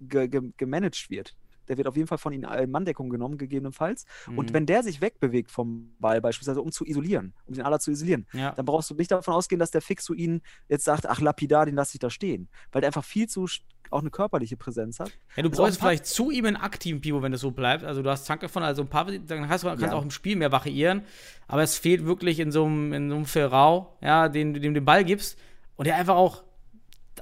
[0.00, 1.34] ge ge gemanagt wird.
[1.72, 4.04] Der wird auf jeden Fall von ihnen in Manndeckung genommen, gegebenenfalls.
[4.28, 4.36] Mhm.
[4.38, 7.90] Und wenn der sich wegbewegt vom Ball, beispielsweise um zu isolieren, um den Aller zu
[7.90, 8.52] isolieren, Ja.
[8.52, 11.74] dann brauchst du nicht davon ausgehen, dass der Fixo ihn jetzt sagt, ach lapidar, den
[11.74, 12.48] lasse ich da stehen.
[12.72, 13.46] Weil der einfach viel zu
[13.90, 15.10] auch eine körperliche Präsenz hat.
[15.36, 17.84] Ja, du brauchst vielleicht zu ihm einen aktiven Pivot, wenn das so bleibt.
[17.84, 19.92] Also du hast Zanke von, also ein paar, dann hast du, kannst du Ja.
[19.94, 21.02] auch im Spiel mehr variieren.
[21.46, 24.72] Aber es fehlt wirklich in so einem, in so einem Ferrau, ja, den du dem
[24.74, 25.38] den Ball gibst
[25.76, 26.42] und der einfach auch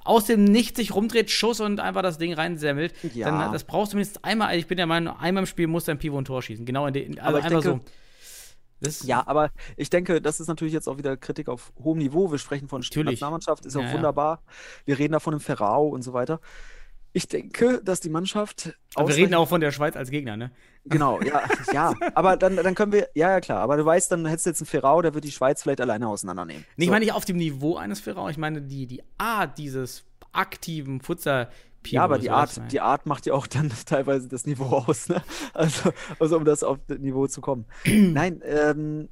[0.05, 2.95] aus dem Nichts sich rumdreht, Schuss und einfach das Ding reinsemmelt.
[3.15, 3.31] Ja.
[3.31, 4.57] Dann, das brauchst du mindestens einmal.
[4.57, 6.65] Ich bin der Meinung, einmal im Spiel muss dein Pivot ein Tor schießen.
[6.65, 7.91] Genau in den, also Aber ich einfach denke- so.
[8.83, 12.31] Das, Ja, aber ich denke, das ist natürlich jetzt auch wieder Kritik auf hohem Niveau.
[12.31, 12.81] Wir sprechen von.
[12.81, 13.93] Nationalmannschaft, ist Ja, auch ja.
[13.93, 14.43] wunderbar.
[14.87, 16.41] Wir reden da von einem Ferrao und so weiter.
[17.13, 18.77] Ich denke, dass die Mannschaft.
[18.95, 20.53] aber wir reden auch von der Schweiz als Gegner, ne?
[20.85, 21.43] Genau, ja,
[21.73, 21.93] ja.
[22.15, 23.09] Aber dann, dann können wir.
[23.15, 23.59] Ja, ja, klar.
[23.61, 26.09] Aber du weißt, dann hättest du jetzt einen Ferrao, der wird die Schweiz vielleicht alleine
[26.09, 26.65] auseinandernehmen.
[26.77, 26.93] Nee, ich So.
[26.93, 31.51] meine nicht auf dem Niveau eines Ferrau, ich meine die, die Art dieses aktiven Futsal
[31.87, 35.23] Ja, aber die Art, die Art macht ja auch dann teilweise das Niveau aus, ne?
[35.53, 37.67] Also, also um das auf das Niveau zu kommen.
[37.87, 39.09] Nein, ähm,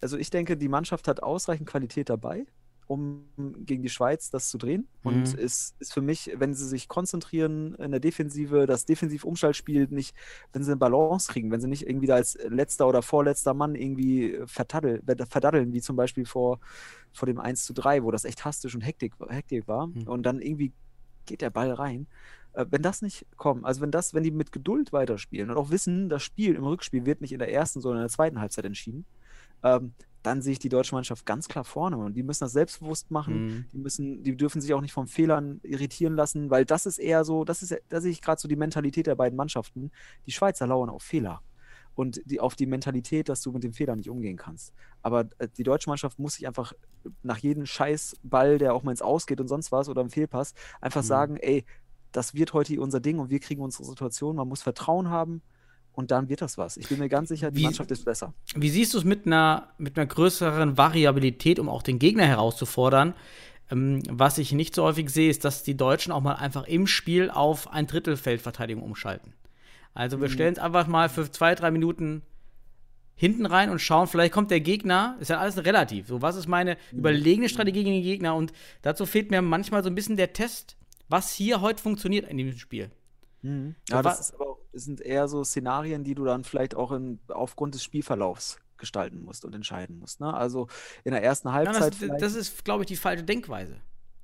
[0.00, 2.46] also ich denke, die Mannschaft hat ausreichend Qualität dabei,
[2.86, 3.26] um
[3.66, 4.88] gegen die Schweiz das zu drehen.
[5.02, 5.38] Und Mhm.
[5.38, 10.14] es ist für mich, wenn sie sich konzentrieren in der Defensive, das Defensiv-Umschaltspiel nicht,
[10.52, 13.74] wenn sie eine Balance kriegen, wenn sie nicht irgendwie da als letzter oder vorletzter Mann
[13.74, 16.60] irgendwie vertaddel, verdaddeln, wie zum Beispiel vor,
[17.12, 19.88] vor dem 1 zu 3, wo das echt hastisch und Hektik, Hektik war.
[19.88, 20.06] Mhm.
[20.06, 20.72] Und dann irgendwie
[21.26, 22.06] geht der Ball rein.
[22.52, 25.70] Äh, Wenn das nicht kommt, also wenn das, wenn die mit Geduld weiterspielen und auch
[25.70, 28.64] wissen, das Spiel im Rückspiel wird nicht in der ersten, sondern in der zweiten Halbzeit
[28.64, 29.06] entschieden,
[29.62, 33.12] ähm, dann sehe ich die deutsche Mannschaft ganz klar vorne und die müssen das selbstbewusst
[33.12, 33.34] machen.
[33.46, 33.66] Mhm.
[33.72, 37.24] Die müssen, die dürfen sich auch nicht von Fehlern irritieren lassen, weil das ist eher
[37.24, 39.92] so, das ist, da sehe ich gerade so die Mentalität der beiden Mannschaften.
[40.26, 41.42] Die Schweizer lauern auf Fehler
[41.94, 44.72] und die, auf die Mentalität, dass du mit dem Fehler nicht umgehen kannst.
[45.00, 46.72] Aber äh, die deutsche Mannschaft muss sich einfach
[47.22, 51.02] nach jedem Scheißball, der auch mal ins Ausgeht und sonst was oder im Fehlpass, einfach
[51.02, 51.06] Mhm.
[51.06, 51.64] sagen, ey,
[52.10, 54.34] das wird heute unser Ding und wir kriegen unsere Situation.
[54.36, 55.42] Man muss Vertrauen haben
[55.96, 56.76] und dann wird das was.
[56.76, 58.32] Ich bin mir ganz sicher, die Wie- Mannschaft ist besser.
[58.54, 63.14] Wie siehst du es mit einer, mit einer größeren Variabilität, um auch den Gegner herauszufordern?
[63.70, 66.86] Ähm, was ich nicht so häufig sehe, ist, dass die Deutschen auch mal einfach im
[66.86, 69.32] Spiel auf ein Drittelfeldverteidigung umschalten.
[69.94, 72.22] Also wir stellen es einfach mal für zwei, drei Minuten
[73.14, 76.06] hinten rein und schauen, vielleicht kommt der Gegner, ist ja alles relativ.
[76.08, 78.34] So, was ist meine überlegene Strategie gegen den Gegner?
[78.36, 80.76] Und dazu fehlt mir manchmal so ein bisschen der Test,
[81.08, 82.90] was hier heute funktioniert in diesem Spiel.
[83.42, 86.92] Ja, wa- das ist aber auch, sind eher so Szenarien, die du dann vielleicht auch
[86.92, 90.20] in, aufgrund des Spielverlaufs gestalten musst und entscheiden musst.
[90.20, 90.32] Ne?
[90.32, 90.68] Also
[91.04, 91.92] in der ersten Ja, Halbzeit.
[91.92, 93.76] das, vielleicht- das ist, glaube ich, die falsche Denkweise.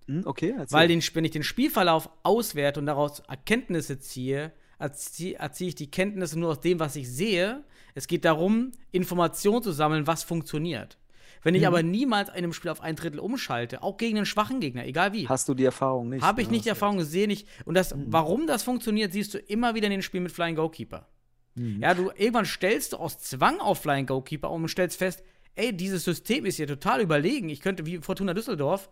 [0.06, 0.78] Hm, okay, erzähl.
[0.78, 5.90] Weil den, wenn ich den Spielverlauf auswerte und daraus Erkenntnisse ziehe, erziehe, erziehe ich die
[5.90, 7.64] Kenntnisse nur aus dem, was ich sehe.
[7.94, 10.98] Es geht darum, Informationen zu sammeln, was funktioniert.
[11.42, 11.60] Wenn Mhm.
[11.60, 14.86] ich aber niemals in einem Spiel auf ein Drittel umschalte, auch gegen einen schwachen Gegner,
[14.86, 16.22] egal wie, Hast du die Erfahrung nicht?
[16.22, 17.30] habe ich nicht die Erfahrung gesehen.
[17.30, 18.04] Ich, und das, Mhm.
[18.08, 21.08] warum das funktioniert, siehst du immer wieder in den Spielen mit Flying Goalkeeper.
[21.54, 25.22] Ja, du irgendwann stellst du aus Zwang auf Flying Goalkeeper um und stellst fest,
[25.54, 27.50] ey, dieses System ist hier total überlegen.
[27.50, 28.88] Ich könnte wie Fortuna Düsseldorf,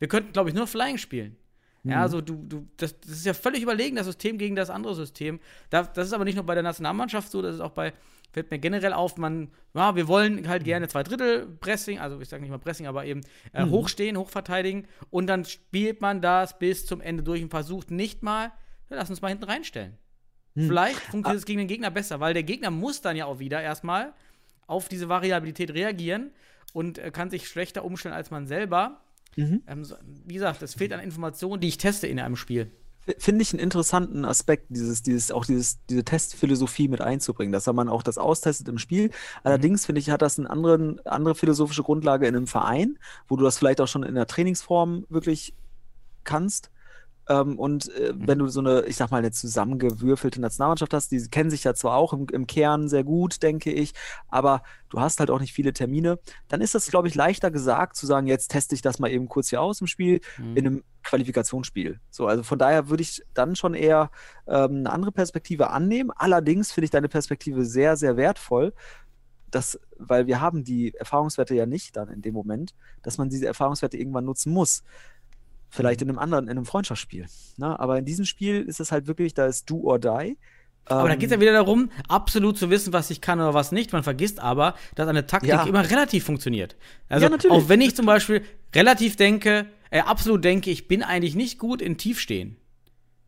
[0.00, 1.36] wir könnten, glaube ich, nur Flying spielen.
[1.84, 4.94] Ja, also du, du, das, das ist ja völlig überlegen, das System gegen das andere
[4.96, 5.38] System.
[5.70, 7.92] Da, das ist aber nicht nur bei der Nationalmannschaft so, das ist auch bei,
[8.32, 12.28] fällt mir generell auf, man, ja, wir wollen halt gerne zwei Drittel Pressing, also ich
[12.28, 13.22] sage nicht mal Pressing, aber eben
[13.52, 18.22] äh, hochstehen, hochverteidigen und dann spielt man das bis zum Ende durch und versucht nicht
[18.22, 18.52] mal,
[18.88, 19.98] ja, lass uns mal hinten reinstellen.
[20.56, 23.62] Vielleicht funktioniert es gegen den Gegner besser, weil der Gegner muss dann ja auch wieder
[23.62, 24.12] erstmal
[24.66, 26.30] auf diese Variabilität reagieren
[26.72, 29.00] und äh, kann sich schlechter umstellen als man selber.
[29.36, 29.62] Mhm.
[29.66, 29.96] Ähm, so,
[30.26, 32.70] wie gesagt, es fehlt an Informationen, die ich teste in einem Spiel.
[33.18, 37.88] Finde ich einen interessanten Aspekt, dieses, dieses, auch dieses, diese Testphilosophie mit einzubringen, dass man
[37.88, 39.10] auch das austestet im Spiel.
[39.42, 43.44] Allerdings finde ich, hat das eine anderen, andere philosophische Grundlage in einem Verein, wo du
[43.44, 45.54] das vielleicht auch schon in der Trainingsform wirklich
[46.24, 46.70] kannst.
[47.28, 51.20] Ähm, und äh, wenn du so eine, ich sag mal, eine zusammengewürfelte Nationalmannschaft hast, die
[51.28, 53.92] kennen sich ja zwar auch im, im Kern sehr gut, denke ich,
[54.28, 56.18] aber du hast halt auch nicht viele Termine,
[56.48, 59.28] dann ist das, glaube ich, leichter gesagt zu sagen, jetzt teste ich das mal eben
[59.28, 60.20] kurz hier aus im Spiel,
[60.54, 62.00] in einem Qualifikationsspiel.
[62.10, 64.10] So, also von daher würde ich dann schon eher
[64.46, 66.10] ähm, eine andere Perspektive annehmen.
[66.14, 68.72] Allerdings finde ich deine Perspektive sehr, sehr wertvoll,
[69.50, 73.46] dass, weil wir haben die Erfahrungswerte ja nicht dann in dem Moment, dass man diese
[73.46, 74.84] Erfahrungswerte irgendwann nutzen muss.
[75.70, 77.26] Vielleicht in einem anderen, in einem Freundschaftsspiel.
[77.56, 77.78] Ne?
[77.78, 80.36] Aber in diesem Spiel ist es halt wirklich, da ist do or die.
[80.86, 83.54] Aber da Ähm, geht es ja wieder darum, absolut zu wissen, was ich kann oder
[83.54, 83.92] was nicht.
[83.92, 85.64] Man vergisst aber, dass eine Taktik Ja.
[85.64, 86.74] immer relativ funktioniert.
[87.08, 87.56] Also, Ja, natürlich.
[87.56, 88.42] auch wenn ich zum Beispiel
[88.74, 92.56] relativ denke, äh, absolut denke, ich bin eigentlich nicht gut in Tiefstehen.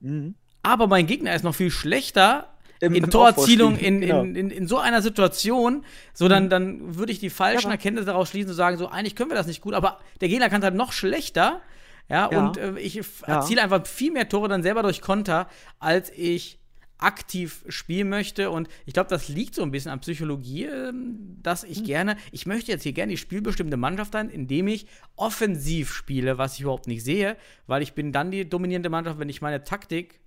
[0.01, 0.35] Mhm.
[0.65, 2.49] Aber mein Gegner ist noch viel schlechter
[2.81, 4.23] Im- in im Torerzielung, Aufbauspiel, in, genau.
[4.23, 8.07] in, in, in so einer Situation, so dann, dann würde ich die falschen Ja, Erkenntnisse
[8.07, 10.65] daraus schließen und sagen, so eigentlich können wir das nicht gut, aber der Gegner kann
[10.65, 11.61] halt noch schlechter.
[12.09, 12.47] Ja, Ja.
[12.47, 13.03] und äh, ich Ja.
[13.27, 15.49] erziele einfach viel mehr Tore dann selber durch Konter,
[15.79, 16.59] als ich
[16.99, 18.51] aktiv spielen möchte.
[18.51, 21.71] Und ich glaube, das liegt so ein bisschen an Psychologie, ähm, dass Hm.
[21.73, 26.39] ich gerne, ich möchte jetzt hier gerne die spielbestimmte Mannschaft sein, indem ich offensiv spiele,
[26.39, 29.65] was ich überhaupt nicht sehe, weil ich bin dann die dominierende Mannschaft, wenn ich meine
[29.65, 30.21] Taktik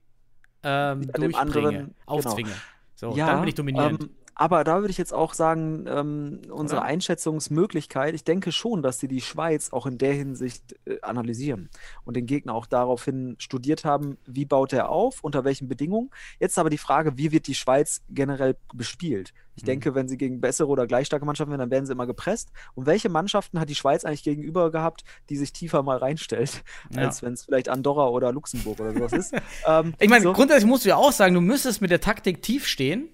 [0.63, 2.51] ähm, durchbringe, anderen, aufzwinge.
[2.95, 4.03] So, ja, dann bin ich dominierend.
[4.03, 6.87] Ähm, aber da würde ich jetzt auch sagen, ähm, unsere Oder?
[6.89, 11.69] Einschätzungsmöglichkeit, ich denke schon, dass sie die Schweiz auch in der Hinsicht äh, analysieren
[12.03, 16.09] und den Gegner auch daraufhin studiert haben, wie baut er auf, unter welchen Bedingungen.
[16.39, 19.33] Jetzt aber die Frage, wie wird die Schweiz generell bespielt?
[19.55, 19.67] Ich Mhm.
[19.67, 22.49] denke, wenn sie gegen bessere oder gleich starke Mannschaften werden, dann werden sie immer gepresst.
[22.73, 27.03] Und welche Mannschaften hat die Schweiz eigentlich gegenüber gehabt, die sich tiefer mal reinstellt, Ja.
[27.03, 29.33] als wenn es vielleicht Andorra oder Luxemburg oder sowas ist?
[29.67, 30.33] ähm, Ich meine, so.
[30.33, 33.07] grundsätzlich musst du ja auch sagen, du müsstest mit der Taktik tief stehen,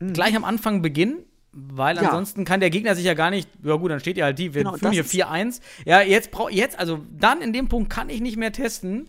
[0.00, 2.02] gleich am Anfang beginnen, weil Mhm.
[2.02, 2.08] Ja.
[2.08, 4.54] ansonsten kann der Gegner sich ja gar nicht, ja gut, dann steht ihr halt tief,
[4.54, 5.60] wir Genau, führen hier das ist- 4-1.
[5.86, 9.08] Ja, jetzt brauch jetzt, also dann in dem Punkt kann ich nicht mehr testen,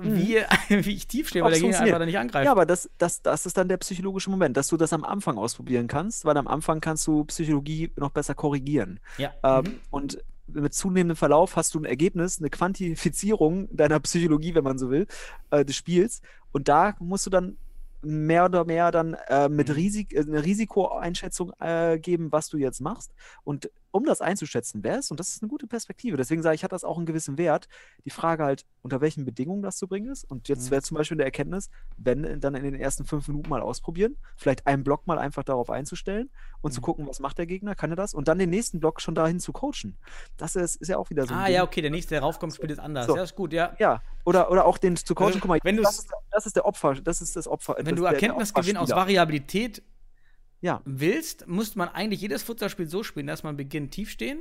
[0.00, 0.36] wie,
[0.68, 2.44] wie ich tief stehe, weil der Gegner einfach da nicht angreift.
[2.46, 5.36] Ja, aber das, das, das ist dann der psychologische Moment, dass du das am Anfang
[5.36, 9.00] ausprobieren kannst, weil am Anfang kannst du Psychologie noch besser korrigieren.
[9.18, 9.32] Ja.
[9.42, 14.78] Ähm, und mit zunehmendem Verlauf hast du ein Ergebnis, eine Quantifizierung deiner Psychologie, wenn man
[14.78, 15.06] so will,
[15.50, 16.22] äh, des Spiels.
[16.52, 17.56] Und da musst du dann
[18.02, 22.80] mehr oder mehr dann äh, mit Risik äh, eine Risikoeinschätzung äh, geben, was du jetzt
[22.80, 23.12] machst.
[23.44, 26.64] Und um das einzuschätzen, wer es, und das ist eine gute Perspektive, deswegen sage ich,
[26.64, 27.68] hat das auch einen gewissen Wert.
[28.04, 30.24] Die Frage halt, unter welchen Bedingungen das zu bringen ist.
[30.24, 30.70] Und jetzt Mhm.
[30.72, 34.16] wäre zum Beispiel eine Erkenntnis, wenn äh, dann in den ersten fünf Minuten mal ausprobieren,
[34.36, 36.74] vielleicht einen Block mal einfach darauf einzustellen und Mhm.
[36.74, 38.14] zu gucken, was macht der Gegner, kann er das?
[38.14, 39.96] Und dann den nächsten Block schon dahin zu coachen.
[40.36, 41.34] Das ist, ist ja auch wieder so.
[41.34, 41.54] ah, Ding.
[41.54, 43.06] ja, okay, der nächste, der raufkommt, spielt es anders.
[43.06, 43.16] So.
[43.16, 43.74] Ja, ist gut, ja.
[43.78, 46.56] Ja, oder, oder auch den zu coachen, Also, guck mal, wenn das, ist, das ist
[46.56, 47.76] der Opfer, das ist das Opfer.
[47.78, 48.90] Wenn das, du Erkenntnisgewinn aus.
[48.90, 49.82] Variabilität
[50.60, 54.40] Ja, willst, muss man eigentlich jedes Futsalspiel so spielen, dass man beginnt tief stehen,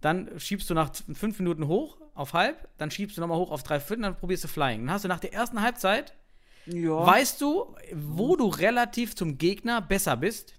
[0.00, 3.62] dann schiebst du nach fünf Minuten hoch auf halb, dann schiebst du nochmal hoch auf
[3.62, 4.80] drei Viertel, dann probierst du Flying.
[4.86, 6.14] Dann hast du nach der ersten Halbzeit,
[6.66, 7.06] ja.
[7.06, 10.54] weißt du, wo du relativ zum Gegner besser bist.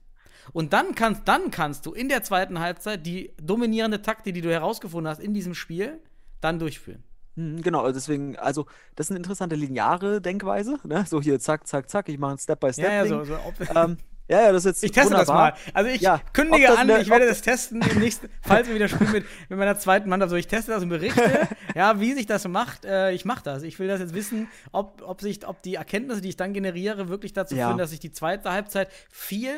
[0.54, 4.52] Und dann kannst, dann kannst du in der zweiten Halbzeit die dominierende Taktik, die du
[4.52, 6.00] herausgefunden hast in diesem Spiel,
[6.40, 7.04] dann durchführen.
[7.36, 8.66] Mhm, Genau, also deswegen, also
[8.96, 11.06] das ist eine interessante lineare Denkweise, ne?
[11.08, 12.86] So hier, zack, zack, zack, ich mache ein Step-by-Step.
[12.86, 13.38] Ja, ja, so, so
[13.76, 13.98] ähm,
[14.30, 15.52] ja, ja, das ist jetzt Ich teste das wunderbar.
[15.52, 15.58] mal.
[15.74, 18.88] Also ich Ja, kündige das an, ich werde das testen im nächsten, falls wir wieder
[18.90, 20.32] spielen mit, mit meiner zweiten Mannschaft.
[20.32, 22.86] So, ich teste das und berichte, ja, wie sich das macht.
[22.86, 23.64] Äh, ich mache das.
[23.64, 27.08] Ich will das jetzt wissen, ob, ob sich, ob die Erkenntnisse, die ich dann generiere,
[27.10, 27.68] wirklich dazu Ja.
[27.68, 29.56] führen, dass ich die zweite Halbzeit viel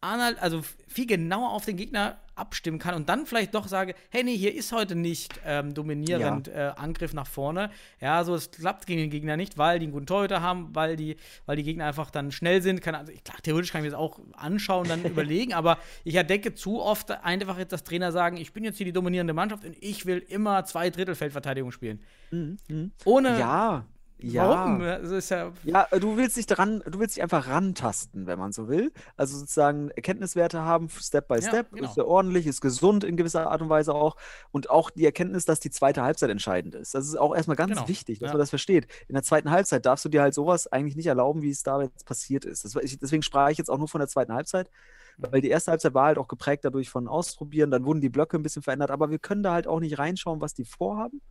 [0.00, 4.36] also viel genauer auf den Gegner abstimmen kann und dann vielleicht doch sage, hey, nee,
[4.36, 7.70] hier ist heute nicht ähm, dominierend äh, Angriff nach vorne.
[8.00, 10.96] Ja, so es klappt gegen den Gegner nicht, weil die einen guten Torhüter haben, weil
[10.96, 12.82] die, weil die Gegner einfach dann schnell sind.
[12.82, 16.54] Kann, also, klar, theoretisch kann ich mir das auch anschauen, dann überlegen, aber ich entdecke
[16.54, 19.74] zu oft einfach jetzt, dass Trainer sagen, ich bin jetzt hier die dominierende Mannschaft und
[19.80, 22.00] ich will immer zwei Drittel Feldverteidigung spielen.
[22.30, 22.92] Mhm, mhm.
[23.04, 23.86] Ohne Ja,
[24.18, 24.48] ja.
[24.48, 24.80] Warum?
[24.80, 28.38] Das ist ja Ja, äh, du willst dich dran, du willst dich einfach rantasten, wenn
[28.38, 28.92] man so will.
[29.16, 31.88] Also sozusagen Erkenntniswerte haben, Step by Ja, Step, genau.
[31.88, 34.16] ist ja ordentlich, ist gesund in gewisser Art und Weise auch.
[34.52, 36.94] Und auch die Erkenntnis, dass die zweite Halbzeit entscheidend ist.
[36.94, 38.32] Das ist auch erstmal ganz Genau, wichtig, dass ja.
[38.32, 38.86] man das versteht.
[39.08, 41.82] In der zweiten Halbzeit darfst du dir halt sowas eigentlich nicht erlauben, wie es da
[41.82, 42.64] jetzt passiert ist.
[42.64, 44.70] Das, deswegen sprach ich jetzt auch nur von der zweiten Halbzeit.
[45.18, 48.36] Weil die erste Halbzeit war halt auch geprägt dadurch von Ausprobieren, dann wurden die Blöcke
[48.36, 51.22] ein bisschen verändert, aber wir können da halt auch nicht reinschauen, was die vorhaben.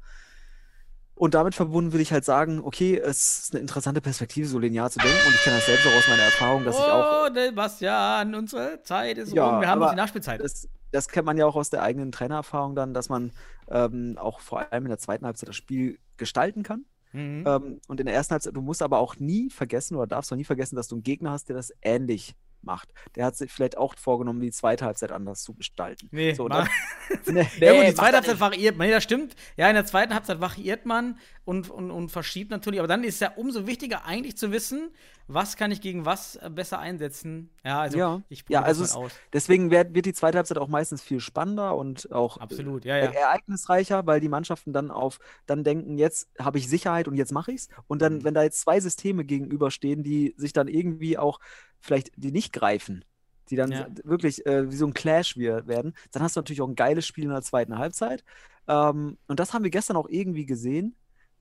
[1.18, 4.90] Und damit verbunden würde ich halt sagen, okay, es ist eine interessante Perspektive, so linear
[4.90, 5.18] zu denken.
[5.26, 8.84] Und ich kenne das selbst auch aus meiner Erfahrung, dass ich auch, Oh, Sebastian, unsere
[8.84, 9.62] Zeit ist Ja, rum.
[9.62, 10.42] Wir haben noch die Nachspielzeit.
[10.42, 13.32] das, das kennt man ja auch aus der eigenen Trainererfahrung dann, dass man
[13.70, 16.84] ähm, auch vor allem in der zweiten Halbzeit das Spiel gestalten kann.
[17.14, 17.44] Mhm.
[17.48, 20.38] Ähm, und in der ersten Halbzeit, du musst aber auch nie vergessen oder darfst auch
[20.38, 22.36] nie vergessen, dass du einen Gegner hast, der das ähnlich
[22.66, 22.94] macht.
[23.16, 26.08] Der hat sich vielleicht auch vorgenommen, die zweite Halbzeit anders zu gestalten.
[26.12, 26.68] Nee, so, dann,
[27.26, 28.88] nee, ja gut, die zweite Halbzeit variiert man.
[28.88, 29.36] Nee, das stimmt.
[29.58, 32.80] Ja, in der zweiten Halbzeit variiert man und, und, und verschiebt natürlich.
[32.80, 34.92] Aber dann ist es ja umso wichtiger eigentlich zu wissen,
[35.28, 37.50] was kann ich gegen was äh, besser einsetzen.
[37.64, 38.22] Ja, also Ja.
[38.30, 39.12] ich Ja, probiere also das es, mal aus.
[39.34, 43.06] deswegen wird, wird die zweite Halbzeit auch meistens viel spannender und auch Absolut, ja, äh,
[43.06, 43.12] ja.
[43.12, 45.18] ereignisreicher, weil die Mannschaften dann auf
[45.48, 47.70] dann denken, jetzt habe ich Sicherheit und jetzt mache ich's.
[47.88, 48.24] Und dann, Mhm.
[48.24, 51.40] wenn da jetzt zwei Systeme gegenüberstehen, die sich dann irgendwie auch
[51.81, 53.03] vielleicht die nicht greifen,
[53.49, 53.88] die dann Ja.
[54.03, 55.93] wirklich äh, wie so ein Clash wir- werden.
[56.11, 58.23] Dann hast du natürlich auch ein geiles Spiel in der zweiten Halbzeit.
[58.68, 60.95] Ähm, und das haben wir gestern auch irgendwie gesehen,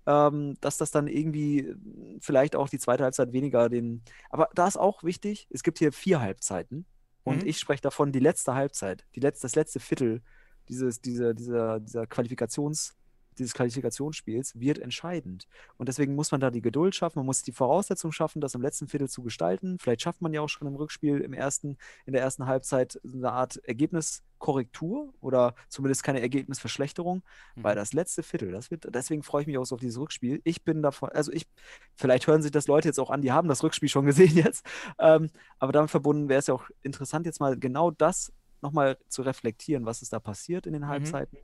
[0.06, 1.76] ähm, dass das dann irgendwie äh,
[2.20, 4.02] vielleicht auch die zweite Halbzeit weniger den.
[4.28, 6.84] Aber da ist auch wichtig, es gibt hier vier Halbzeiten.
[7.22, 7.48] Und Mhm.
[7.48, 10.20] ich spreche davon die letzte Halbzeit, die letzte, das letzte Viertel
[10.68, 12.94] dieses, dieser, dieser, dieser Qualifikations,
[13.38, 15.46] dieses Qualifikationsspiels wird entscheidend.
[15.76, 18.62] Und deswegen muss man da die Geduld schaffen, man muss die Voraussetzungen schaffen, das im
[18.62, 19.78] letzten Viertel zu gestalten.
[19.78, 23.32] Vielleicht schafft man ja auch schon im Rückspiel im ersten, in der ersten Halbzeit eine
[23.32, 27.22] Art Ergebniskorrektur oder zumindest keine Ergebnisverschlechterung,
[27.56, 30.40] weil das letzte Viertel, das wird, deswegen freue ich mich auch so auf dieses Rückspiel.
[30.44, 31.46] Ich bin davon, also ich,
[31.94, 34.64] vielleicht hören sich das Leute jetzt auch an, die haben das Rückspiel schon gesehen jetzt,
[34.98, 38.32] ähm, aber damit verbunden wäre es ja auch interessant, jetzt mal genau das
[38.64, 41.38] nochmal zu reflektieren, was ist da passiert in den Halbzeiten.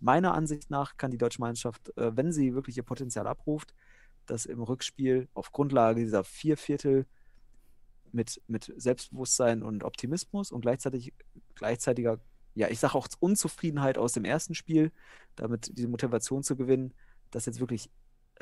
[0.00, 3.74] Meiner Ansicht nach kann die deutsche Mannschaft, äh, wenn sie wirklich ihr Potenzial abruft,
[4.26, 7.06] das im Rückspiel auf Grundlage dieser vier Viertel
[8.12, 11.12] mit, mit Selbstbewusstsein und Optimismus und gleichzeitig
[11.54, 12.20] gleichzeitiger,
[12.54, 14.92] ja, ich sage auch Unzufriedenheit aus dem ersten Spiel,
[15.36, 16.94] damit diese Motivation zu gewinnen,
[17.30, 17.90] das jetzt wirklich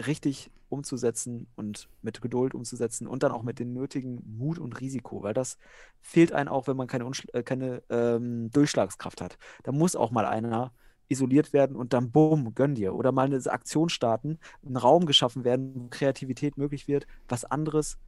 [0.06, 5.22] richtig umzusetzen und mit Geduld umzusetzen und dann auch mit dem nötigen Mut und Risiko,
[5.22, 5.58] weil das
[6.00, 9.38] fehlt einem auch, wenn man keine, Unschl- äh, keine ähm, Durchschlagskraft hat.
[9.64, 10.72] Da muss auch mal einer
[11.08, 12.94] isoliert werden und dann bumm, gönn dir.
[12.94, 17.98] Oder mal eine Aktion starten, ein Raum geschaffen werden, wo Kreativität möglich wird, was anderes.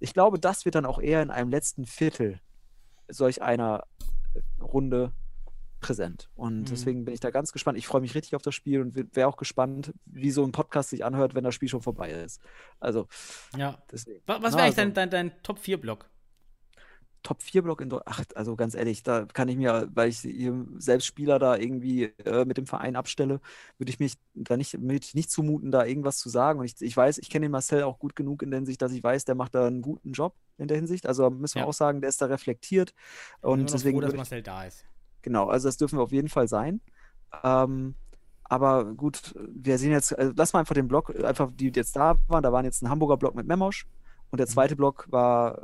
[0.00, 2.40] Ich glaube, das wird dann auch eher in einem letzten Viertel
[3.08, 3.84] solch einer
[4.34, 5.12] äh, Runde
[5.80, 6.28] präsent.
[6.34, 6.64] Und Mhm.
[6.64, 7.78] deswegen bin ich da ganz gespannt.
[7.78, 10.90] Ich freue mich richtig auf das Spiel und wäre auch gespannt, wie so ein Podcast
[10.90, 12.40] sich anhört, wenn das Spiel schon vorbei ist.
[12.80, 13.06] Also,
[13.56, 13.78] Ja.
[13.90, 14.20] deswegen.
[14.26, 16.10] Wa- Was Na, wäre eigentlich also- dein, dein, dein Top-4-Block?
[17.22, 18.08] Top 4 Block in Deutschland.
[18.08, 20.26] Ach, also ganz ehrlich, da kann ich mir, weil ich
[20.78, 23.40] selbst Spieler da irgendwie äh, mit dem Verein abstelle,
[23.78, 26.60] würde ich mich da nicht, würde ich nicht zumuten, da irgendwas zu sagen.
[26.60, 28.92] Und ich, ich weiß, ich kenne den Marcel auch gut genug in der Hinsicht, dass
[28.92, 31.06] ich weiß, der macht da einen guten Job in der Hinsicht.
[31.06, 31.66] Also müssen wir Ja.
[31.66, 32.94] auch sagen, der ist da reflektiert.
[33.40, 34.84] Und deswegen froh, dass ich, Marcel da ist.
[35.22, 36.80] genau, also das dürfen wir auf jeden Fall sein.
[37.44, 37.96] Ähm,
[38.44, 42.18] aber gut, wir sehen jetzt, also lass mal einfach den Block, einfach die jetzt da
[42.28, 43.86] waren, da waren jetzt ein Hamburger Block mit Memosch
[44.30, 44.50] und der Mhm.
[44.52, 45.58] zweite Block war,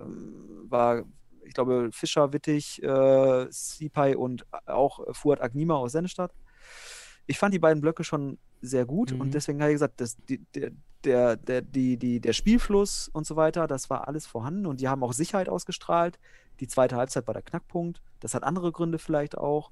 [0.69, 1.05] war
[1.47, 6.33] ich glaube, Fischer, Wittig, äh, Sipai und auch Fuad Agnima aus Sennestadt.
[7.27, 9.21] Ich fand die beiden Blöcke schon sehr gut Mhm.
[9.21, 10.71] und deswegen habe ich gesagt, dass die, der,
[11.05, 14.89] der, der, die, die, der Spielfluss und so weiter, das war alles vorhanden und die
[14.89, 16.19] haben auch Sicherheit ausgestrahlt.
[16.61, 18.01] Die zweite Halbzeit war der Knackpunkt.
[18.21, 19.71] Das hat andere Gründe vielleicht auch.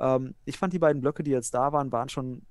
[0.00, 2.42] Ähm, ich fand die beiden Blöcke, die jetzt da waren, waren schon,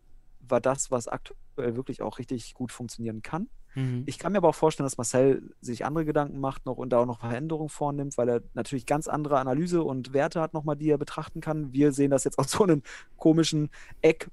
[0.48, 3.49] war das, was aktuell wirklich auch richtig gut funktionieren kann.
[3.76, 4.03] Mhm.
[4.06, 6.99] Ich kann mir aber auch vorstellen, dass Marcel sich andere Gedanken macht noch und da
[6.99, 10.89] auch noch Veränderungen vornimmt, weil er natürlich ganz andere Analyse und Werte hat nochmal, die
[10.89, 11.73] er betrachten kann.
[11.73, 12.84] Wir sehen das jetzt aus so einem
[13.18, 13.69] komischen
[14.02, 14.30] Eck,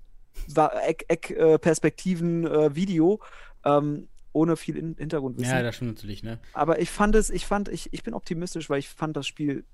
[0.87, 3.21] Eck, Eck äh, Perspektiven äh, Video,
[3.65, 5.53] ähm, ohne viel in Hintergrundwissen.
[5.53, 6.39] ja, das stimmt natürlich, ne?
[6.53, 9.65] Aber ich fand es, ich fand, ich, ich bin optimistisch, weil ich fand das Spiel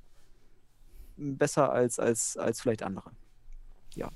[1.17, 3.11] besser als, als, als vielleicht andere.
[3.95, 4.11] Ja,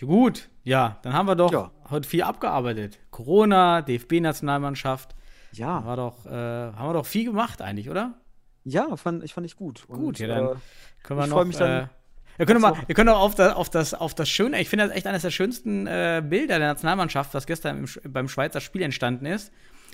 [0.00, 1.70] Gut, ja, dann haben wir doch Ja.
[1.90, 2.98] heute viel abgearbeitet.
[3.10, 5.14] Corona, DFB-Nationalmannschaft.
[5.52, 8.14] Ja, War doch, äh, haben wir doch viel gemacht eigentlich, oder?
[8.64, 9.86] ja, fand, ich fand ich gut.
[9.88, 10.54] Gut, Und, ja, dann äh,
[11.02, 11.44] Können wir Ich noch.
[11.44, 11.86] mich dann- äh,
[12.38, 14.86] ihr könnt, mal, ihr könnt auch auf das, auf das, auf das Schöne, ich finde
[14.86, 18.82] das echt eines der schönsten äh, Bilder der Nationalmannschaft, was gestern im, beim Schweizer Spiel
[18.82, 19.50] entstanden ist.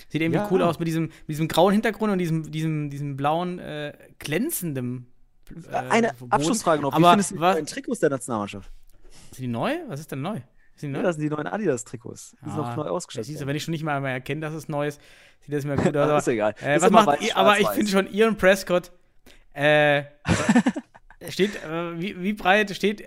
[0.09, 0.47] Sieht irgendwie Ja.
[0.51, 5.07] cool aus mit diesem, mit diesem grauen Hintergrund und diesem, diesem, diesem blauen, äh, glänzenden.
[5.71, 6.31] äh, Eine Boden.
[6.31, 6.91] Abschlussfrage noch.
[6.91, 8.69] Wie Aber findest du was, neuen Trikots der Nationalmannschaft?
[9.37, 9.73] Sind die neu?
[9.87, 10.39] Was ist denn neu?
[10.81, 10.89] Neu?
[10.97, 12.35] Ja, das sind die neuen Adidas-Trikots.
[12.45, 13.25] Die sind Ah, noch neu ja, ausgestattet.
[13.25, 15.01] siehst du, wenn ich schon nicht mal mehr erkenne, dass es neu ist,
[15.39, 16.07] sieht das mir gut aus.
[16.09, 16.53] Aber- ist egal.
[16.61, 17.35] Äh, Ist was macht ihr?
[17.35, 18.91] Aber ich finde schon, Ian Prescott,
[19.53, 20.03] äh,
[21.29, 23.03] steht, äh, wie, wie breit steht,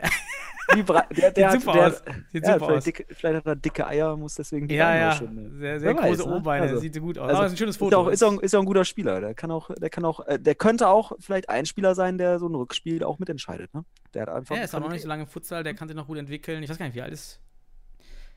[0.84, 2.02] Brei- der, der Sieht hat, super der, aus.
[2.32, 2.84] Sieht ja, super vielleicht, aus.
[2.84, 6.18] Dicke, vielleicht hat er dicke Eier, muss deswegen die ja, ja, schön, sehr, sehr große
[6.20, 6.36] weiß, ne?
[6.36, 7.24] O-Beine, Also- sieht gut aus.
[7.28, 7.96] Also, aber ist ein schönes Ist Foto.
[7.98, 9.20] auch, ist, auch, ist auch ein guter Spieler.
[9.20, 12.38] Der kann auch, der kann auch, äh, der könnte auch vielleicht ein Spieler sein, der
[12.38, 13.72] so ein Rückspiel auch mitentscheidet.
[13.74, 13.84] Ne?
[14.14, 14.56] Der hat einfach.
[14.56, 16.62] ja, ist auch noch nicht so lange im Futsal, der kann sich noch gut entwickeln.
[16.62, 17.40] Ich weiß gar nicht, wie alt ist.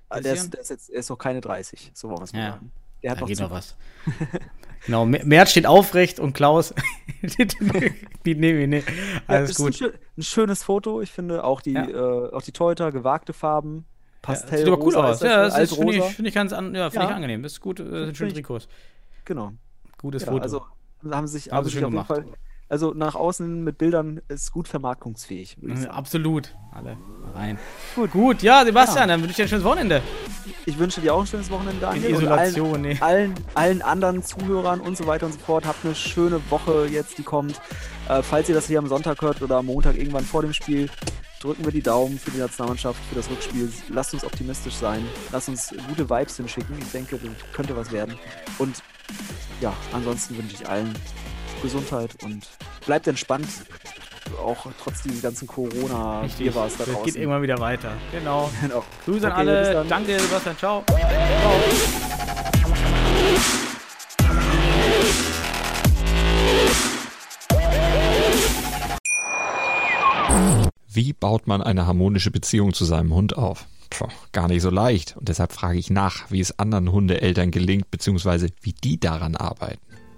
[0.10, 2.34] Ah, Der ist, der ist jetzt, er ist noch keine 30, so wollen wir es
[2.34, 2.52] mal Ja.
[2.52, 2.72] sagen.
[3.04, 3.76] Der hat Da noch geht noch was.
[4.86, 6.74] genau, Mer- Mert steht aufrecht und Klaus.
[7.22, 8.80] nee, nee, nee.
[8.80, 8.84] Ja,
[9.28, 9.76] Alles Ein, gut.
[9.76, 11.02] schö ein schönes Foto.
[11.02, 11.88] Ich finde auch die, Ja.
[11.88, 14.60] äh, auch die Torhüter, gewagte Farben, Ja, Pastell.
[14.60, 15.22] sieht aber cool aus.
[15.22, 17.10] Ja, das ist- finde ich, find ich ganz an, ja, find Ja.
[17.10, 17.44] ich angenehm.
[17.44, 18.68] Das ist gut, äh, sind schöne Trikots.
[19.26, 19.52] Genau.
[20.00, 20.44] Gutes Ja, Foto.
[20.44, 20.66] also
[21.10, 22.08] haben sich, Haben sich schön auf jeden gemacht.
[22.08, 22.26] Fall.
[22.74, 25.58] Also nach außen mit Bildern ist gut vermarktungsfähig.
[25.62, 25.86] Mhm.
[25.92, 26.56] Absolut.
[26.72, 26.98] Alle
[27.36, 27.60] rein.
[27.94, 28.10] Gut.
[28.10, 30.02] Gut, ja, Sebastian, dann wünsche ich dir ein schönes Wochenende.
[30.66, 32.16] Ich wünsche dir auch ein schönes Wochenende, In Daniel.
[32.16, 32.98] und Isolation, nee.
[33.00, 35.68] allen, allen, allen anderen Zuhörern und so weiter und so fort.
[35.68, 37.62] Habt eine schöne Woche jetzt, die kommt.
[38.10, 40.90] Äh, falls ihr das hier am Sonntag hört oder am Montag irgendwann vor dem Spiel,
[41.42, 43.72] drücken wir die Daumen für die Nationalmannschaft, für das Rückspiel.
[43.90, 45.06] Lasst uns optimistisch sein.
[45.32, 46.76] Lasst uns gute Vibes hinschicken.
[46.80, 48.16] Ich denke, das könnte was werden.
[48.58, 48.82] Und
[49.62, 50.92] ja, ansonsten wünsche ich allen
[51.64, 52.46] Gesundheit und
[52.86, 53.48] bleibt entspannt.
[54.46, 56.54] auch trotz dieses ganzen corona Richtig.
[56.54, 57.04] war es da draußen.
[57.06, 57.92] geht irgendwann wieder weiter.
[58.12, 58.50] Genau.
[58.62, 58.84] Genau.
[59.06, 59.74] Grüße an Okay, bis alle.
[59.74, 59.88] dann.
[59.90, 60.58] Danke, Sebastian.
[60.58, 60.84] Ciao.
[70.88, 73.66] Wie baut man eine harmonische Beziehung zu seinem Hund auf?
[73.90, 75.18] Puh, gar nicht so leicht.
[75.18, 79.82] Und deshalb frage ich nach, wie es anderen Hundeeltern gelingt, beziehungsweise wie die daran arbeiten.